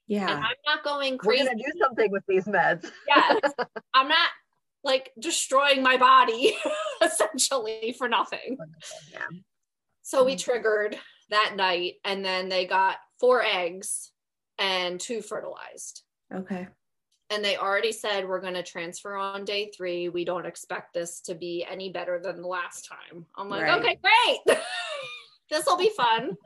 Yeah. 0.07 0.27
I'm 0.29 0.55
not 0.65 0.83
going 0.83 1.13
We're 1.13 1.17
crazy 1.33 1.45
gonna 1.45 1.57
do 1.57 1.71
something 1.81 2.11
with 2.11 2.23
these 2.27 2.45
meds. 2.45 2.89
yes 3.07 3.41
i'm 3.93 4.07
not 4.07 4.29
like 4.83 5.11
destroying 5.19 5.83
my 5.83 5.97
body 5.97 6.55
essentially 7.01 7.93
for 7.97 8.07
nothing. 8.07 8.57
Yeah. 9.11 9.27
So 10.01 10.23
we 10.23 10.37
triggered 10.37 10.97
that 11.29 11.55
night, 11.57 11.95
and 12.05 12.23
then 12.23 12.47
they 12.47 12.65
got 12.65 12.97
four 13.19 13.43
eggs 13.43 14.13
and 14.57 14.97
two 14.97 15.21
fertilized. 15.21 16.03
Okay. 16.33 16.67
And 17.29 17.43
they 17.43 17.57
already 17.57 17.91
said 17.91 18.27
we're 18.27 18.39
going 18.39 18.53
to 18.53 18.63
transfer 18.63 19.15
on 19.15 19.43
day 19.43 19.69
three. 19.75 20.07
We 20.07 20.23
don't 20.23 20.45
expect 20.45 20.93
this 20.93 21.19
to 21.21 21.35
be 21.35 21.65
any 21.69 21.91
better 21.91 22.21
than 22.23 22.41
the 22.41 22.47
last 22.47 22.87
time. 22.87 23.25
I'm 23.35 23.49
like, 23.49 23.63
Right. 23.63 23.79
okay, 23.79 23.99
great. 24.01 24.57
this 25.49 25.65
will 25.65 25.77
be 25.77 25.91
fun. 25.97 26.37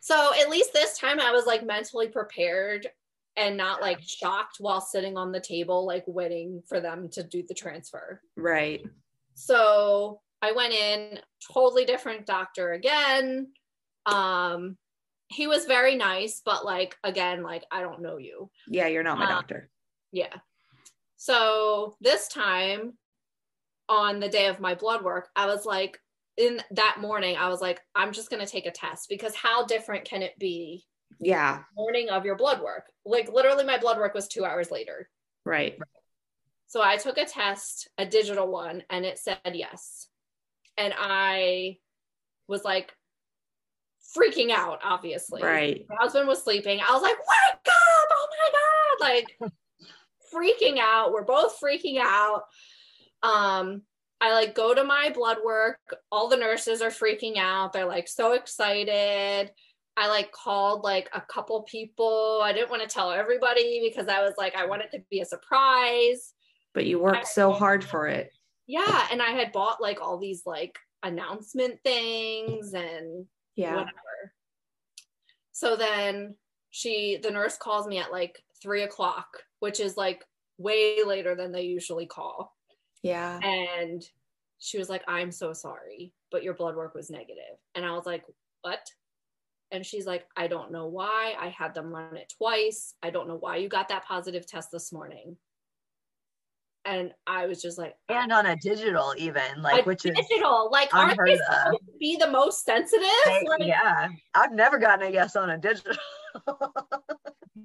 So 0.00 0.32
at 0.40 0.48
least 0.48 0.72
this 0.72 0.96
time 0.96 1.18
I 1.20 1.32
was 1.32 1.46
like 1.46 1.66
mentally 1.66 2.08
prepared 2.08 2.86
and 3.36 3.56
not 3.56 3.82
like 3.82 4.00
shocked 4.00 4.56
while 4.60 4.80
sitting 4.80 5.16
on 5.16 5.32
the 5.32 5.40
table, 5.40 5.84
like 5.84 6.04
waiting 6.06 6.62
for 6.66 6.80
them 6.80 7.08
to 7.10 7.22
do 7.22 7.42
the 7.46 7.54
transfer. 7.54 8.22
Right. 8.36 8.82
So 9.34 10.20
I 10.40 10.52
went 10.52 10.72
in, 10.72 11.18
totally 11.52 11.84
different 11.84 12.24
doctor 12.24 12.72
again. 12.72 13.48
Um, 14.06 14.78
he 15.28 15.46
was 15.46 15.64
very 15.64 15.96
nice, 15.96 16.40
but 16.44 16.64
like 16.64 16.96
again, 17.02 17.42
like 17.42 17.64
I 17.70 17.80
don't 17.80 18.02
know 18.02 18.16
you. 18.16 18.50
Yeah, 18.68 18.86
you're 18.86 19.02
not 19.02 19.18
my 19.18 19.24
Uh, 19.24 19.28
doctor. 19.28 19.70
Yeah. 20.12 20.34
So 21.16 21.96
this 22.00 22.28
time 22.28 22.92
on 23.88 24.20
the 24.20 24.28
day 24.28 24.46
of 24.46 24.60
my 24.60 24.74
blood 24.74 25.02
work, 25.02 25.28
I 25.34 25.46
was 25.46 25.64
like, 25.64 25.98
in 26.36 26.60
that 26.72 26.98
morning, 27.00 27.36
I 27.36 27.48
was 27.48 27.60
like, 27.60 27.80
I'm 27.94 28.12
just 28.12 28.30
gonna 28.30 28.46
take 28.46 28.66
a 28.66 28.70
test 28.70 29.08
because 29.08 29.34
how 29.34 29.64
different 29.64 30.04
can 30.04 30.22
it 30.22 30.38
be 30.38 30.84
Yeah. 31.18 31.62
morning 31.74 32.10
of 32.10 32.24
your 32.24 32.36
blood 32.36 32.60
work? 32.60 32.84
Like 33.04 33.32
literally 33.32 33.64
my 33.64 33.78
blood 33.78 33.98
work 33.98 34.14
was 34.14 34.28
two 34.28 34.44
hours 34.44 34.70
later. 34.70 35.08
Right. 35.44 35.78
So 36.68 36.82
I 36.82 36.96
took 36.96 37.16
a 37.16 37.24
test, 37.24 37.88
a 37.96 38.04
digital 38.04 38.48
one, 38.48 38.82
and 38.90 39.04
it 39.06 39.18
said 39.18 39.38
yes. 39.54 40.08
And 40.76 40.92
I 40.96 41.78
was 42.48 42.64
like 42.64 42.92
freaking 44.16 44.50
out, 44.50 44.80
obviously. 44.82 45.42
Right. 45.42 45.84
My 45.88 45.96
husband 46.00 46.28
was 46.28 46.42
sleeping. 46.42 46.80
I 46.80 46.92
was 46.92 47.02
like, 47.02 47.16
wake 47.16 47.66
up! 47.68 48.08
Oh 48.10 48.28
my 48.30 48.50
God! 48.52 49.14
Like 49.14 49.52
freaking 50.34 50.78
out. 50.78 51.12
We're 51.12 51.24
both 51.24 51.58
freaking 51.60 51.98
out. 52.00 52.44
Um, 53.22 53.82
I 54.20 54.32
like 54.32 54.54
go 54.54 54.74
to 54.74 54.84
my 54.84 55.10
blood 55.14 55.38
work. 55.44 55.78
All 56.10 56.28
the 56.28 56.36
nurses 56.36 56.80
are 56.80 56.90
freaking 56.90 57.36
out. 57.36 57.72
They're 57.72 57.86
like 57.86 58.08
so 58.08 58.32
excited. 58.32 59.50
I 59.98 60.08
like 60.08 60.30
called 60.32 60.84
like 60.84 61.08
a 61.14 61.20
couple 61.22 61.62
people. 61.62 62.40
I 62.42 62.52
didn't 62.52 62.70
want 62.70 62.82
to 62.82 62.88
tell 62.88 63.10
everybody 63.10 63.80
because 63.82 64.08
I 64.08 64.22
was 64.22 64.34
like, 64.36 64.54
I 64.54 64.66
want 64.66 64.82
it 64.82 64.90
to 64.92 65.02
be 65.10 65.20
a 65.20 65.24
surprise. 65.24 66.34
But 66.74 66.84
you 66.84 66.98
worked 66.98 67.28
so 67.28 67.52
hard 67.52 67.82
for 67.82 68.06
it. 68.06 68.30
Yeah. 68.66 69.06
And 69.10 69.22
I 69.22 69.30
had 69.30 69.52
bought 69.52 69.80
like 69.80 70.00
all 70.02 70.18
these 70.18 70.42
like 70.44 70.78
announcement 71.02 71.78
things 71.82 72.74
and 72.74 73.26
Yeah. 73.56 73.72
whatever. 73.72 74.32
So 75.52 75.76
then 75.76 76.36
she, 76.70 77.18
the 77.22 77.30
nurse 77.30 77.56
calls 77.56 77.86
me 77.86 77.98
at 77.98 78.12
like 78.12 78.42
three 78.62 78.82
o'clock, 78.82 79.26
which 79.60 79.80
is 79.80 79.96
like 79.96 80.24
way 80.58 81.02
later 81.04 81.34
than 81.34 81.52
they 81.52 81.62
usually 81.62 82.06
call. 82.06 82.54
Yeah. 83.02 83.40
And 83.42 84.02
she 84.58 84.78
was 84.78 84.88
like, 84.88 85.02
I'm 85.08 85.30
so 85.30 85.52
sorry, 85.52 86.12
but 86.30 86.42
your 86.42 86.54
blood 86.54 86.76
work 86.76 86.94
was 86.94 87.10
negative. 87.10 87.56
And 87.74 87.84
I 87.84 87.92
was 87.92 88.06
like, 88.06 88.24
what? 88.62 88.86
And 89.70 89.84
she's 89.84 90.06
like, 90.06 90.26
I 90.36 90.46
don't 90.46 90.72
know 90.72 90.86
why. 90.86 91.34
I 91.38 91.48
had 91.48 91.74
them 91.74 91.92
run 91.92 92.16
it 92.16 92.32
twice. 92.36 92.94
I 93.02 93.10
don't 93.10 93.28
know 93.28 93.36
why 93.36 93.56
you 93.56 93.68
got 93.68 93.88
that 93.88 94.04
positive 94.04 94.46
test 94.46 94.70
this 94.70 94.92
morning. 94.92 95.36
And 96.86 97.12
I 97.26 97.46
was 97.46 97.60
just 97.60 97.78
like, 97.78 97.94
And 98.08 98.32
on 98.32 98.46
a 98.46 98.54
digital 98.56 99.12
even, 99.18 99.60
like 99.60 99.86
which 99.86 100.06
is 100.06 100.14
digital. 100.14 100.70
Like, 100.70 100.94
aren't 100.94 101.18
they 101.24 101.36
supposed 101.36 101.50
uh, 101.50 101.70
to 101.72 101.78
be 101.98 102.16
the 102.16 102.30
most 102.30 102.64
sensitive? 102.64 103.08
Hey, 103.24 103.42
Like, 103.46 103.62
yeah. 103.64 104.08
I've 104.34 104.52
never 104.52 104.78
gotten 104.78 105.08
a 105.08 105.10
yes 105.10 105.34
on 105.34 105.50
a 105.50 105.58
digital. 105.58 105.96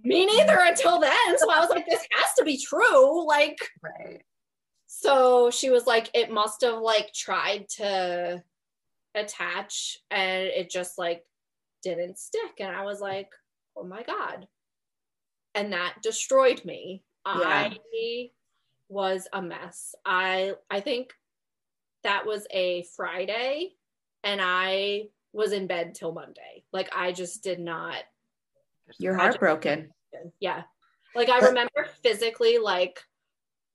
Me 0.04 0.26
neither 0.26 0.58
until 0.60 1.00
then. 1.00 1.38
So 1.38 1.52
I 1.52 1.60
was 1.60 1.70
like, 1.70 1.86
this 1.88 2.06
has 2.14 2.34
to 2.40 2.44
be 2.44 2.58
true. 2.58 3.28
Like, 3.28 3.60
right. 3.84 4.24
so 4.88 5.52
she 5.52 5.70
was 5.70 5.86
like, 5.86 6.10
it 6.16 6.32
must 6.32 6.62
have 6.64 6.80
like 6.80 7.14
tried 7.14 7.68
to 7.78 8.44
attach 9.14 9.98
and 10.10 10.44
it 10.48 10.72
just 10.72 10.98
like 10.98 11.24
didn't 11.84 12.18
stick. 12.18 12.60
And 12.60 12.76
I 12.76 12.84
was 12.86 13.02
like, 13.02 13.30
oh 13.78 13.84
my 13.84 14.02
God. 14.04 14.48
And 15.54 15.74
that 15.74 15.96
destroyed 16.02 16.64
me. 16.66 17.04
I 17.26 17.78
was 18.92 19.28
a 19.32 19.42
mess. 19.42 19.96
I 20.06 20.54
I 20.70 20.82
think 20.82 21.14
that 22.04 22.26
was 22.26 22.46
a 22.52 22.84
Friday 22.96 23.70
and 24.24 24.42
I 24.44 25.04
was 25.34 25.54
in 25.54 25.66
bed 25.68 25.96
till 25.96 26.12
Monday. 26.12 26.64
Like 26.74 26.90
I 26.96 27.12
just 27.14 27.44
did 27.44 27.60
not 27.60 27.96
You're 29.00 29.14
I 29.16 29.28
just- 29.28 29.38
heartbroken. 29.38 29.92
yeah. 30.40 30.64
Like 31.16 31.30
I 31.30 31.40
remember 31.40 31.88
physically 32.04 32.58
like 32.58 33.00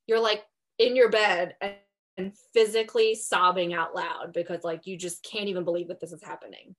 you're 0.06 0.20
like 0.20 0.44
in 0.78 0.94
your 0.96 1.08
bed 1.10 1.54
and, 1.60 1.74
and 2.18 2.32
physically 2.54 3.14
sobbing 3.14 3.72
out 3.74 3.94
loud 3.94 4.32
because 4.34 4.64
like 4.64 4.86
you 4.86 4.96
just 4.98 5.22
can't 5.24 5.48
even 5.48 5.64
believe 5.64 5.88
that 5.88 6.00
this 6.00 6.12
is 6.12 6.22
happening. 6.22 6.74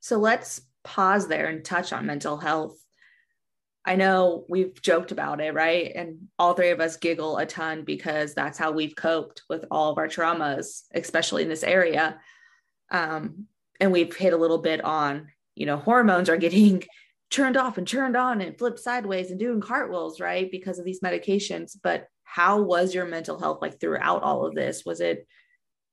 So 0.00 0.16
let's 0.18 0.60
pause 0.84 1.28
there 1.28 1.46
and 1.48 1.64
touch 1.64 1.92
on 1.92 2.06
mental 2.06 2.36
health. 2.36 2.76
I 3.84 3.96
know 3.96 4.44
we've 4.48 4.80
joked 4.80 5.10
about 5.10 5.40
it, 5.40 5.54
right? 5.54 5.90
And 5.94 6.28
all 6.38 6.54
three 6.54 6.70
of 6.70 6.80
us 6.80 6.96
giggle 6.96 7.38
a 7.38 7.46
ton 7.46 7.84
because 7.84 8.32
that's 8.32 8.58
how 8.58 8.70
we've 8.70 8.94
coped 8.94 9.42
with 9.48 9.64
all 9.70 9.90
of 9.90 9.98
our 9.98 10.08
traumas, 10.08 10.82
especially 10.94 11.42
in 11.42 11.48
this 11.48 11.64
area. 11.64 12.20
Um, 12.90 13.46
and 13.80 13.90
we've 13.90 14.14
hit 14.14 14.32
a 14.32 14.36
little 14.36 14.58
bit 14.58 14.84
on, 14.84 15.28
you 15.56 15.66
know, 15.66 15.78
hormones 15.78 16.28
are 16.28 16.36
getting 16.36 16.84
turned 17.30 17.56
off 17.56 17.78
and 17.78 17.88
turned 17.88 18.16
on 18.16 18.40
and 18.40 18.56
flipped 18.56 18.78
sideways 18.78 19.30
and 19.30 19.40
doing 19.40 19.60
cartwheels, 19.60 20.20
right? 20.20 20.50
Because 20.50 20.78
of 20.78 20.84
these 20.84 21.00
medications. 21.00 21.76
But 21.82 22.06
how 22.22 22.60
was 22.62 22.94
your 22.94 23.06
mental 23.06 23.38
health 23.38 23.58
like 23.62 23.80
throughout 23.80 24.22
all 24.22 24.46
of 24.46 24.54
this? 24.54 24.84
Was 24.84 25.00
it 25.00 25.26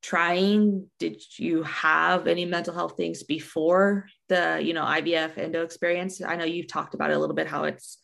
trying 0.02 0.90
did 0.98 1.22
you 1.38 1.64
have 1.64 2.28
any 2.28 2.46
mental 2.46 2.74
health 2.74 2.96
things 2.96 3.24
before 3.24 4.08
the 4.30 4.60
you 4.62 4.74
know 4.74 4.84
ivf 4.84 5.38
endo 5.38 5.64
experience 5.64 6.22
i 6.22 6.36
know 6.36 6.46
you've 6.46 6.68
talked 6.68 6.94
about 6.94 7.12
it 7.12 7.18
a 7.18 7.20
little 7.20 7.36
bit 7.36 7.48
how 7.48 7.66
it's 7.66 7.98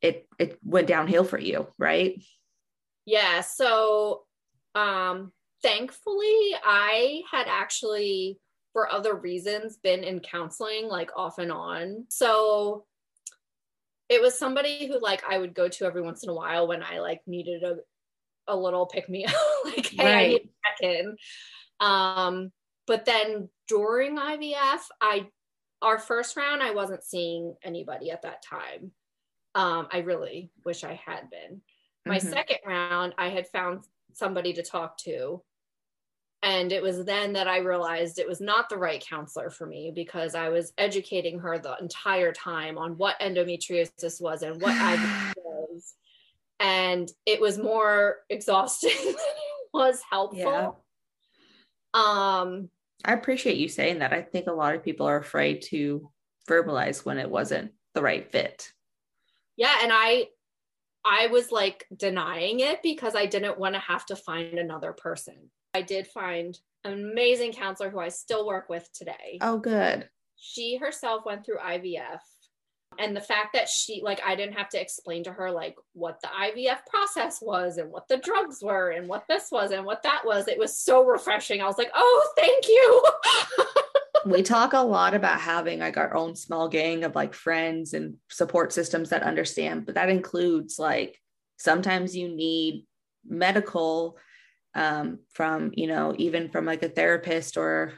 it 0.00 0.28
it 0.38 0.58
went 0.62 0.86
downhill 0.86 1.24
for 1.24 1.38
you 1.38 1.66
right 1.78 2.22
Yeah, 3.04 3.40
so 3.40 4.24
um 4.74 5.32
thankfully 5.62 6.54
I 6.62 7.22
had 7.30 7.46
actually 7.48 8.38
for 8.72 8.92
other 8.92 9.14
reasons 9.14 9.78
been 9.78 10.04
in 10.04 10.20
counseling 10.20 10.86
like 10.86 11.10
off 11.16 11.38
and 11.38 11.50
on. 11.50 12.04
So 12.08 12.84
it 14.08 14.20
was 14.20 14.38
somebody 14.38 14.86
who 14.86 15.00
like 15.00 15.24
I 15.28 15.38
would 15.38 15.54
go 15.54 15.68
to 15.68 15.84
every 15.84 16.02
once 16.02 16.22
in 16.22 16.28
a 16.28 16.34
while 16.34 16.68
when 16.68 16.82
I 16.82 16.98
like 17.00 17.22
needed 17.26 17.62
a 17.62 17.76
a 18.48 18.56
little 18.56 18.86
pick 18.86 19.08
me 19.08 19.24
up 19.24 19.34
like 19.64 19.86
hey 19.86 20.14
I 20.14 20.28
need 20.28 20.38
to 20.38 20.44
check 20.44 20.78
in. 20.82 21.16
Um 21.80 22.52
but 22.86 23.04
then 23.04 23.48
during 23.68 24.16
IVF 24.18 24.80
I 25.00 25.28
our 25.82 25.98
first 25.98 26.36
round 26.36 26.62
I 26.62 26.70
wasn't 26.72 27.02
seeing 27.04 27.54
anybody 27.62 28.10
at 28.10 28.22
that 28.22 28.42
time. 28.42 28.92
Um 29.54 29.88
I 29.92 29.98
really 29.98 30.50
wish 30.64 30.84
I 30.84 30.94
had 30.94 31.28
been 31.30 31.60
my 32.06 32.18
Mhm. 32.18 32.30
second 32.30 32.58
round 32.64 33.14
i 33.18 33.28
had 33.28 33.48
found 33.48 33.84
somebody 34.12 34.52
to 34.52 34.62
talk 34.62 34.96
to 34.98 35.42
and 36.42 36.70
it 36.70 36.80
was 36.80 37.04
then 37.04 37.32
that 37.32 37.48
i 37.48 37.58
realized 37.58 38.20
it 38.20 38.28
was 38.28 38.40
not 38.40 38.68
the 38.68 38.78
right 38.78 39.04
counselor 39.04 39.50
for 39.50 39.66
me 39.66 39.90
because 39.92 40.36
i 40.36 40.48
was 40.48 40.72
educating 40.78 41.40
her 41.40 41.58
the 41.58 41.76
entire 41.80 42.32
time 42.32 42.78
on 42.78 42.96
what 42.96 43.18
endometriosis 43.18 44.20
was 44.20 44.42
and 44.42 44.62
what 44.62 44.72
IVF 44.74 45.34
was 45.44 45.94
and 46.60 47.10
it 47.26 47.40
was 47.40 47.58
more 47.58 48.18
exhausting 48.30 48.94
than 49.04 49.14
it 49.14 49.70
was 49.74 50.00
helpful 50.08 50.38
Yeah. 50.38 50.70
um 51.94 52.70
i 53.04 53.12
appreciate 53.12 53.56
you 53.56 53.68
saying 53.68 54.00
that. 54.00 54.12
I 54.12 54.22
think 54.22 54.46
a 54.46 54.52
lot 54.52 54.74
of 54.74 54.82
people 54.82 55.06
are 55.06 55.18
afraid 55.18 55.62
to 55.70 56.10
verbalize 56.48 57.04
when 57.04 57.18
it 57.18 57.30
wasn't 57.30 57.72
the 57.94 58.02
right 58.02 58.30
fit. 58.30 58.72
Yeah 59.56 59.74
and 59.82 59.92
i 59.92 60.26
i 61.04 61.28
was 61.28 61.50
like 61.50 61.86
denying 61.96 62.60
it 62.60 62.82
because 62.82 63.14
i 63.14 63.26
didn't 63.26 63.58
want 63.58 63.74
to 63.74 63.80
have 63.80 64.06
to 64.06 64.16
find 64.16 64.58
another 64.58 64.92
person. 64.92 65.50
I 65.74 65.82
did 65.82 66.06
find 66.06 66.58
an 66.84 66.92
amazing 66.92 67.52
counselor 67.52 67.90
who 67.90 67.98
i 67.98 68.08
still 68.08 68.46
work 68.46 68.68
with 68.68 68.88
today. 68.92 69.38
Oh 69.40 69.58
good. 69.58 70.08
She 70.38 70.76
herself 70.76 71.24
went 71.24 71.44
through 71.44 71.58
ivf 71.58 72.20
and 72.98 73.16
the 73.16 73.20
fact 73.20 73.52
that 73.52 73.68
she 73.68 74.00
like 74.02 74.20
i 74.24 74.34
didn't 74.34 74.56
have 74.56 74.68
to 74.68 74.80
explain 74.80 75.24
to 75.24 75.32
her 75.32 75.50
like 75.50 75.76
what 75.92 76.20
the 76.20 76.28
ivf 76.28 76.78
process 76.88 77.40
was 77.40 77.78
and 77.78 77.90
what 77.90 78.08
the 78.08 78.18
drugs 78.18 78.60
were 78.62 78.90
and 78.90 79.08
what 79.08 79.24
this 79.28 79.48
was 79.50 79.70
and 79.70 79.84
what 79.84 80.02
that 80.02 80.22
was 80.24 80.48
it 80.48 80.58
was 80.58 80.78
so 80.78 81.04
refreshing 81.04 81.60
i 81.60 81.66
was 81.66 81.78
like 81.78 81.90
oh 81.94 82.32
thank 82.36 82.68
you 82.68 83.02
we 84.32 84.42
talk 84.42 84.72
a 84.72 84.78
lot 84.78 85.14
about 85.14 85.40
having 85.40 85.78
like 85.78 85.96
our 85.96 86.14
own 86.14 86.34
small 86.34 86.68
gang 86.68 87.04
of 87.04 87.14
like 87.14 87.34
friends 87.34 87.94
and 87.94 88.14
support 88.28 88.72
systems 88.72 89.10
that 89.10 89.22
understand 89.22 89.86
but 89.86 89.94
that 89.94 90.08
includes 90.08 90.78
like 90.78 91.18
Sometimes 91.58 92.16
you 92.16 92.28
need 92.28 92.86
medical 93.26 94.18
um, 94.74 95.20
from, 95.32 95.72
you 95.74 95.86
know, 95.86 96.14
even 96.18 96.50
from 96.50 96.66
like 96.66 96.82
a 96.82 96.88
therapist 96.88 97.56
or 97.56 97.94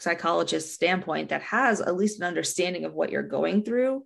psychologist 0.00 0.74
standpoint 0.74 1.28
that 1.28 1.42
has 1.42 1.80
at 1.80 1.96
least 1.96 2.18
an 2.18 2.26
understanding 2.26 2.84
of 2.84 2.94
what 2.94 3.10
you're 3.10 3.22
going 3.22 3.62
through. 3.62 4.04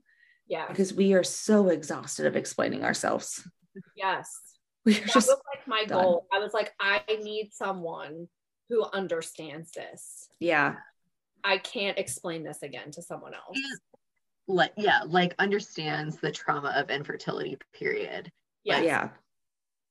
Yeah. 0.48 0.66
Because 0.68 0.92
we 0.94 1.12
are 1.14 1.24
so 1.24 1.68
exhausted 1.68 2.26
of 2.26 2.36
explaining 2.36 2.84
ourselves. 2.84 3.46
Yes. 3.96 4.30
We 4.84 4.94
That 4.94 5.06
just 5.12 5.28
was 5.28 5.40
like 5.54 5.66
my 5.66 5.84
done. 5.84 6.02
goal. 6.02 6.26
I 6.32 6.38
was 6.38 6.54
like, 6.54 6.72
I 6.80 7.02
need 7.22 7.50
someone 7.52 8.28
who 8.68 8.84
understands 8.92 9.70
this. 9.72 10.28
yeah. 10.40 10.76
I 11.44 11.58
can't 11.58 11.96
explain 11.98 12.42
this 12.42 12.62
again 12.62 12.90
to 12.92 13.02
someone 13.02 13.32
else. 13.34 13.56
Mm. 13.56 13.78
Like 14.48 14.72
yeah 14.76 15.00
like 15.06 15.34
understands 15.40 16.16
the 16.18 16.30
trauma 16.32 16.72
of 16.76 16.88
infertility 16.90 17.58
period 17.72 18.30
Yes. 18.64 18.84
Yeah. 18.84 19.08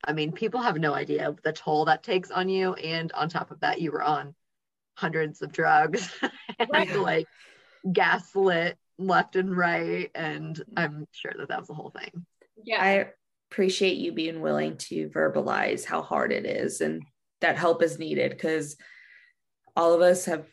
i 0.06 0.14
mean 0.14 0.32
people 0.32 0.62
have 0.62 0.78
no 0.78 0.93
idea 0.93 1.36
the 1.43 1.51
toll 1.51 1.84
that 1.86 2.03
takes 2.03 2.32
on 2.32 2.47
you 2.47 2.74
and 2.76 3.12
on 3.12 3.28
top 3.28 3.51
of 3.51 3.60
that 3.60 3.82
you 3.82 3.91
were 3.91 4.01
on 4.01 4.34
hundreds 4.95 5.41
of 5.41 5.51
drugs 5.51 6.10
and 6.58 6.70
Right. 6.74 6.95
like 6.97 7.28
gaslit 7.91 8.78
left 8.98 9.36
and 9.36 9.56
right 9.56 10.10
and 10.16 10.64
i'm 10.78 11.06
sure 11.12 11.34
that 11.38 11.50
that 11.50 11.60
was 11.60 11.68
the 11.68 11.74
whole 11.74 11.91
thing. 11.91 12.26
Yeah. 12.64 12.82
I 12.82 13.08
appreciate 13.52 13.98
you 13.98 14.12
being 14.12 14.41
willing 14.41 14.78
to 14.78 15.10
verbalize 15.10 15.86
how 15.86 16.02
hard 16.02 16.32
it 16.32 16.46
is 16.46 16.82
and 16.82 17.04
that 17.41 17.58
help 17.58 17.84
is 17.84 18.00
needed 18.00 18.32
because 18.32 18.78
all 19.76 19.93
of 19.93 20.02
us 20.02 20.26
have 20.26 20.46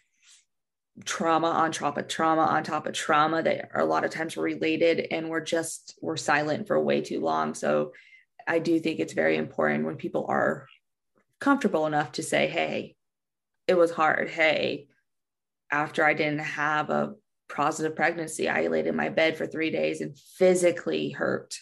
trauma 1.05 1.49
on 1.49 1.73
top 1.73 1.97
of 1.97 2.07
trauma 2.07 2.43
on 2.43 2.65
top 2.65 2.87
of 2.87 2.93
trauma 2.93 3.43
that 3.43 3.71
are 3.73 3.81
a 3.81 3.87
lot 3.87 4.05
of 4.05 4.11
times 4.11 4.37
related 4.37 5.07
and 5.11 5.31
we're 5.31 5.41
just 5.41 5.97
we're 6.03 6.17
silent 6.17 6.67
for 6.67 6.79
way 6.83 7.01
too 7.01 7.21
long. 7.21 7.55
So 7.55 7.93
i 8.47 8.59
do 8.59 8.79
think 8.81 8.99
it's 8.99 9.13
very 9.13 9.37
important 9.37 9.85
when 9.87 9.97
people 9.97 10.27
are 10.29 10.67
comfortable 11.41 11.87
enough 11.87 12.13
to 12.13 12.23
say 12.23 12.49
hey 12.49 12.97
it 13.69 13.75
was 13.75 13.93
hard. 13.93 14.29
Hey 14.29 14.89
after 15.71 16.05
i 16.05 16.13
didn't 16.13 16.41
have 16.41 16.91
a 16.91 17.15
positive 17.53 17.95
pregnancy 17.95 18.49
i 18.49 18.67
laid 18.67 18.87
in 18.87 18.97
my 18.97 19.09
bed 19.09 19.37
for 19.37 19.47
three 19.47 19.71
days 19.71 20.01
and 20.01 20.19
physically 20.19 21.11
hurt 21.11 21.55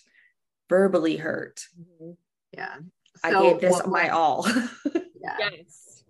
verbally 0.68 1.16
hurt 1.16 1.60
Mhm. 1.78 2.16
yeah 2.52 2.76
i 3.24 3.30
gave 3.32 3.60
this 3.60 3.72
what- 3.72 3.88
my 3.88 4.08
all 4.08 4.46
yeah 5.20 5.36
Yes. 5.38 6.04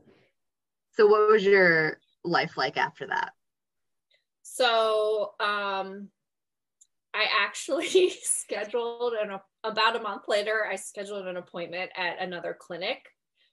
so 0.93 1.07
what 1.07 1.28
was 1.28 1.45
your 1.45 1.99
life 2.24 2.57
like 2.57 2.76
after 2.76 3.07
that 3.09 3.33
So 4.43 5.33
um 5.41 6.09
I 7.12 7.26
actually 7.45 8.11
scheduled 8.22 9.14
an 9.14 9.39
about 9.64 9.97
a 9.97 10.01
month 10.03 10.24
later, 10.28 10.64
I 10.70 10.76
scheduled 10.76 11.26
an 11.26 11.37
appointment 11.37 11.91
at 11.97 12.20
another 12.20 12.57
clinic 12.59 13.09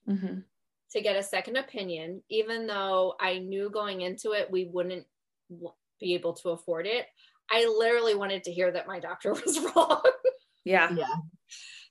Mhm. 0.08 0.44
to 0.92 1.00
get 1.00 1.16
a 1.16 1.22
second 1.22 1.56
opinion, 1.56 2.22
even 2.28 2.66
though 2.66 3.14
I 3.20 3.38
knew 3.38 3.68
going 3.70 4.00
into 4.02 4.32
it 4.32 4.50
we 4.50 4.64
wouldn't 4.64 5.06
w- 5.50 5.74
be 6.00 6.14
able 6.14 6.34
to 6.34 6.50
afford 6.50 6.86
it. 6.86 7.06
I 7.50 7.66
literally 7.66 8.14
wanted 8.14 8.44
to 8.44 8.52
hear 8.52 8.70
that 8.72 8.86
my 8.86 9.00
doctor 9.00 9.32
was 9.46 9.58
wrong. 9.74 10.02
yeah 10.64 10.94
yeah 10.96 11.06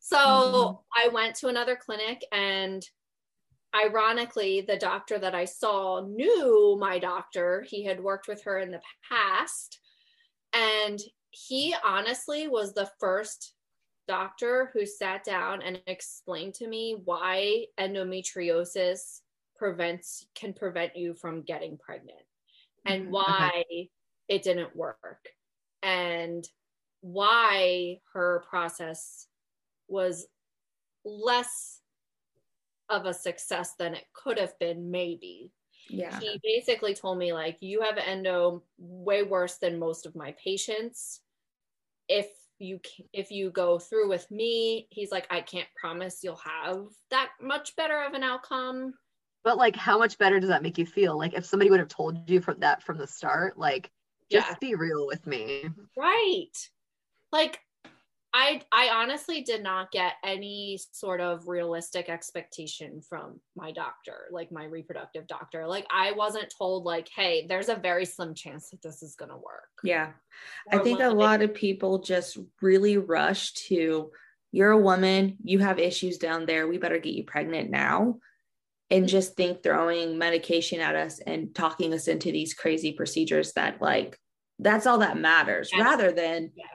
So 0.02 0.18
Mhm. 0.18 0.80
I 0.96 1.10
went 1.10 1.36
to 1.38 1.48
another 1.50 1.76
clinic, 1.76 2.24
and 2.32 2.84
ironically, 3.76 4.62
the 4.62 4.78
doctor 4.78 5.20
that 5.20 5.36
I 5.36 5.46
saw 5.46 6.02
knew 6.02 6.78
my 6.80 7.00
doctor. 7.00 7.62
He 7.68 7.84
had 7.86 8.02
worked 8.04 8.28
with 8.28 8.44
her 8.44 8.60
in 8.60 8.72
the 8.72 8.82
past. 9.10 9.80
And 10.54 11.00
he 11.32 11.76
honestly 11.84 12.48
was 12.48 12.74
the 12.74 12.92
first 13.00 13.56
doctor 14.08 14.72
who 14.74 14.86
sat 14.86 15.24
down 15.24 15.62
and 15.62 15.82
explained 15.88 16.56
to 16.56 16.68
me 16.68 17.02
why 17.06 17.68
endometriosis 17.80 19.22
prevents 19.56 20.28
can 20.36 20.54
prevent 20.54 20.96
you 20.96 21.14
from 21.16 21.44
getting 21.44 21.78
pregnant 21.78 22.22
and 22.86 23.06
Mhm. 23.06 23.12
why 23.12 23.64
it 24.28 24.44
didn't 24.44 24.76
work. 24.76 25.30
And 25.84 26.48
why 27.02 28.00
her 28.14 28.44
process 28.50 29.28
was 29.88 30.28
less 31.06 31.82
of 32.90 33.06
a 33.06 33.14
success 33.14 33.74
than 33.78 33.94
it 33.94 34.06
could 34.14 34.40
have 34.40 34.58
been 34.60 34.92
maybe. 34.92 35.52
Yeah. 35.90 36.20
He 36.20 36.40
basically 36.44 36.94
told 36.94 37.18
me 37.18 37.34
like 37.34 37.58
you 37.62 37.82
have 37.82 37.98
endo 37.98 38.64
way 38.78 39.24
worse 39.24 39.58
than 39.58 39.80
most 39.80 40.06
of 40.06 40.16
my 40.16 40.36
patients. 40.44 41.22
If 42.10 42.28
you 42.60 42.80
if 43.14 43.30
you 43.30 43.52
go 43.52 43.78
through 43.78 44.10
with 44.10 44.32
me 44.32 44.88
he's 44.90 45.12
like 45.12 45.28
i 45.30 45.40
can't 45.40 45.68
promise 45.80 46.24
you'll 46.24 46.42
have 46.44 46.88
that 47.12 47.30
much 47.40 47.76
better 47.76 48.02
of 48.02 48.14
an 48.14 48.24
outcome. 48.24 48.94
But 49.44 49.58
like 49.58 49.76
how 49.76 49.98
much 49.98 50.18
better 50.18 50.40
does 50.40 50.50
that 50.50 50.64
make 50.64 50.78
you 50.78 50.86
feel? 50.86 51.18
Like 51.18 51.34
if 51.34 51.46
somebody 51.46 51.70
would 51.70 51.80
have 51.80 51.88
told 51.88 52.30
you 52.30 52.42
from 52.42 52.60
that 52.60 52.84
from 52.84 52.98
the 52.98 53.08
start 53.08 53.58
like 53.58 53.92
just 54.32 54.48
Yeah. 54.50 54.56
be 54.60 54.76
real 54.76 55.08
with 55.08 55.26
me 55.26 55.70
right 55.98 56.52
like 57.32 57.60
i 58.34 58.62
i 58.72 58.90
honestly 58.90 59.42
did 59.42 59.64
not 59.64 59.92
get 59.92 60.14
any 60.24 60.80
sort 60.92 61.22
of 61.22 61.48
realistic 61.48 62.10
expectation 62.10 63.02
from 63.02 63.40
my 63.56 63.72
doctor 63.72 64.28
like 64.32 64.52
my 64.52 64.66
reproductive 64.66 65.28
doctor 65.28 65.66
like 65.66 65.88
i 65.90 66.12
wasn't 66.12 66.54
told 66.58 66.84
like 66.84 67.08
hey 67.16 67.46
there's 67.48 67.70
a 67.70 67.76
very 67.76 68.06
slim 68.06 68.34
chance 68.34 68.70
that 68.70 68.82
this 68.82 69.02
is 69.02 69.16
going 69.16 69.32
to 69.32 69.38
work 69.38 69.70
Yeah. 69.84 70.12
I 70.72 70.80
think 70.80 71.00
a 71.00 71.10
lot 71.10 71.42
of 71.42 71.54
people 71.54 72.00
just 72.00 72.38
really 72.62 72.98
rush 72.98 73.54
to, 73.70 74.12
you're 74.52 74.72
a 74.72 74.78
woman, 74.78 75.38
you 75.44 75.60
have 75.60 75.80
issues 75.80 76.18
down 76.18 76.46
there, 76.46 76.68
we 76.68 76.78
better 76.78 77.00
get 77.00 77.14
you 77.14 77.24
pregnant 77.24 77.70
now. 77.70 78.20
And 78.90 79.08
just 79.08 79.36
think 79.36 79.64
throwing 79.64 80.18
medication 80.18 80.80
at 80.80 80.96
us 80.96 81.20
and 81.20 81.54
talking 81.54 81.94
us 81.94 82.08
into 82.08 82.32
these 82.32 82.54
crazy 82.54 82.94
procedures 82.94 83.52
that, 83.54 83.82
like, 83.82 84.18
that's 84.60 84.88
all 84.88 85.00
that 85.00 85.18
matters 85.18 85.70
Yeah. 85.74 85.84
rather 85.84 86.12
than, 86.12 86.52
Yeah. 86.56 86.66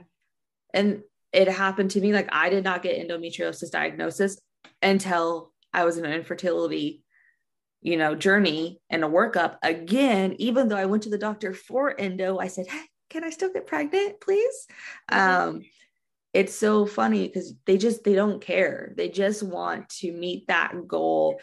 and 0.74 1.02
it 1.32 1.48
happened 1.48 1.90
to 1.92 2.00
me 2.00 2.12
like 2.12 2.28
I 2.30 2.50
did 2.50 2.62
not 2.64 2.82
get 2.82 2.98
endometriosis 2.98 3.70
diagnosis 3.70 4.38
until 4.82 5.52
I 5.72 5.84
was 5.86 5.96
in 5.96 6.04
an 6.04 6.12
infertility 6.12 7.02
you 7.80 7.96
know 7.96 8.14
journey 8.14 8.80
and 8.90 9.02
a 9.02 9.08
workup 9.08 9.56
again 9.62 10.36
even 10.38 10.68
though 10.68 10.76
I 10.76 10.84
went 10.84 11.02
to 11.04 11.10
the 11.10 11.18
doctor 11.18 11.54
for 11.54 11.98
endo 11.98 12.38
I 12.38 12.46
said 12.48 12.66
hey 12.68 12.82
can 13.10 13.24
I 13.24 13.30
still 13.30 13.52
get 13.52 13.66
pregnant 13.66 14.20
please 14.20 14.66
Mhm. 15.10 15.16
um 15.16 15.62
it's 16.34 16.54
so 16.54 16.84
funny 16.86 17.26
because 17.26 17.54
they 17.64 17.78
just 17.78 18.04
they 18.04 18.14
don't 18.14 18.40
care 18.40 18.92
they 18.96 19.08
just 19.08 19.42
want 19.42 19.88
to 20.00 20.12
meet 20.12 20.46
that 20.48 20.74
goal 20.86 21.40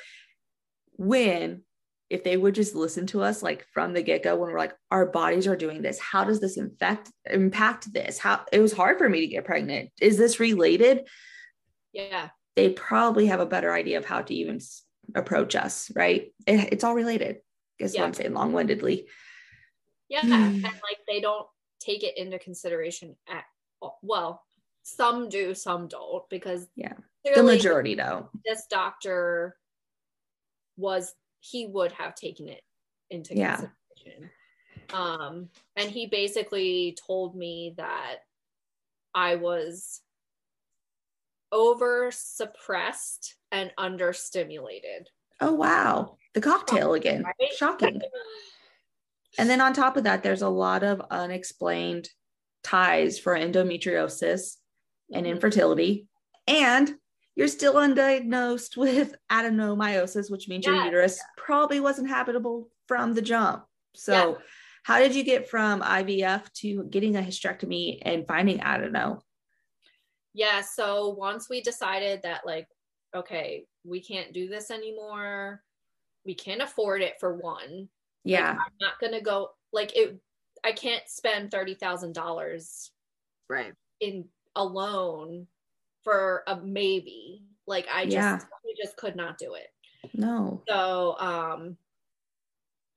when 0.99 1.63
if 2.09 2.23
they 2.25 2.35
would 2.35 2.53
just 2.55 2.75
listen 2.75 3.07
to 3.07 3.21
us 3.21 3.41
like 3.41 3.65
from 3.73 3.93
the 3.93 4.01
get-go 4.01 4.35
when 4.35 4.51
we're 4.51 4.57
like 4.59 4.75
our 4.91 5.05
bodies 5.05 5.47
are 5.47 5.55
doing 5.55 5.81
this 5.81 5.97
how 5.99 6.25
does 6.25 6.41
this 6.41 6.57
infect 6.57 7.09
impact 7.29 7.91
this 7.93 8.17
how 8.19 8.41
it 8.51 8.59
was 8.59 8.73
hard 8.73 8.97
for 8.97 9.07
me 9.07 9.21
to 9.21 9.27
get 9.27 9.45
pregnant 9.45 9.89
is 10.01 10.17
this 10.17 10.41
related 10.41 11.07
yeah 11.93 12.29
they 12.57 12.69
probably 12.69 13.27
have 13.27 13.39
a 13.39 13.45
better 13.45 13.71
idea 13.71 13.97
of 13.97 14.03
how 14.03 14.21
to 14.21 14.33
even 14.33 14.59
approach 15.15 15.55
us 15.55 15.89
right 15.95 16.33
it, 16.45 16.73
it's 16.73 16.83
all 16.83 16.95
related 16.95 17.37
is 17.79 17.95
Yeah. 17.95 18.01
what 18.01 18.07
i'm 18.07 18.13
saying 18.13 18.33
long-windedly 18.33 19.07
Yeah, 20.09 20.21
Hmm. 20.21 20.33
and 20.33 20.63
like 20.63 20.99
they 21.07 21.21
don't 21.21 21.47
take 21.79 22.03
it 22.03 22.17
into 22.17 22.39
consideration 22.39 23.15
at 23.29 23.45
all. 23.81 23.99
Well, 24.01 24.43
some 24.83 25.29
do, 25.29 25.53
some 25.53 25.87
don't, 25.87 26.27
because 26.29 26.67
Yeah. 26.75 26.93
the 27.23 27.43
majority 27.43 27.95
don't 27.95 28.25
this 28.43 28.65
doctor 28.69 29.55
was 30.79 31.13
he 31.41 31.67
would 31.67 31.91
have 31.93 32.15
taken 32.15 32.47
it 32.47 32.61
into 33.09 33.35
Yeah. 33.35 33.55
consideration. 33.95 34.29
Um, 34.93 35.49
and 35.75 35.89
he 35.91 36.07
basically 36.07 36.97
told 37.05 37.35
me 37.35 37.73
that 37.77 38.17
I 39.13 39.35
was 39.35 40.01
over 41.51 42.09
suppressed 42.11 43.35
and 43.51 43.71
understimulated. 43.79 45.05
oh 45.41 45.53
wow 45.53 46.17
the 46.33 46.41
cocktail 46.41 46.93
again 46.93 47.23
Right? 47.23 47.53
shocking 47.55 48.01
And 49.37 49.47
then 49.49 49.61
on 49.61 49.73
top 49.73 49.95
of 49.95 50.03
that, 50.05 50.23
there's 50.23 50.41
a 50.41 50.49
lot 50.49 50.83
of 50.83 51.01
unexplained 51.11 52.09
ties 52.63 53.19
for 53.19 53.35
endometriosis 53.35 54.57
and 55.13 55.25
Mhm. 55.25 55.29
infertility. 55.29 56.07
And 56.47 56.95
you're 57.35 57.47
still 57.47 57.75
undiagnosed 57.75 58.75
with 58.77 59.15
adenomyosis, 59.31 60.29
which 60.31 60.47
means 60.47 60.65
your 60.65 60.75
Yes. 60.75 60.85
uterus 60.85 61.19
probably 61.37 61.79
wasn't 61.79 62.09
habitable 62.09 62.69
from 62.87 63.13
the 63.13 63.21
jump. 63.21 63.63
So, 63.95 64.13
Yeah. 64.13 64.37
how 64.83 64.99
did 64.99 65.15
you 65.15 65.23
get 65.23 65.49
from 65.49 65.81
IVF 65.81 66.51
to 66.61 66.83
getting 66.85 67.15
a 67.15 67.21
hysterectomy 67.21 67.99
and 68.03 68.27
finding 68.27 68.59
adeno? 68.61 69.21
yeah 70.35 70.61
so 70.61 71.09
once 71.09 71.49
we 71.49 71.59
decided 71.59 72.21
that 72.21 72.45
like 72.45 72.67
okay 73.15 73.65
we 73.83 73.99
can't 73.99 74.31
do 74.31 74.47
this 74.47 74.69
anymore 74.69 75.63
we 76.23 76.35
can't 76.35 76.61
afford 76.61 77.01
it 77.01 77.15
for 77.19 77.35
one 77.35 77.89
Yeah. 78.23 78.51
i'm 78.51 78.73
not 78.79 78.99
gonna 79.01 79.21
go 79.21 79.49
like 79.73 79.97
it 79.97 80.19
i 80.63 80.71
can't 80.71 81.01
spend 81.09 81.49
$30000 81.49 82.89
right 83.49 83.73
in 83.99 84.25
alone 84.55 85.47
for 86.03 86.43
a 86.47 86.57
maybe. 86.57 87.43
Like 87.67 87.87
I 87.93 88.05
just 88.05 88.15
Yeah. 88.15 88.39
I 88.41 88.73
just 88.81 88.97
could 88.97 89.15
not 89.15 89.37
do 89.37 89.53
it. 89.53 89.67
No. 90.13 90.63
So 90.67 91.15
um 91.19 91.77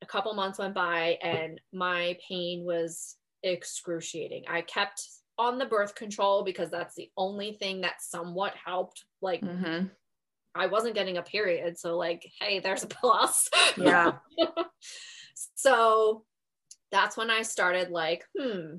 a 0.02 0.06
couple 0.06 0.34
months 0.34 0.58
went 0.58 0.74
by 0.74 1.18
and 1.22 1.60
my 1.72 2.18
pain 2.28 2.64
was 2.64 3.16
excruciating. 3.42 4.44
I 4.48 4.62
kept 4.62 5.08
on 5.38 5.58
the 5.58 5.66
birth 5.66 5.94
control 5.94 6.44
because 6.44 6.70
that's 6.70 6.94
the 6.94 7.10
only 7.16 7.54
thing 7.54 7.80
that 7.82 8.02
somewhat 8.02 8.54
helped. 8.64 9.04
Like 9.20 9.40
mm-hmm. 9.40 9.86
I 10.54 10.66
wasn't 10.66 10.94
getting 10.94 11.16
a 11.16 11.22
period. 11.22 11.78
So 11.78 11.96
like, 11.96 12.30
hey, 12.40 12.60
there's 12.60 12.82
a 12.82 12.88
plus. 12.88 13.48
Yeah. 13.76 14.12
so 15.54 16.24
that's 16.90 17.16
when 17.16 17.30
I 17.30 17.42
started 17.42 17.90
like, 17.90 18.24
hmm, 18.38 18.76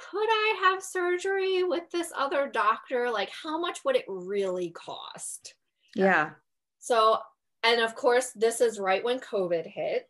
could 0.00 0.26
I 0.28 0.60
have 0.62 0.82
surgery 0.82 1.62
with 1.62 1.90
this 1.90 2.12
other 2.16 2.48
doctor? 2.48 3.10
Like, 3.10 3.30
how 3.30 3.58
much 3.60 3.80
would 3.84 3.96
it 3.96 4.04
really 4.08 4.70
cost? 4.70 5.54
Yeah. 5.94 6.30
So, 6.78 7.18
and 7.62 7.80
of 7.80 7.94
course, 7.94 8.30
this 8.34 8.60
is 8.60 8.78
right 8.78 9.04
when 9.04 9.20
COVID 9.20 9.66
hit. 9.66 10.08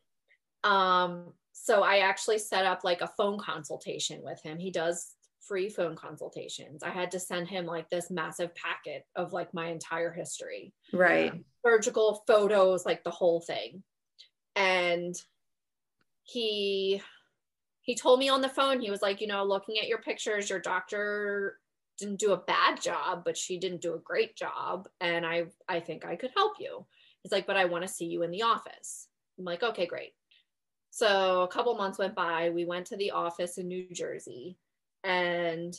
Um, 0.63 1.33
so 1.53 1.83
I 1.83 1.99
actually 1.99 2.39
set 2.39 2.65
up 2.65 2.85
like 2.85 3.01
a 3.01 3.11
phone 3.17 3.39
consultation 3.39 4.21
with 4.23 4.41
him. 4.43 4.59
He 4.59 4.71
does 4.71 5.15
free 5.41 5.69
phone 5.69 5.97
consultations. 5.97 6.83
I 6.83 6.91
had 6.91 7.11
to 7.13 7.19
send 7.19 7.49
him 7.49 7.67
like 7.67 7.91
this 7.91 8.11
massive 8.11 8.55
packet 8.55 9.05
of 9.17 9.33
like 9.33 9.53
my 9.53 9.69
entire 9.69 10.13
history 10.13 10.73
Right. 10.93 11.33
surgical 11.67 12.23
photos, 12.27 12.87
like 12.87 13.03
the 13.03 13.11
whole 13.11 13.41
thing. 13.41 13.83
And 14.55 15.15
he 16.23 17.03
he 17.83 17.95
told 17.95 18.19
me 18.19 18.29
on 18.29 18.41
the 18.41 18.49
phone, 18.49 18.81
he 18.81 18.91
was 18.91 19.03
like, 19.03 19.21
you 19.21 19.27
know, 19.27 19.45
looking 19.45 19.79
at 19.79 19.89
your 19.89 19.99
pictures, 19.99 20.51
your 20.51 20.59
doctor 20.59 21.59
didn't 21.99 22.21
do 22.21 22.33
a 22.33 22.37
bad 22.37 22.81
job, 22.81 23.23
but 23.25 23.37
she 23.37 23.59
didn't 23.59 23.83
do 23.83 23.95
a 23.95 23.99
great 23.99 24.37
job. 24.37 24.89
And 25.01 25.25
I 25.27 25.45
I 25.69 25.81
think 25.81 26.05
I 26.05 26.17
could 26.17 26.31
help 26.37 26.55
you. 26.59 26.85
He's 27.23 27.33
like, 27.33 27.47
but 27.47 27.57
I 27.57 27.67
want 27.67 27.83
to 27.83 27.89
see 27.89 28.07
you 28.07 28.23
in 28.23 28.31
the 28.31 28.43
office. 28.43 29.09
I'm 29.39 29.45
like, 29.45 29.63
okay, 29.63 29.87
great. 29.87 30.13
So 30.91 31.43
a 31.43 31.49
couple 31.49 31.75
months 31.77 31.99
went 31.99 32.15
by. 32.15 32.51
We 32.51 32.65
went 32.65 32.87
to 32.87 32.97
the 32.97 33.13
office 33.13 33.59
in 33.59 33.69
New 33.69 33.87
Jersey 33.93 34.57
and 35.05 35.79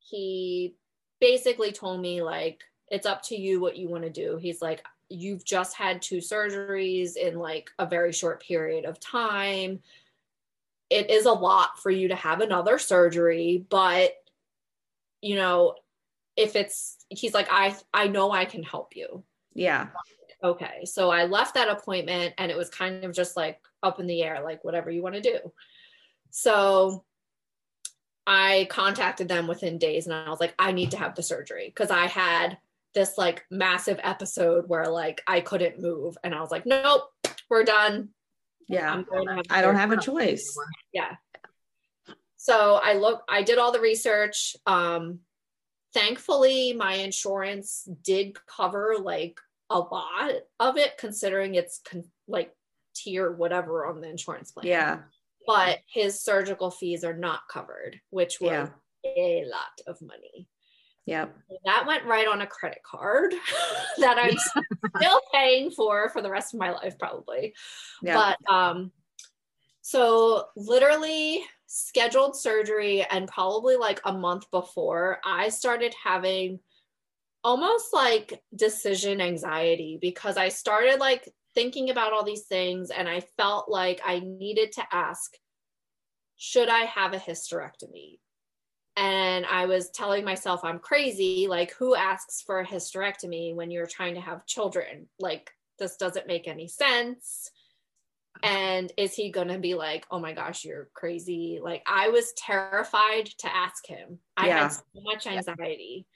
he 0.00 0.74
basically 1.20 1.72
told 1.72 2.00
me 2.00 2.22
like 2.22 2.62
it's 2.88 3.06
up 3.06 3.22
to 3.22 3.36
you 3.36 3.60
what 3.60 3.76
you 3.76 3.88
want 3.88 4.04
to 4.04 4.10
do. 4.10 4.36
He's 4.36 4.60
like, 4.60 4.84
you've 5.08 5.44
just 5.44 5.76
had 5.76 6.02
two 6.02 6.18
surgeries 6.18 7.16
in 7.16 7.38
like 7.38 7.70
a 7.78 7.86
very 7.86 8.12
short 8.12 8.42
period 8.42 8.84
of 8.84 8.98
time. 9.00 9.80
It 10.92 11.10
is 11.10 11.26
a 11.26 11.32
lot 11.32 11.78
for 11.78 11.90
you 11.90 12.08
to 12.08 12.14
have 12.14 12.40
another 12.40 12.78
surgery, 12.78 13.64
but 13.68 14.12
you 15.20 15.36
know, 15.36 15.74
if 16.36 16.56
it's 16.56 16.96
he's 17.08 17.34
like 17.34 17.48
I 17.50 17.76
I 17.92 18.08
know 18.08 18.30
I 18.30 18.44
can 18.44 18.62
help 18.62 18.96
you. 18.96 19.24
Yeah. 19.54 19.88
Okay. 20.42 20.84
So 20.84 21.10
I 21.10 21.24
left 21.24 21.54
that 21.54 21.68
appointment 21.68 22.34
and 22.38 22.50
it 22.50 22.56
was 22.56 22.68
kind 22.68 23.04
of 23.04 23.12
just 23.12 23.36
like 23.36 23.60
up 23.82 24.00
in 24.00 24.06
the 24.06 24.22
air 24.22 24.40
like 24.42 24.64
whatever 24.64 24.90
you 24.90 25.02
want 25.02 25.14
to 25.14 25.20
do. 25.20 25.38
So 26.30 27.04
I 28.26 28.66
contacted 28.70 29.28
them 29.28 29.46
within 29.46 29.78
days 29.78 30.06
and 30.06 30.14
I 30.14 30.28
was 30.30 30.40
like, 30.40 30.54
I 30.58 30.72
need 30.72 30.92
to 30.92 30.98
have 30.98 31.14
the 31.14 31.22
surgery 31.22 31.66
because 31.66 31.90
I 31.90 32.06
had 32.06 32.58
this 32.94 33.16
like 33.16 33.44
massive 33.50 33.98
episode 34.02 34.68
where 34.68 34.88
like 34.88 35.22
I 35.26 35.40
couldn't 35.40 35.80
move 35.80 36.16
and 36.22 36.34
I 36.34 36.40
was 36.40 36.50
like, 36.50 36.66
nope, 36.66 37.02
we're 37.48 37.64
done. 37.64 38.10
Yeah. 38.68 38.92
I'm 38.92 39.04
going 39.04 39.26
to 39.26 39.34
have 39.36 39.44
I 39.50 39.62
don't 39.62 39.76
have 39.76 39.92
a 39.92 39.96
choice. 39.96 40.56
Yeah. 40.92 41.14
So 42.36 42.80
I 42.82 42.94
look, 42.94 43.22
I 43.28 43.42
did 43.42 43.58
all 43.58 43.72
the 43.72 43.80
research. 43.80 44.56
Um, 44.66 45.20
thankfully, 45.94 46.72
my 46.72 46.94
insurance 46.94 47.86
did 48.02 48.36
cover 48.46 48.96
like 49.00 49.38
a 49.70 49.78
lot 49.78 50.32
of 50.60 50.76
it, 50.76 50.98
considering 50.98 51.54
it's 51.54 51.80
con- 51.88 52.10
like 52.26 52.52
tier 52.94 53.30
whatever 53.32 53.86
on 53.86 54.00
the 54.00 54.08
insurance 54.10 54.52
plan 54.52 54.66
Yeah. 54.66 54.98
but 55.46 55.78
his 55.86 56.20
surgical 56.22 56.70
fees 56.70 57.04
are 57.04 57.16
not 57.16 57.40
covered, 57.50 58.00
which 58.10 58.38
was 58.40 58.50
Yeah. 58.50 58.68
a 59.16 59.44
lot 59.50 59.80
of 59.86 60.00
money. 60.02 60.46
Yep. 61.06 61.36
That 61.64 61.86
went 61.86 62.04
right 62.04 62.28
on 62.28 62.42
a 62.42 62.46
credit 62.46 62.82
card 62.84 63.34
that 63.98 64.18
I'm 64.18 64.36
still 64.96 65.20
paying 65.32 65.70
for 65.70 66.08
for 66.10 66.22
the 66.22 66.30
rest 66.30 66.54
of 66.54 66.60
my 66.60 66.70
life, 66.70 66.98
probably. 66.98 67.54
Yeah. 68.02 68.34
But 68.48 68.52
um, 68.52 68.92
so 69.80 70.46
literally 70.56 71.42
scheduled 71.66 72.36
surgery, 72.36 73.04
and 73.10 73.26
probably 73.28 73.76
like 73.76 74.00
a 74.04 74.12
month 74.12 74.50
before, 74.50 75.18
I 75.24 75.48
started 75.48 75.94
having 76.02 76.60
almost 77.42 77.92
like 77.92 78.40
decision 78.54 79.20
anxiety 79.20 79.98
because 80.00 80.36
I 80.36 80.50
started 80.50 81.00
like 81.00 81.28
thinking 81.54 81.90
about 81.90 82.12
all 82.12 82.24
these 82.24 82.44
things, 82.44 82.90
and 82.90 83.08
I 83.08 83.20
felt 83.36 83.68
like 83.68 84.00
I 84.04 84.20
needed 84.20 84.72
to 84.72 84.84
ask, 84.92 85.32
should 86.36 86.68
I 86.68 86.80
have 86.84 87.12
a 87.12 87.18
hysterectomy? 87.18 88.18
And 88.96 89.46
I 89.46 89.66
was 89.66 89.90
telling 89.90 90.24
myself 90.24 90.64
I'm 90.64 90.78
crazy. 90.78 91.46
Like, 91.48 91.72
who 91.72 91.94
asks 91.94 92.42
for 92.42 92.60
a 92.60 92.66
hysterectomy 92.66 93.54
when 93.54 93.70
you're 93.70 93.86
trying 93.86 94.14
to 94.14 94.20
have 94.20 94.46
children? 94.46 95.08
Like, 95.18 95.50
this 95.78 95.96
doesn't 95.96 96.26
make 96.26 96.46
any 96.46 96.68
sense. 96.68 97.50
And 98.42 98.92
is 98.96 99.14
he 99.14 99.30
going 99.30 99.48
to 99.48 99.58
be 99.58 99.74
like, 99.74 100.06
oh 100.10 100.18
my 100.18 100.32
gosh, 100.32 100.64
you're 100.64 100.88
crazy? 100.94 101.60
Like, 101.62 101.82
I 101.86 102.08
was 102.08 102.32
terrified 102.36 103.26
to 103.38 103.54
ask 103.54 103.86
him. 103.86 104.18
I 104.36 104.48
Yeah. 104.48 104.58
had 104.62 104.68
so 104.72 104.82
much 104.94 105.26
anxiety. 105.26 106.06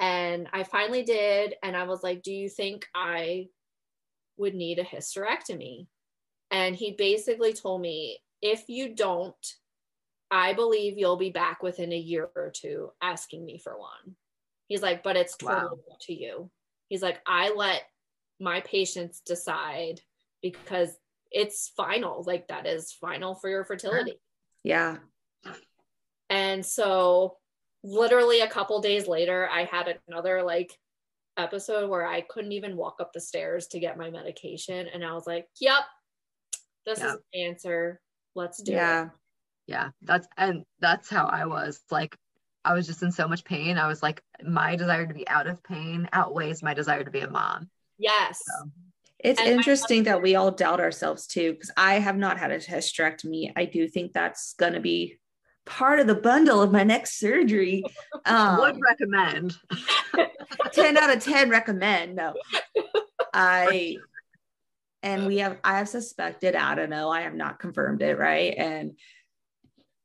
And 0.00 0.48
I 0.52 0.62
finally 0.64 1.02
did. 1.02 1.54
And 1.62 1.76
I 1.76 1.84
was 1.84 2.02
like, 2.02 2.22
do 2.22 2.32
you 2.32 2.48
think 2.48 2.86
I 2.94 3.48
would 4.36 4.54
need 4.54 4.78
a 4.78 4.84
hysterectomy? 4.84 5.86
And 6.50 6.76
he 6.76 6.92
basically 6.92 7.52
told 7.52 7.80
me, 7.80 8.18
if 8.40 8.68
you 8.68 8.94
don't, 8.94 9.34
I 10.34 10.52
believe 10.52 10.98
you'll 10.98 11.16
be 11.16 11.30
back 11.30 11.62
within 11.62 11.92
a 11.92 11.96
year 11.96 12.28
or 12.34 12.50
two 12.50 12.90
asking 13.00 13.44
me 13.46 13.56
for 13.56 13.78
one. 13.78 14.16
He's 14.66 14.82
like, 14.82 15.04
but 15.04 15.16
it's 15.16 15.36
totally 15.36 15.60
Wow. 15.60 15.92
up 15.92 16.00
to 16.02 16.12
you. 16.12 16.50
He's 16.88 17.02
like, 17.02 17.20
I 17.24 17.52
let 17.54 17.82
my 18.40 18.60
patients 18.62 19.20
decide 19.24 20.00
because 20.42 20.90
it's 21.30 21.70
final. 21.76 22.24
Like 22.26 22.48
that 22.48 22.66
is 22.66 22.90
final 22.92 23.36
for 23.36 23.48
your 23.48 23.64
fertility. 23.64 24.20
Yeah. 24.64 24.96
And 26.28 26.66
so 26.66 27.36
literally 27.84 28.40
a 28.40 28.48
couple 28.48 28.80
days 28.80 29.06
later, 29.06 29.48
I 29.48 29.64
had 29.64 30.00
another 30.08 30.42
like 30.42 30.76
episode 31.36 31.88
where 31.88 32.06
I 32.06 32.22
couldn't 32.22 32.52
even 32.52 32.76
walk 32.76 32.96
up 32.98 33.12
the 33.12 33.20
stairs 33.20 33.68
to 33.68 33.78
get 33.78 33.96
my 33.98 34.10
medication. 34.10 34.88
And 34.92 35.04
I 35.04 35.12
was 35.12 35.28
like, 35.28 35.46
yep, 35.60 35.84
this 36.86 37.00
is 37.00 37.18
the 37.32 37.42
answer. 37.44 38.00
Let's 38.34 38.60
do 38.60 38.72
it. 38.72 39.10
Yeah. 39.66 39.74
Yeah, 39.84 39.90
that's 40.02 40.28
and 40.36 40.64
that's 40.80 41.08
how 41.08 41.26
I 41.26 41.46
was. 41.46 41.80
Like 41.90 42.16
I 42.64 42.72
was 42.72 42.86
just 42.86 43.02
in 43.02 43.12
so 43.12 43.28
much 43.28 43.44
pain. 43.44 43.78
I 43.78 43.86
was 43.86 44.02
like, 44.02 44.22
my 44.42 44.76
desire 44.76 45.06
to 45.06 45.14
be 45.14 45.28
out 45.28 45.46
of 45.46 45.62
pain 45.62 46.08
outweighs 46.12 46.62
my 46.62 46.74
desire 46.74 47.04
to 47.04 47.10
be 47.10 47.20
a 47.20 47.30
mom. 47.30 47.68
Yes. 47.98 48.42
So, 48.44 48.70
It's 49.18 49.40
And 49.40 49.48
interesting 49.48 50.04
that 50.04 50.22
we 50.22 50.34
all 50.34 50.50
doubt 50.50 50.80
ourselves 50.80 51.26
too, 51.26 51.52
because 51.52 51.70
I 51.76 51.94
have 51.94 52.16
not 52.16 52.38
had 52.38 52.50
a 52.50 52.58
hysterectomy. 52.58 53.52
I 53.54 53.66
do 53.66 53.86
think 53.86 54.12
that's 54.12 54.54
going 54.54 54.72
to 54.72 54.80
be 54.80 55.18
part 55.66 56.00
of 56.00 56.06
the 56.06 56.14
bundle 56.14 56.62
of 56.62 56.72
my 56.72 56.84
next 56.84 57.18
surgery. 57.18 57.84
Um, 58.26 58.58
would 58.58 58.80
recommend. 58.80 59.54
10 60.72 60.96
out 60.96 61.14
of 61.14 61.22
10 61.22 61.50
recommend. 61.50 62.16
No. 62.16 62.32
I 63.34 63.98
and 65.02 65.26
we 65.26 65.38
have 65.38 65.58
I 65.62 65.76
have 65.76 65.90
suspected, 65.90 66.56
I 66.56 66.74
don't 66.74 66.88
know, 66.88 67.10
I 67.10 67.20
have 67.20 67.34
not 67.34 67.58
confirmed 67.58 68.00
it, 68.00 68.18
right? 68.18 68.54
And 68.56 68.92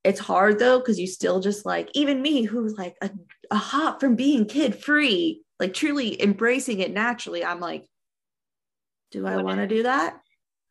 it's 0.04 0.20
hard 0.20 0.60
though, 0.60 0.80
because 0.80 1.00
you 1.00 1.08
still 1.08 1.40
just 1.40 1.66
like 1.66 1.90
even 1.94 2.22
me 2.22 2.44
who's 2.44 2.78
like 2.78 2.96
a, 3.02 3.10
a 3.52 3.58
hop 3.58 4.00
from 4.00 4.16
being 4.16 4.46
kid 4.46 4.76
free, 4.76 5.42
like 5.60 5.74
truly 5.74 6.22
embracing 6.22 6.80
it 6.80 6.92
naturally. 6.92 7.44
I'm 7.44 7.60
like, 7.60 7.86
do 9.12 9.26
I 9.28 9.38
want 9.38 9.60
to 9.60 9.68
do 9.68 9.84
that? 9.84 10.20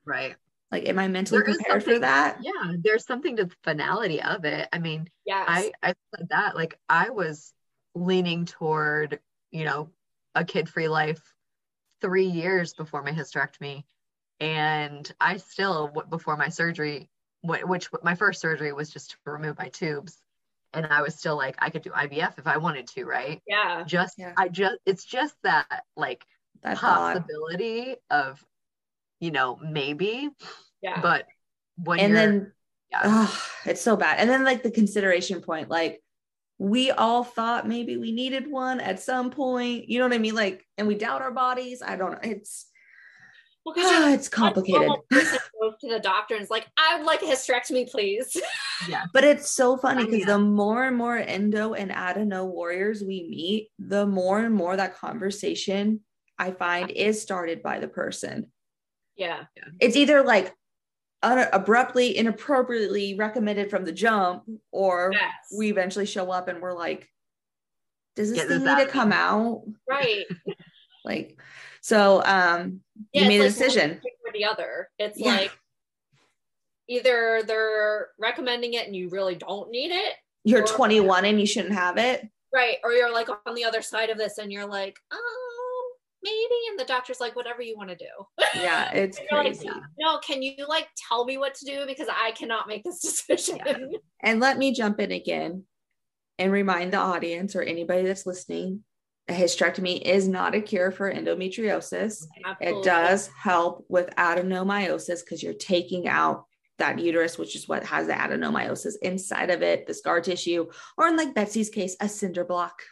Right. 0.04 0.36
Like, 0.70 0.86
am 0.88 0.98
I 0.98 1.08
mentally 1.08 1.40
There 1.40 1.48
is 1.50 1.56
prepared 1.56 1.82
for 1.82 1.90
something- 1.90 2.00
that? 2.02 2.38
Yeah, 2.42 2.72
there's 2.82 3.06
something 3.06 3.36
to 3.36 3.44
the 3.46 3.54
finality 3.64 4.22
of 4.22 4.44
it. 4.44 4.68
I 4.72 4.78
mean, 4.78 5.08
yeah 5.26 5.44
I 5.46 5.72
I 5.82 5.94
said 6.14 6.28
that 6.30 6.56
like 6.56 6.78
I 6.88 7.10
was 7.10 7.52
leaning 7.94 8.44
toward, 8.44 9.18
you 9.50 9.64
know, 9.64 9.90
a 10.34 10.44
kid-free 10.44 10.88
life 10.88 11.20
3 12.00 12.26
years 12.26 12.74
before 12.74 13.02
my 13.02 13.10
hysterectomy 13.12 13.82
and 14.40 15.10
I 15.20 15.38
still 15.38 15.88
before 16.10 16.36
my 16.36 16.48
surgery 16.48 17.00
wh- 17.00 17.17
which 17.42 17.88
my 18.02 18.14
first 18.14 18.40
surgery 18.40 18.72
was 18.72 18.90
just 18.90 19.10
to 19.12 19.16
remove 19.26 19.58
my 19.58 19.68
tubes 19.68 20.18
and 20.74 20.84
I 20.86 21.02
was 21.02 21.14
still 21.14 21.36
like 21.36 21.56
I 21.58 21.70
could 21.70 21.82
do 21.82 21.90
IVF 21.90 22.38
if 22.38 22.46
I 22.46 22.58
wanted 22.58 22.88
to, 22.88 23.04
right? 23.04 23.40
yeah. 23.46 23.84
Just 23.86 24.14
Yeah. 24.18 24.32
I 24.36 24.48
just 24.48 24.76
it's 24.84 25.04
just 25.04 25.34
that 25.42 25.84
like 25.96 26.24
That 26.62 26.78
thought. 26.78 27.14
possibility 27.16 27.96
of 28.10 28.44
you 29.20 29.30
know, 29.30 29.58
maybe, 29.62 30.28
Yeah. 30.82 31.00
but 31.00 31.26
when 31.76 31.98
And 32.00 32.10
you're 32.12 32.18
then 32.20 32.52
yeah. 32.90 33.00
oh, 33.04 33.46
it's 33.66 33.80
so 33.80 33.96
bad. 33.96 34.18
And 34.18 34.28
then 34.30 34.44
like 34.44 34.62
the 34.62 34.70
consideration 34.70 35.40
point, 35.40 35.68
like 35.68 36.02
we 36.58 36.90
all 36.90 37.22
thought 37.24 37.68
maybe 37.68 37.96
we 37.96 38.12
needed 38.12 38.50
one 38.50 38.80
at 38.80 39.00
some 39.00 39.30
point. 39.30 39.88
You 39.88 39.98
know 40.00 40.06
what 40.06 40.14
I 40.14 40.18
mean? 40.18 40.34
Like, 40.34 40.66
and 40.76 40.88
we 40.88 40.96
doubt 40.96 41.22
our 41.22 41.30
bodies. 41.30 41.82
I 41.82 41.96
don't 41.96 42.12
know. 42.12 42.18
It's 42.22 42.67
Well, 43.68 43.74
'cause 43.74 43.92
you're 43.92 44.02
ah, 44.10 44.12
it's 44.14 44.28
complicated. 44.28 44.80
normal 44.80 45.04
goes 45.10 45.74
to 45.80 45.88
the 45.88 46.00
doctor 46.00 46.34
and 46.34 46.42
is 46.42 46.50
like, 46.50 46.66
I 46.78 46.96
would 46.96 47.04
like 47.06 47.22
a 47.22 47.26
hysterectomy, 47.26 47.90
please. 47.90 48.36
Yeah. 48.88 49.06
But 49.12 49.24
it's 49.24 49.50
so 49.50 49.76
funny 49.76 50.04
because 50.06 50.24
the 50.26 50.38
more 50.38 50.84
and 50.84 50.96
more 50.96 51.16
endo 51.18 51.74
and 51.74 51.90
adeno 51.90 52.44
warriors 52.44 53.02
we 53.02 53.26
meet, 53.28 53.70
the 53.80 54.06
more 54.06 54.38
and 54.38 54.54
more 54.54 54.76
that 54.76 54.94
conversation 54.96 56.00
I 56.38 56.52
find 56.52 56.88
is 56.92 57.20
started 57.20 57.60
by 57.60 57.80
the 57.80 57.88
person. 57.88 58.52
yeah. 59.16 59.46
It's 59.80 59.96
either 59.96 60.22
like 60.22 60.54
un- 61.24 61.48
abruptly, 61.52 62.16
inappropriately 62.16 63.14
recommended 63.16 63.68
from 63.68 63.84
the 63.84 63.90
jump, 63.92 64.44
or 64.70 65.10
Yes. 65.12 65.32
we 65.58 65.70
eventually 65.70 66.06
show 66.06 66.30
up 66.30 66.46
and 66.46 66.62
we're 66.62 66.72
like, 66.72 67.08
does 68.14 68.28
this 68.30 68.38
Get 68.38 68.48
thing 68.48 68.62
this 68.62 68.76
need 68.78 68.84
to 68.84 68.90
come 68.90 69.10
out? 69.12 69.64
right. 69.88 70.24
Like, 71.04 71.40
so 71.88 72.22
um, 72.24 72.80
Yeah, 73.12 73.22
you 73.22 73.28
made 73.28 73.40
a 73.40 73.44
like 73.44 73.50
one 73.56 73.58
decision. 73.66 73.90
pick 74.02 74.12
or 74.26 74.32
the 74.34 74.44
other. 74.44 74.90
It's 74.98 75.18
Yeah. 75.18 75.36
like 75.36 75.52
either 76.88 77.42
they're 77.46 78.08
recommending 78.18 78.74
it 78.74 78.86
and 78.86 78.94
you 78.94 79.08
really 79.08 79.34
don't 79.34 79.70
need 79.70 79.90
it, 79.90 80.14
You're 80.44 80.66
21 80.66 81.24
and 81.24 81.40
you 81.40 81.46
shouldn't 81.46 81.74
have 81.74 81.96
it. 81.98 82.28
right? 82.52 82.76
Or 82.84 82.92
you're 82.92 83.12
like 83.12 83.28
on 83.46 83.54
the 83.54 83.64
other 83.64 83.82
side 83.82 84.10
of 84.10 84.18
this 84.18 84.38
and 84.38 84.50
you're 84.52 84.66
like, 84.66 84.96
oh, 85.12 85.92
maybe. 86.22 86.54
And 86.70 86.78
the 86.78 86.84
doctor's 86.84 87.20
like, 87.20 87.36
whatever 87.36 87.62
you 87.62 87.76
want 87.76 87.90
to 87.90 87.96
do. 87.96 88.06
Yeah, 88.54 88.90
it's 88.92 89.18
You're 89.30 89.44
like, 89.44 89.58
crazy. 89.58 89.68
no, 89.98 90.18
can 90.18 90.42
you 90.42 90.54
like 90.66 90.88
tell 91.08 91.24
me 91.24 91.36
what 91.38 91.54
to 91.56 91.64
do 91.66 91.84
because 91.86 92.08
I 92.10 92.32
cannot 92.32 92.66
make 92.68 92.82
this 92.84 93.00
decision. 93.26 93.92
And 94.20 94.40
let 94.40 94.58
me 94.58 94.72
jump 94.72 94.98
in 95.00 95.12
again 95.12 95.64
and 96.38 96.50
remind 96.52 96.92
the 96.92 96.98
audience 96.98 97.54
or 97.54 97.62
anybody 97.62 98.02
that's 98.04 98.26
listening 98.26 98.82
a 99.28 99.32
hysterectomy 99.32 100.00
is 100.00 100.26
not 100.26 100.54
a 100.54 100.60
cure 100.60 100.90
for 100.90 101.12
endometriosis. 101.12 102.26
It 102.60 102.84
does 102.84 103.28
help 103.28 103.84
with 103.88 104.08
adenomyosis 104.16 105.20
because 105.24 105.42
you're 105.42 105.52
taking 105.52 106.08
out 106.08 106.46
that 106.78 106.98
uterus, 106.98 107.36
which 107.36 107.54
is 107.54 107.68
what 107.68 107.84
has 107.84 108.06
the 108.06 108.12
adenomyosis 108.12 108.94
inside 109.02 109.50
of 109.50 109.62
it, 109.62 109.86
the 109.86 109.94
scar 109.94 110.20
tissue, 110.20 110.66
or 110.96 111.08
in 111.08 111.16
like 111.16 111.34
Betsy's 111.34 111.68
case, 111.68 111.96
a 112.00 112.08
cinder 112.08 112.44
block. 112.44 112.82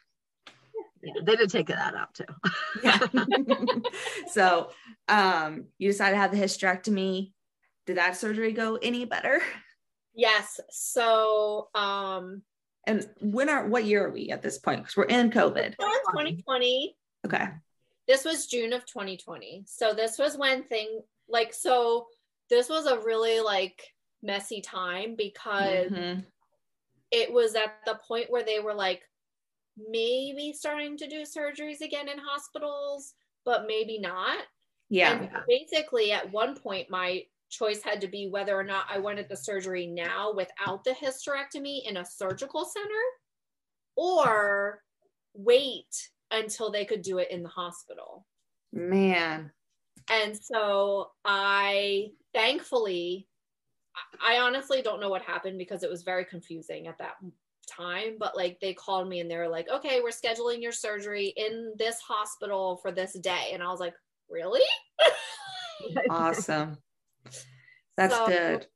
Yeah, 1.03 1.13
they 1.23 1.37
did 1.37 1.51
take 1.51 1.69
that 1.69 1.95
out 1.95 2.15
too. 2.15 2.25
Yeah. 2.83 2.99
so 4.31 4.71
um, 5.09 5.67
you 5.79 5.89
decided 5.89 6.17
to 6.17 6.21
have 6.21 6.33
the 6.33 6.39
hysterectomy. 6.39 7.33
Did 7.87 7.99
that 7.99 8.17
surgery 8.17 8.53
go 8.53 8.77
any 8.77 9.05
better? 9.05 9.41
Yes. 10.15 10.59
So 10.71 11.69
um 11.75 12.43
And 12.87 13.09
when 13.21 13.49
are 13.49 13.67
what 13.67 13.85
year 13.85 14.07
are 14.07 14.11
we 14.11 14.31
at 14.31 14.43
this 14.43 14.59
point? 14.59 14.81
Because 14.83 14.97
we're 14.97 15.05
in 15.05 15.31
COVID. 15.31 15.75
so 15.81 15.87
in 15.87 16.01
2020, 16.13 16.97
Okay. 17.27 17.49
this 18.07 18.25
was 18.25 18.47
June 18.47 18.73
of 18.73 18.87
2020. 18.87 19.65
So 19.67 19.93
this 19.93 20.19
was 20.19 20.37
when 20.37 20.63
thing 20.65 21.01
like 21.29 21.53
so 21.53 22.07
this 22.49 22.69
was 22.69 22.87
a 22.87 23.01
really 23.01 23.41
like 23.41 23.83
messy 24.23 24.61
time 24.61 25.17
because 25.17 25.91
Mhm. 25.91 26.25
it 27.11 27.33
was 27.33 27.57
at 27.57 27.85
the 27.85 27.97
point 28.07 28.31
where 28.31 28.45
they 28.45 28.61
were 28.61 28.75
like 28.75 29.03
maybe 29.77 30.53
starting 30.53 30.97
to 30.99 31.09
do 31.09 31.23
surgeries 31.23 31.81
again 31.81 32.09
in 32.09 32.19
hospitals, 32.19 33.15
but 33.45 33.67
maybe 33.67 33.99
not. 33.99 34.39
Yeah. 34.89 35.19
And 35.21 35.45
basically, 35.49 36.13
at 36.13 36.31
one 36.31 36.57
point, 36.57 36.89
my 36.89 37.27
choice 37.57 37.83
had 37.83 38.01
to 38.01 38.09
be 38.09 38.29
whether 38.29 38.59
or 38.59 38.65
not 38.65 38.87
I 38.91 38.99
wanted 38.99 39.29
the 39.29 39.37
surgery 39.37 39.87
now 39.87 40.33
without 40.35 40.85
the 40.85 40.93
hysterectomy 40.93 41.89
in 41.89 41.99
a 41.99 42.05
surgical 42.05 42.65
center 42.65 43.05
or 43.97 44.83
wait 45.35 46.11
until 46.31 46.71
they 46.71 46.85
could 46.85 47.03
do 47.03 47.19
it 47.19 47.31
in 47.31 47.43
the 47.43 47.49
hospital. 47.49 48.27
Man. 48.73 49.51
And 50.11 50.37
so 50.37 51.11
I 51.25 52.11
thankfully, 52.35 53.27
I 54.25 54.39
honestly 54.39 54.83
don't 54.83 55.01
know 55.01 55.09
what 55.09 55.23
happened 55.23 55.59
because 55.59 55.83
it 55.83 55.91
was 55.91 56.03
very 56.03 56.25
confusing 56.25 56.87
at 56.87 56.99
that 56.99 57.15
time. 57.67 58.17
But 58.19 58.37
like 58.37 58.59
they 58.61 58.75
called 58.75 59.09
me 59.09 59.21
and 59.21 59.31
they 59.31 59.37
were 59.37 59.49
like, 59.49 59.69
okay, 59.69 60.01
we're 60.03 60.11
scheduling 60.11 60.63
your 60.63 60.73
surgery 60.73 61.33
in 61.37 61.73
this 61.79 62.01
hospital 62.01 62.79
for 62.83 62.93
this 62.93 63.19
day. 63.19 63.51
And 63.53 63.63
I 63.63 63.69
was 63.71 63.81
like, 63.81 63.95
really? 64.29 64.65
Awesome. 66.11 66.79
That's 67.97 68.15
So, 68.15 68.27
good. 68.27 68.67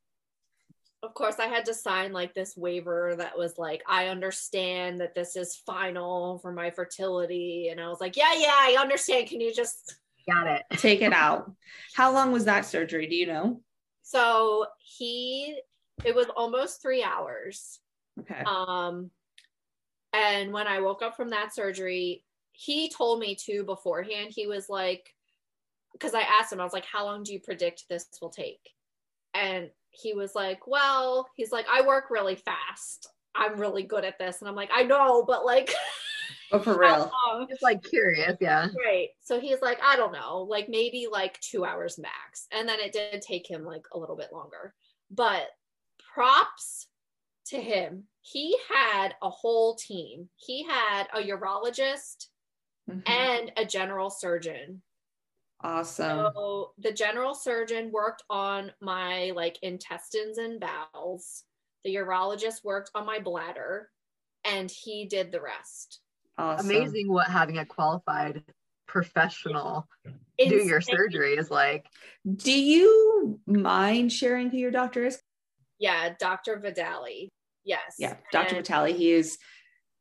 Of 1.03 1.15
course, 1.15 1.37
I 1.39 1.47
had 1.47 1.65
to 1.67 1.75
sign 1.75 2.13
like 2.13 2.35
this 2.35 2.57
waiver 2.57 3.15
that 3.17 3.39
was 3.39 3.57
like, 3.57 3.83
I 3.89 4.09
understand 4.09 5.01
that 5.01 5.15
this 5.15 5.35
is 5.35 5.57
final 5.65 6.39
for 6.41 6.53
my 6.53 6.71
fertility. 6.71 7.69
And 7.71 7.81
I 7.81 7.89
was 7.89 8.01
like, 8.01 8.17
yeah, 8.17 8.35
yeah, 8.37 8.53
I 8.53 8.77
understand. 8.79 9.29
Can 9.29 9.41
you 9.41 9.55
just 9.55 9.95
Got 10.31 10.47
it. 10.47 10.63
Take 10.79 11.03
it 11.03 11.13
out. 11.13 11.51
How 11.95 12.13
long 12.13 12.33
was 12.33 12.45
that 12.45 12.65
surgery? 12.65 13.07
Do 13.07 13.17
you 13.17 13.27
know? 13.27 13.61
So 14.03 14.67
he, 14.79 15.59
it 16.05 16.15
was 16.15 16.27
almost 16.37 16.83
three 16.83 17.03
hours. 17.03 17.79
Okay. 18.19 18.43
Um, 18.45 19.11
and 20.13 20.53
when 20.53 20.67
I 20.67 20.81
woke 20.81 21.03
up 21.03 21.17
from 21.17 21.31
that 21.31 21.55
surgery, 21.55 22.25
he 22.53 22.91
told 22.91 23.21
me 23.21 23.35
too 23.35 23.65
beforehand. 23.65 24.29
He 24.31 24.47
was 24.47 24.69
like, 24.69 25.15
because 25.93 26.15
I 26.15 26.21
asked 26.23 26.53
him, 26.53 26.61
I 26.61 26.65
was 26.65 26.73
like, 26.73 26.87
how 26.87 27.05
long 27.05 27.23
do 27.23 27.33
you 27.33 27.41
predict 27.41 27.89
this 27.89 28.07
will 28.21 28.31
take? 28.31 28.61
And 29.35 29.71
he 29.91 30.15
was 30.15 30.35
like, 30.35 30.67
well, 30.67 31.29
he's 31.37 31.53
like, 31.53 31.67
I 31.71 31.83
work 31.87 32.11
really 32.11 32.37
fast. 32.37 33.09
I'm 33.35 33.59
really 33.61 33.83
good 33.83 34.05
at 34.05 34.19
this. 34.19 34.41
And 34.41 34.49
I'm 34.49 34.55
like, 34.57 34.71
I 34.73 34.83
know, 34.83 35.25
but 35.25 35.45
like, 35.45 35.73
But 36.51 36.65
for 36.65 36.79
real. 36.81 37.11
Just 37.49 37.63
like 37.63 37.83
curious, 37.85 38.37
yeah. 38.41 38.69
Right. 38.85 39.09
So 39.21 39.39
he's 39.41 39.61
like, 39.63 39.79
I 39.85 39.97
don't 39.97 40.13
know, 40.13 40.47
like 40.49 40.69
maybe 40.69 41.07
like 41.11 41.39
two 41.41 41.65
hours 41.65 41.99
max. 41.99 42.47
And 42.53 42.69
then 42.69 42.81
it 42.81 42.93
did 42.93 43.23
take 43.23 43.49
him 43.49 43.65
like 43.65 43.85
a 43.93 43.99
little 43.99 44.17
bit 44.17 44.33
longer. 44.33 44.75
But 45.11 45.49
props 46.13 46.87
to 47.47 47.61
him. 47.61 48.05
He 48.23 48.57
had 48.69 49.15
a 49.23 49.31
whole 49.31 49.75
team. 49.77 50.29
He 50.37 50.65
had 50.65 51.05
a 51.15 51.21
urologist 51.23 52.27
Mhm. 52.89 53.09
and 53.09 53.53
a 53.57 53.65
general 53.65 54.11
surgeon. 54.11 54.83
Awesome. 55.63 56.31
So 56.35 56.73
the 56.79 56.93
general 56.93 57.35
surgeon 57.35 57.91
worked 57.93 58.23
on 58.31 58.73
my 58.81 59.33
like 59.35 59.59
intestines 59.63 60.39
and 60.39 60.61
bowels. 60.61 61.45
The 61.85 61.95
urologist 61.97 62.65
worked 62.65 62.91
on 62.95 63.07
my 63.07 63.19
bladder 63.19 63.91
and 64.45 64.71
he 64.71 65.07
did 65.07 65.33
the 65.33 65.41
rest. 65.41 66.01
Awesome. 66.39 66.71
Amazing 66.71 67.13
what 67.13 67.29
having 67.29 67.59
a 67.59 67.67
qualified 67.67 68.43
professional 68.87 69.87
do 70.39 70.57
your 70.57 70.81
surgery 70.81 71.35
is 71.35 71.51
like. 71.51 71.87
Do 72.37 72.53
you 72.53 73.39
mind 73.47 74.13
sharing 74.13 74.51
who 74.51 74.57
your 74.57 74.71
doctor 74.71 75.05
is? 75.05 75.21
Yeah, 75.79 76.15
Dr. 76.19 76.57
Vidali. 76.57 77.29
Yes. 77.65 77.97
Yeah, 77.99 78.17
Dr. 78.33 78.57
And- 78.57 78.67
Vidali. 78.67 78.97
He 78.97 79.13
is 79.13 79.39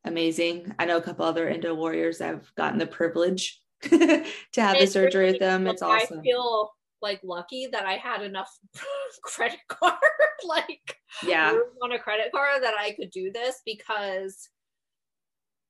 amazing. 0.06 0.74
I 0.80 0.86
know 0.86 0.98
a 0.98 1.02
couple 1.02 1.26
other 1.26 1.48
endo 1.50 1.74
warriors 1.76 2.20
that 2.20 2.28
have 2.28 2.56
gotten 2.56 2.80
the 2.80 2.88
privilege 2.88 3.62
to 4.54 4.62
have 4.62 4.78
the 4.80 4.86
surgery 4.88 5.22
really 5.26 5.32
with 5.34 5.40
them. 5.40 5.68
It's 5.68 5.82
awesome. 5.82 6.20
I 6.20 6.24
feel 6.24 6.72
like 7.02 7.22
lucky 7.24 7.68
that 7.72 7.86
I 7.86 7.94
had 7.94 8.22
enough 8.22 8.52
credit 9.24 9.60
card, 9.68 9.94
like 10.48 10.98
Yeah. 11.24 11.58
on 11.82 11.92
a 11.92 12.00
credit 12.00 12.32
card 12.34 12.64
that 12.64 12.76
I 12.78 12.92
could 12.92 13.10
do 13.12 13.32
this 13.32 13.62
because 13.66 14.50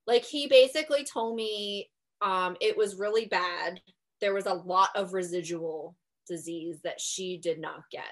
like 0.08 0.24
he 0.24 0.48
basically 0.48 1.04
told 1.04 1.36
me 1.36 1.90
um 2.22 2.58
it 2.62 2.76
was 2.78 2.96
really 2.96 3.26
bad. 3.26 3.80
There 4.22 4.34
was 4.34 4.48
a 4.48 4.54
lot 4.54 4.90
of 4.96 5.14
residual 5.14 5.96
disease 6.28 6.80
that 6.84 7.00
she 7.00 7.38
did 7.38 7.60
not 7.60 7.84
get. 7.92 8.04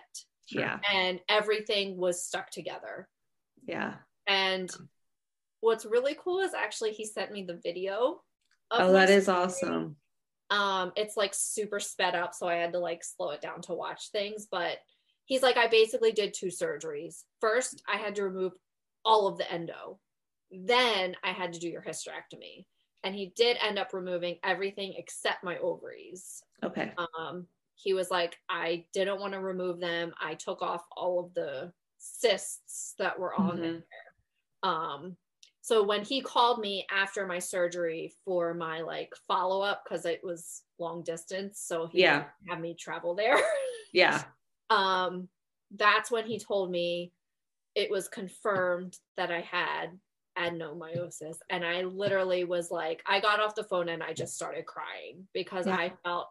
Yeah. 0.50 0.80
And 0.94 1.20
everything 1.28 1.98
was 1.98 2.24
stuck 2.24 2.50
together. 2.52 3.10
Yeah. 3.68 3.96
And 4.28 4.70
what's 5.62 5.86
really 5.86 6.16
cool 6.24 6.40
is 6.40 6.54
actually 6.54 6.92
he 6.92 7.06
sent 7.06 7.32
me 7.32 7.44
the 7.44 7.60
video. 7.64 8.22
Oh, 8.72 8.92
that 8.94 9.10
is 9.10 9.30
awesome. 9.30 9.96
um 10.50 10.92
it's 10.96 11.18
like 11.18 11.34
super 11.34 11.80
sped 11.80 12.16
up 12.16 12.34
so 12.34 12.48
i 12.48 12.56
had 12.56 12.72
to 12.72 12.80
like 12.80 13.04
slow 13.04 13.32
it 13.32 13.42
down 13.42 13.62
to 13.62 13.74
watch 13.74 14.12
things 14.12 14.48
but 14.50 14.78
he's 15.26 15.42
like 15.44 15.58
i 15.58 15.68
basically 15.68 16.12
did 16.12 16.34
two 16.34 16.48
surgeries 16.48 17.24
first 17.42 17.82
i 17.88 17.98
had 17.98 18.16
to 18.16 18.24
remove 18.24 18.54
all 19.04 19.28
of 19.28 19.38
the 19.38 19.52
endo 19.52 20.00
then 20.52 21.16
i 21.24 21.32
had 21.32 21.52
to 21.54 21.60
do 21.60 21.68
your 21.70 21.82
hysterectomy 21.82 22.66
and 23.04 23.14
he 23.14 23.34
did 23.36 23.58
end 23.62 23.78
up 23.78 23.94
removing 23.94 24.38
everything 24.44 24.94
except 24.98 25.44
my 25.44 25.58
ovaries 25.58 26.42
Okay. 26.64 26.94
um 26.98 27.46
he 27.76 27.94
was 27.94 28.10
like 28.10 28.38
i 28.50 28.86
didn't 28.94 29.20
want 29.20 29.34
to 29.34 29.40
remove 29.42 29.80
them 29.82 30.14
i 30.22 30.34
took 30.34 30.62
off 30.62 30.86
all 30.96 31.20
of 31.26 31.34
the 31.34 31.72
cysts 31.98 32.96
that 33.00 33.20
were 33.20 33.34
on 33.34 33.58
Mhm. 33.58 33.62
there 33.62 34.72
um 34.72 35.18
so 35.68 35.84
when 35.84 36.02
he 36.02 36.22
called 36.22 36.60
me 36.60 36.86
after 36.90 37.28
my 37.28 37.40
surgery 37.40 38.14
for 38.24 38.54
my 38.54 38.80
like 38.80 39.12
follow 39.28 39.62
up 39.62 39.84
because 39.84 40.06
it 40.06 40.22
was 40.24 40.64
long 40.80 41.04
distance 41.04 41.60
so 41.66 41.88
he 41.88 42.02
Yeah. 42.02 42.26
have 42.48 42.60
me 42.62 42.74
travel 42.74 43.16
there 43.16 43.38
Yeah. 43.94 44.24
um 44.70 45.28
that's 45.76 46.10
when 46.10 46.26
he 46.26 46.40
told 46.40 46.72
me 46.72 47.12
it 47.76 47.92
was 47.92 48.08
confirmed 48.08 48.98
that 49.18 49.30
i 49.32 49.42
had 49.42 50.00
adenomyosis. 50.38 51.38
And 51.50 51.66
I 51.66 51.82
literally 51.82 52.44
was 52.44 52.70
like, 52.70 53.02
I 53.08 53.20
got 53.20 53.40
off 53.40 53.56
the 53.56 53.64
phone 53.64 53.90
and 53.90 54.04
I 54.04 54.14
just 54.14 54.36
started 54.36 54.66
crying 54.66 55.28
because 55.34 55.66
Yeah. 55.66 55.76
I 55.76 55.94
felt 56.04 56.28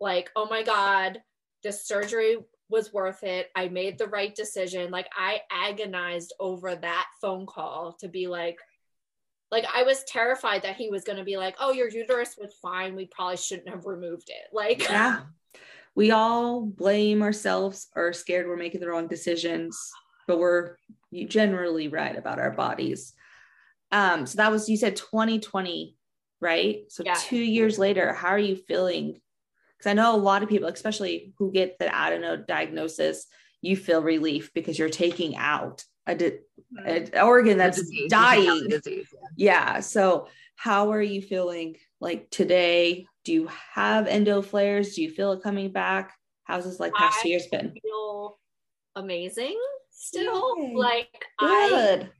like, 0.00 0.30
oh 0.36 0.46
my 0.46 0.62
God, 0.62 1.22
this 1.62 1.86
surgery 1.86 2.38
was 2.68 2.92
worth 2.92 3.22
it. 3.22 3.50
I 3.54 3.68
made 3.68 3.98
the 3.98 4.06
right 4.06 4.34
decision. 4.34 4.90
Like 4.90 5.08
I 5.16 5.40
agonized 5.50 6.32
over 6.40 6.74
that 6.74 7.06
phone 7.20 7.46
call 7.46 7.96
to 8.00 8.08
be 8.08 8.26
like, 8.26 8.58
like 9.50 9.66
I 9.72 9.82
was 9.84 10.02
terrified 10.04 10.62
that 10.62 10.76
he 10.76 10.88
was 10.88 11.04
going 11.04 11.18
to 11.18 11.24
be 11.24 11.36
like, 11.36 11.56
"Oh, 11.60 11.72
your 11.72 11.88
uterus 11.88 12.36
was 12.38 12.54
fine. 12.60 12.96
We 12.96 13.06
probably 13.06 13.36
shouldn't 13.36 13.68
have 13.68 13.86
removed 13.86 14.28
it." 14.28 14.52
Like, 14.52 14.88
Yeah. 14.88 15.20
We 15.94 16.10
all 16.10 16.62
blame 16.62 17.22
ourselves 17.22 17.86
or 17.94 18.08
are 18.08 18.12
scared 18.12 18.48
we're 18.48 18.56
making 18.56 18.80
the 18.80 18.88
wrong 18.88 19.06
decisions, 19.06 19.78
but 20.26 20.40
we're 20.40 20.76
generally 21.28 21.86
right 21.86 22.16
about 22.16 22.40
our 22.40 22.50
bodies. 22.50 23.12
Um, 23.92 24.26
so 24.26 24.38
that 24.38 24.50
was 24.50 24.68
you 24.68 24.76
said 24.76 24.96
2020, 24.96 25.96
right? 26.40 26.82
So 26.88 27.04
Yeah. 27.06 27.14
two 27.16 27.38
years 27.38 27.78
later, 27.78 28.12
how 28.12 28.30
are 28.30 28.38
you 28.38 28.56
feeling? 28.56 29.20
Because 29.84 29.90
I 29.90 30.02
know 30.02 30.14
a 30.14 30.16
lot 30.16 30.42
of 30.42 30.48
people, 30.48 30.68
especially 30.68 31.34
who 31.36 31.52
get 31.52 31.78
the 31.78 31.94
adeno 31.94 32.36
diagnosis, 32.36 33.26
you 33.60 33.76
feel 33.76 34.02
relief 34.02 34.50
because 34.54 34.78
you're 34.78 34.88
taking 34.88 35.36
out 35.36 35.84
a, 36.06 36.14
di- 36.14 36.30
mm-hmm. 36.30 36.86
an 36.86 37.18
organ 37.22 37.58
that's 37.58 37.78
disease, 37.78 38.00
you 38.00 38.08
take 38.08 38.18
out 38.18 38.34
dying. 38.36 38.68
disease, 38.68 39.06
yeah. 39.36 39.74
Yeah. 39.74 39.80
So, 39.80 40.28
how 40.56 40.92
are 40.92 41.02
you 41.02 41.20
feeling 41.20 41.76
like 42.00 42.30
today? 42.30 43.06
Do 43.24 43.32
you 43.32 43.50
have 43.74 44.06
endo 44.06 44.40
flares? 44.40 44.94
Do 44.94 45.02
you 45.02 45.10
feel 45.10 45.32
it 45.32 45.42
coming 45.42 45.70
back? 45.70 46.14
How's 46.44 46.64
this 46.64 46.80
like 46.80 46.94
past 46.94 47.20
two 47.20 47.28
I- 47.28 47.30
years 47.30 47.46
been? 47.48 47.74
feel 47.82 48.38
amazing 48.96 49.58
still. 49.90 50.56
Yay. 50.58 50.74
Like 50.76 51.24
I 51.40 51.68
Good. 51.68 52.10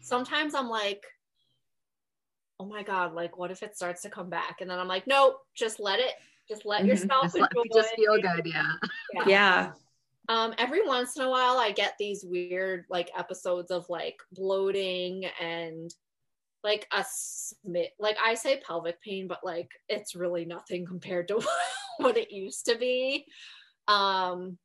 sometimes 0.00 0.54
I'm 0.54 0.68
like, 0.68 1.02
"Oh 2.60 2.66
my 2.66 2.82
god, 2.82 3.14
like 3.14 3.38
what 3.38 3.50
if 3.50 3.62
it 3.62 3.76
starts 3.76 4.02
to 4.02 4.10
come 4.10 4.28
back?" 4.28 4.60
And 4.60 4.68
then 4.68 4.78
I'm 4.78 4.88
like, 4.88 5.06
"Nope, 5.06 5.36
just 5.54 5.80
let 5.80 6.00
it. 6.00 6.12
Just 6.48 6.64
let 6.66 6.82
Mhm. 6.82 6.88
yourself 6.88 7.22
Just, 7.24 7.38
let, 7.38 7.50
enjoy 7.56 7.80
just 7.80 7.94
feel 7.94 8.20
good, 8.20 8.46
yeah. 8.46 8.72
Yeah. 9.26 9.72
um 10.28 10.54
every 10.58 10.86
once 10.86 11.16
in 11.16 11.22
a 11.22 11.28
while 11.28 11.58
i 11.58 11.70
get 11.70 11.94
these 11.98 12.24
weird 12.24 12.86
like 12.88 13.10
episodes 13.16 13.70
of 13.70 13.88
like 13.90 14.16
bloating 14.32 15.26
and 15.40 15.94
like 16.62 16.86
a 16.92 17.04
smit 17.06 17.90
like 17.98 18.16
i 18.24 18.34
say 18.34 18.60
pelvic 18.66 19.00
pain 19.02 19.28
but 19.28 19.44
like 19.44 19.68
it's 19.88 20.14
really 20.14 20.44
nothing 20.46 20.86
compared 20.86 21.28
to 21.28 21.40
what 21.98 22.16
it 22.16 22.30
used 22.32 22.64
to 22.66 22.76
be 22.78 23.26
um 23.86 24.56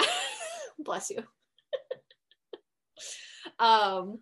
bless 0.78 1.10
you 1.10 1.22
um 3.58 4.18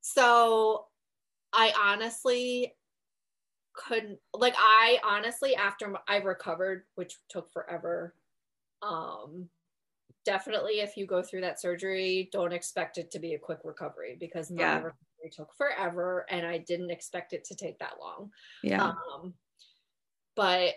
so 0.00 0.86
i 1.52 1.72
honestly 1.84 2.72
couldn't 3.86 4.18
like 4.34 4.54
i 4.58 4.98
honestly 5.02 5.54
after 5.56 5.92
i 6.06 6.16
recovered 6.16 6.84
which 6.96 7.16
took 7.30 7.50
forever 7.52 8.14
um 8.82 9.48
definitely 10.26 10.80
if 10.80 10.96
you 10.96 11.06
go 11.06 11.22
through 11.22 11.40
that 11.40 11.60
surgery 11.60 12.28
don't 12.30 12.52
expect 12.52 12.98
it 12.98 13.10
to 13.10 13.18
be 13.18 13.32
a 13.34 13.38
quick 13.38 13.60
recovery 13.64 14.16
because 14.20 14.50
my 14.50 14.62
Yeah. 14.62 14.76
recovery 14.76 15.30
took 15.32 15.54
forever 15.56 16.26
and 16.28 16.46
i 16.46 16.58
didn't 16.58 16.90
expect 16.90 17.32
it 17.32 17.44
to 17.44 17.54
take 17.54 17.78
that 17.78 17.94
long 18.00 18.30
Yeah. 18.62 18.92
um 19.14 19.32
but 20.36 20.74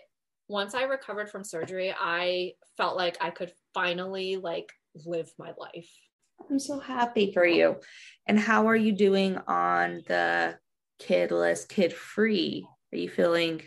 once 0.47 0.74
i 0.74 0.84
recovered 0.84 1.30
from 1.30 1.43
surgery 1.43 1.93
i 1.99 2.54
felt 2.78 2.95
like 2.95 3.18
i 3.22 3.30
could 3.30 3.51
finally 3.74 4.38
like 4.38 4.72
live 5.06 5.30
my 5.38 5.51
life 5.58 5.89
I'm 6.49 6.60
so 6.60 6.78
happy 6.80 7.32
for 7.32 7.45
you. 7.45 7.78
And 8.28 8.38
how 8.38 8.68
are 8.68 8.76
you 8.76 8.91
doing 8.91 9.38
on 9.47 10.04
the 10.08 10.58
kidless, 10.99 11.66
kid 11.68 11.93
free? 11.93 12.68
Are 12.93 12.97
you 12.97 13.09
feeling? 13.09 13.61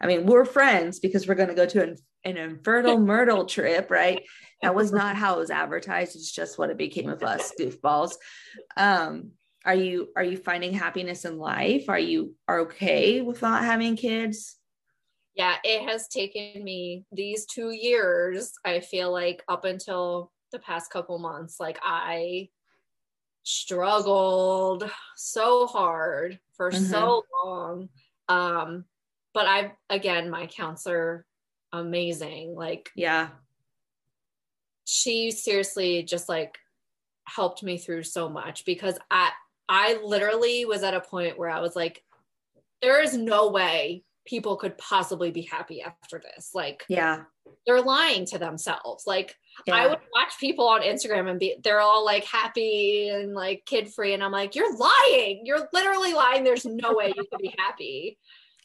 I 0.00 0.08
mean, 0.08 0.26
we're 0.26 0.44
friends 0.44 0.98
because 0.98 1.28
we're 1.28 1.36
going 1.36 1.50
to 1.50 1.54
go 1.54 1.66
to 1.66 1.82
an, 1.84 1.96
an 2.24 2.36
infertile 2.36 2.98
myrtle 3.12 3.46
trip, 3.46 3.90
right? 3.92 4.22
That 4.60 4.74
was 4.74 4.92
not 4.92 5.14
how 5.22 5.36
it 5.36 5.38
was 5.38 5.50
advertised. 5.50 6.16
It's 6.16 6.32
just 6.32 6.58
what 6.58 6.70
it 6.70 6.76
became 6.76 7.08
of 7.08 7.22
us 7.22 7.52
goofballs. 7.58 8.14
Um, 8.76 9.30
are 9.64 9.76
you 9.76 10.08
are 10.16 10.24
you 10.24 10.36
finding 10.36 10.72
happiness 10.72 11.24
in 11.24 11.38
life? 11.38 11.84
Are 11.88 11.98
you 11.98 12.34
are 12.48 12.60
okay 12.62 13.20
with 13.20 13.40
not 13.40 13.62
having 13.64 13.96
kids? 13.96 14.56
yeah, 15.34 15.56
it 15.64 15.88
has 15.88 16.08
taken 16.08 16.62
me 16.62 17.06
these 17.10 17.46
two 17.46 17.70
years. 17.70 18.52
I 18.66 18.80
feel 18.80 19.10
like 19.12 19.42
up 19.48 19.64
until 19.64 20.30
the 20.50 20.58
past 20.58 20.90
couple 20.90 21.18
months, 21.20 21.58
like 21.58 21.78
I 21.82 22.48
struggled 23.44 24.90
so 25.16 25.66
hard 25.66 26.38
for 26.56 26.70
Mhm. 26.70 26.90
so 26.90 27.24
long. 27.44 27.88
Um, 28.32 28.84
but 29.34 29.46
I, 29.46 29.72
again, 29.90 30.30
my 30.30 30.46
counselor, 30.46 31.26
amazing. 31.72 32.54
Like 32.54 32.90
Yeah. 32.94 33.28
she 34.84 35.30
seriously 35.30 36.02
just 36.02 36.28
like 36.28 36.58
helped 37.24 37.62
me 37.62 37.78
through 37.78 38.02
so 38.04 38.28
much 38.28 38.64
because 38.64 38.98
I, 39.10 39.30
I 39.68 39.98
literally 40.02 40.64
was 40.64 40.82
at 40.82 40.94
a 40.94 41.00
point 41.00 41.38
where 41.38 41.50
I 41.50 41.60
was 41.60 41.76
like, 41.76 42.02
there 42.80 43.02
is 43.02 43.16
no 43.16 43.50
way 43.50 44.04
people 44.24 44.56
could 44.56 44.78
possibly 44.78 45.30
be 45.30 45.42
happy 45.42 45.82
after 45.82 46.20
this. 46.20 46.50
Like, 46.54 46.84
Yeah. 46.88 47.24
they're 47.66 47.82
lying 47.82 48.24
to 48.26 48.38
themselves. 48.38 49.04
Like 49.06 49.36
yeah. 49.66 49.74
I 49.74 49.86
would 49.88 49.98
watch 50.14 50.32
people 50.40 50.68
on 50.68 50.82
Instagram 50.82 51.28
and 51.28 51.38
be 51.40 51.56
they're 51.62 51.80
all 51.80 52.04
like 52.04 52.24
happy 52.24 53.08
and 53.08 53.34
like 53.34 53.64
kid 53.66 53.92
free 53.92 54.14
and 54.14 54.22
I'm 54.22 54.32
like 54.32 54.54
you're 54.54 54.76
lying. 54.76 55.42
You're 55.44 55.68
literally 55.72 56.12
lying. 56.14 56.44
There's 56.44 56.64
no 56.64 56.94
way 56.94 57.12
you 57.16 57.24
could 57.30 57.40
be 57.40 57.54
happy. 57.58 58.18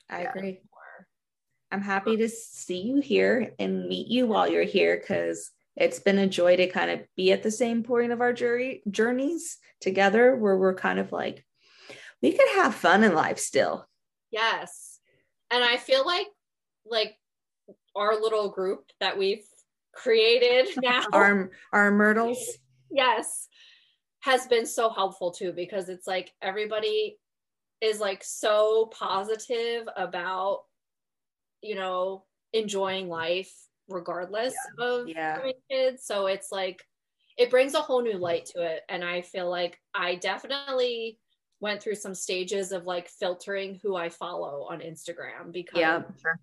I 0.09 0.21
agree. 0.21 0.41
anymore. 0.41 1.07
I'm 1.71 1.81
happy 1.81 2.17
to 2.17 2.29
see 2.29 2.81
you 2.81 3.01
here 3.01 3.53
and 3.57 3.87
meet 3.87 4.07
you 4.07 4.27
while 4.27 4.47
you're 4.49 4.63
here 4.63 4.97
because 4.97 5.49
it's 5.75 5.99
been 5.99 6.19
a 6.19 6.27
joy 6.27 6.55
to 6.55 6.67
kind 6.67 6.91
of 6.91 6.99
be 7.15 7.31
at 7.31 7.41
the 7.41 7.49
same 7.49 7.81
point 7.83 8.11
of 8.11 8.21
our 8.21 8.31
journey 8.33 8.83
journeys 8.91 9.57
together 9.81 10.35
where 10.35 10.55
we're 10.57 10.75
kind 10.75 10.99
of 10.99 11.11
like 11.11 11.43
we 12.21 12.31
could 12.31 12.47
have 12.55 12.75
fun 12.75 13.03
in 13.03 13.15
life 13.15 13.39
still. 13.39 13.87
Yes. 14.29 14.99
And 15.49 15.63
I 15.63 15.77
feel 15.77 16.05
like 16.05 16.27
like 16.85 17.15
our 17.95 18.19
little 18.19 18.49
group 18.49 18.85
that 18.99 19.17
we've 19.17 19.43
created 19.95 20.67
now 20.81 21.03
Our 21.11 21.51
our 21.71 21.91
myrtles. 21.91 22.37
yes 22.91 23.47
has 24.21 24.47
been 24.47 24.65
so 24.65 24.89
helpful 24.89 25.31
too 25.31 25.51
because 25.53 25.89
it's 25.89 26.07
like 26.07 26.31
everybody 26.41 27.17
is 27.83 27.99
like 27.99 28.23
so 28.23 28.85
positive 28.87 29.87
about 29.97 30.61
you 31.61 31.75
know 31.75 32.23
enjoying 32.53 33.09
life 33.09 33.51
regardless 33.89 34.53
of 34.79 35.07
Yeah. 35.07 35.35
having 35.37 35.53
kids 35.69 36.05
so 36.05 36.27
it's 36.27 36.51
like 36.51 36.81
it 37.37 37.49
brings 37.49 37.73
a 37.73 37.81
whole 37.81 38.01
new 38.01 38.17
light 38.17 38.45
to 38.47 38.61
it 38.61 38.81
and 38.89 39.03
i 39.03 39.21
feel 39.21 39.49
like 39.49 39.77
i 39.93 40.15
definitely 40.15 41.19
went 41.59 41.81
through 41.81 41.95
some 41.95 42.15
stages 42.15 42.71
of 42.71 42.85
like 42.85 43.09
filtering 43.09 43.79
who 43.83 43.95
i 43.95 44.07
follow 44.09 44.67
on 44.69 44.79
instagram 44.79 45.51
because 45.51 45.79
Yeah. 45.79 46.03
Sure. 46.21 46.39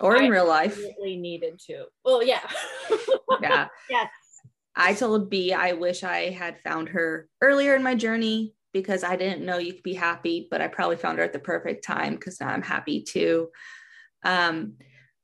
Or 0.00 0.16
in 0.16 0.24
I 0.24 0.28
real 0.28 0.48
life. 0.48 0.76
really 0.78 1.16
needed 1.16 1.60
to 1.66 1.84
well 2.04 2.22
yeah 2.22 2.40
Yeah. 3.40 3.68
yes 3.88 4.08
I 4.76 4.94
told 4.94 5.28
B 5.30 5.52
I 5.52 5.72
wish 5.72 6.04
I 6.04 6.30
had 6.30 6.58
found 6.60 6.88
her 6.90 7.28
earlier 7.42 7.74
in 7.74 7.82
my 7.82 7.94
journey 7.96 8.54
because 8.72 9.04
I 9.04 9.16
didn't 9.16 9.44
know 9.44 9.58
you 9.58 9.72
could 9.74 9.82
be 9.82 9.94
happy, 9.94 10.48
but 10.50 10.60
I 10.60 10.68
probably 10.68 10.96
found 10.96 11.18
her 11.18 11.24
at 11.24 11.32
the 11.32 11.38
perfect 11.38 11.84
time 11.84 12.14
because 12.14 12.40
now 12.40 12.48
I'm 12.48 12.62
happy 12.62 13.02
too. 13.02 13.48
Um, 14.24 14.74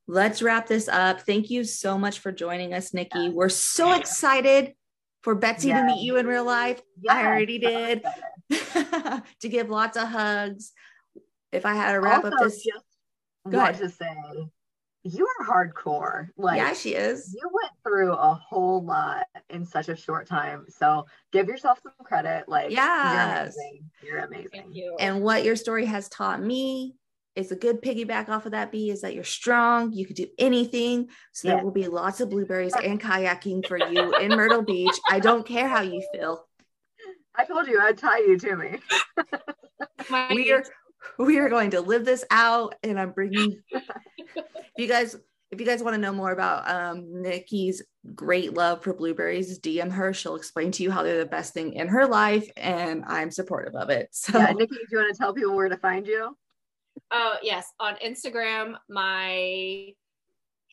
let's 0.07 0.41
wrap 0.41 0.67
this 0.67 0.87
up. 0.87 1.21
Thank 1.21 1.49
you 1.49 1.63
so 1.63 1.97
much 1.97 2.19
for 2.19 2.31
joining 2.31 2.73
us, 2.73 2.93
Nicki. 2.93 3.29
We're 3.29 3.49
so 3.49 3.93
excited 3.93 4.73
for 5.23 5.35
Betsy 5.35 5.69
to 5.69 5.83
meet 5.83 6.01
you 6.01 6.17
in 6.17 6.25
real 6.27 6.45
life. 6.45 6.81
I 7.09 7.25
already 7.25 7.59
did 7.59 8.03
to 8.49 9.23
give 9.49 9.69
lots 9.69 9.97
of 9.97 10.07
hugs. 10.07 10.71
If 11.51 11.65
I 11.65 11.75
had 11.75 11.93
to 11.93 11.99
wrap 11.99 12.23
also, 12.23 12.35
up 12.35 12.43
this, 12.43 12.63
just 12.63 12.85
Go 13.49 13.59
ahead. 13.59 13.77
to 13.77 13.89
say 13.89 14.15
you 15.13 15.27
are 15.39 15.45
hardcore. 15.45 16.29
Like 16.37 16.57
yeah, 16.57 16.73
she 16.73 16.93
is. 16.95 17.33
you 17.33 17.49
went 17.53 17.71
through 17.83 18.13
a 18.13 18.33
whole 18.33 18.83
lot 18.83 19.25
in 19.49 19.65
such 19.65 19.89
a 19.89 19.95
short 19.95 20.27
time. 20.27 20.65
So 20.69 21.05
give 21.31 21.47
yourself 21.47 21.79
some 21.83 21.93
credit. 22.03 22.47
Like 22.47 22.71
Yes. 22.71 23.55
you're 23.57 23.69
amazing. 23.69 23.91
You're 24.03 24.19
amazing. 24.19 24.49
thank 24.53 24.75
you 24.75 24.95
and 24.99 25.21
what 25.21 25.43
your 25.43 25.55
story 25.55 25.85
has 25.85 26.09
taught 26.09 26.41
me 26.41 26.95
is 27.35 27.51
a 27.51 27.55
good 27.55 27.81
piggyback 27.83 28.29
off 28.29 28.45
of 28.47 28.51
that 28.53 28.71
B 28.71 28.89
is 28.89 29.01
that 29.01 29.13
you're 29.13 29.23
strong. 29.23 29.91
You 29.93 30.05
could 30.07 30.15
do 30.15 30.27
anything. 30.39 31.09
So 31.33 31.47
Yeah. 31.47 31.55
there 31.55 31.63
will 31.63 31.71
be 31.71 31.87
lots 31.87 32.19
of 32.19 32.29
blueberries 32.31 32.73
and 32.75 32.99
kayaking 32.99 33.67
for 33.67 33.77
you 33.77 34.15
in 34.15 34.31
Myrtle 34.31 34.63
Beach. 34.63 34.95
I 35.09 35.19
don't 35.19 35.45
care 35.45 35.67
how 35.67 35.81
you 35.81 36.03
feel. 36.11 36.47
I 37.35 37.45
told 37.45 37.67
you 37.67 37.79
I'd 37.79 37.97
tie 37.99 38.19
you 38.19 38.37
to 38.39 38.55
me. 38.55 38.79
We 40.33 40.51
are 40.51 40.63
we 41.17 41.39
are 41.39 41.49
going 41.49 41.71
to 41.71 41.81
live 41.81 42.05
this 42.05 42.25
out, 42.31 42.75
and 42.83 42.99
I'm 42.99 43.11
bringing. 43.11 43.61
you 44.77 44.87
guys, 44.87 45.15
if 45.51 45.59
you 45.59 45.65
guys 45.65 45.81
want 45.83 45.95
to 45.95 46.01
know 46.01 46.13
more 46.13 46.31
about 46.31 46.69
um, 46.69 47.21
Nicki's 47.21 47.81
great 48.13 48.53
love 48.53 48.83
for 48.83 48.93
blueberries, 48.93 49.59
DM 49.59 49.91
her. 49.91 50.13
She'll 50.13 50.35
explain 50.35 50.71
to 50.73 50.83
you 50.83 50.91
how 50.91 51.03
they're 51.03 51.19
the 51.19 51.25
best 51.25 51.53
thing 51.53 51.73
in 51.73 51.87
her 51.87 52.05
life, 52.05 52.49
and 52.57 53.03
I'm 53.07 53.31
supportive 53.31 53.75
of 53.75 53.89
it. 53.89 54.09
So 54.11 54.37
Yeah, 54.37 54.51
Nicki, 54.51 54.75
do 54.75 54.85
you 54.91 54.97
want 54.97 55.13
to 55.13 55.17
tell 55.17 55.33
people 55.33 55.55
where 55.55 55.69
to 55.69 55.77
find 55.77 56.05
you? 56.05 56.35
Oh, 57.11 57.35
yes. 57.41 57.67
On 57.79 57.95
Instagram, 57.95 58.75
my 58.89 59.93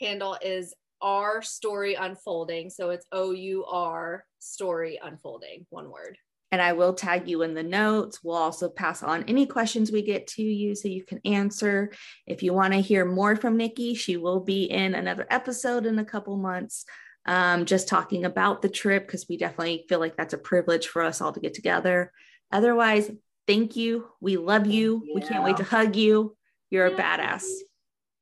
handle 0.00 0.36
is 0.42 0.74
our 1.00 1.42
story 1.42 1.94
unfolding. 1.94 2.70
So 2.70 2.90
it's 2.90 3.06
O 3.12 3.32
U 3.32 3.64
R 3.66 4.24
story 4.38 4.98
unfolding, 5.02 5.66
one 5.70 5.90
word. 5.90 6.16
And 6.52 6.62
I 6.62 6.72
will 6.72 6.94
tag 6.94 7.28
you 7.28 7.42
in 7.42 7.54
the 7.54 7.62
notes. 7.62 8.22
We'll 8.22 8.36
also 8.36 8.68
pass 8.68 9.02
on 9.02 9.24
any 9.24 9.46
questions 9.46 9.90
we 9.90 10.02
get 10.02 10.26
to 10.28 10.42
you 10.42 10.74
so 10.74 10.88
you 10.88 11.04
can 11.04 11.20
answer. 11.24 11.92
If 12.26 12.42
you 12.42 12.52
want 12.52 12.74
to 12.74 12.80
hear 12.80 13.04
more 13.04 13.34
from 13.34 13.56
Nicki, 13.56 13.94
she 13.94 14.16
will 14.16 14.40
be 14.40 14.64
in 14.64 14.94
another 14.94 15.26
episode 15.30 15.84
in 15.84 15.98
a 15.98 16.04
couple 16.04 16.36
months, 16.36 16.84
um, 17.26 17.64
just 17.64 17.88
talking 17.88 18.24
about 18.24 18.62
the 18.62 18.68
trip 18.68 19.06
because 19.06 19.26
we 19.28 19.36
definitely 19.36 19.84
feel 19.88 19.98
like 19.98 20.16
that's 20.16 20.34
a 20.34 20.38
privilege 20.38 20.86
for 20.86 21.02
us 21.02 21.20
all 21.20 21.32
to 21.32 21.40
get 21.40 21.54
together. 21.54 22.12
Otherwise, 22.52 23.10
thank 23.48 23.74
you. 23.74 24.06
We 24.20 24.36
love 24.36 24.66
you. 24.66 25.02
We 25.12 25.22
can't 25.22 25.44
wait 25.44 25.56
to 25.56 25.64
hug 25.64 25.96
you. 25.96 26.36
You're 26.70 26.86
a 26.86 26.92
badass. 26.92 27.44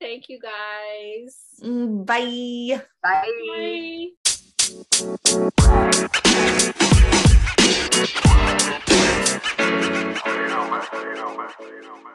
Thank 0.00 0.28
you 0.28 0.40
guys. 0.40 1.36
Mm, 1.62 2.04
Bye. 2.04 2.82
Bye. 3.02 4.08
Bye. 5.56 6.08
más. 12.03 12.11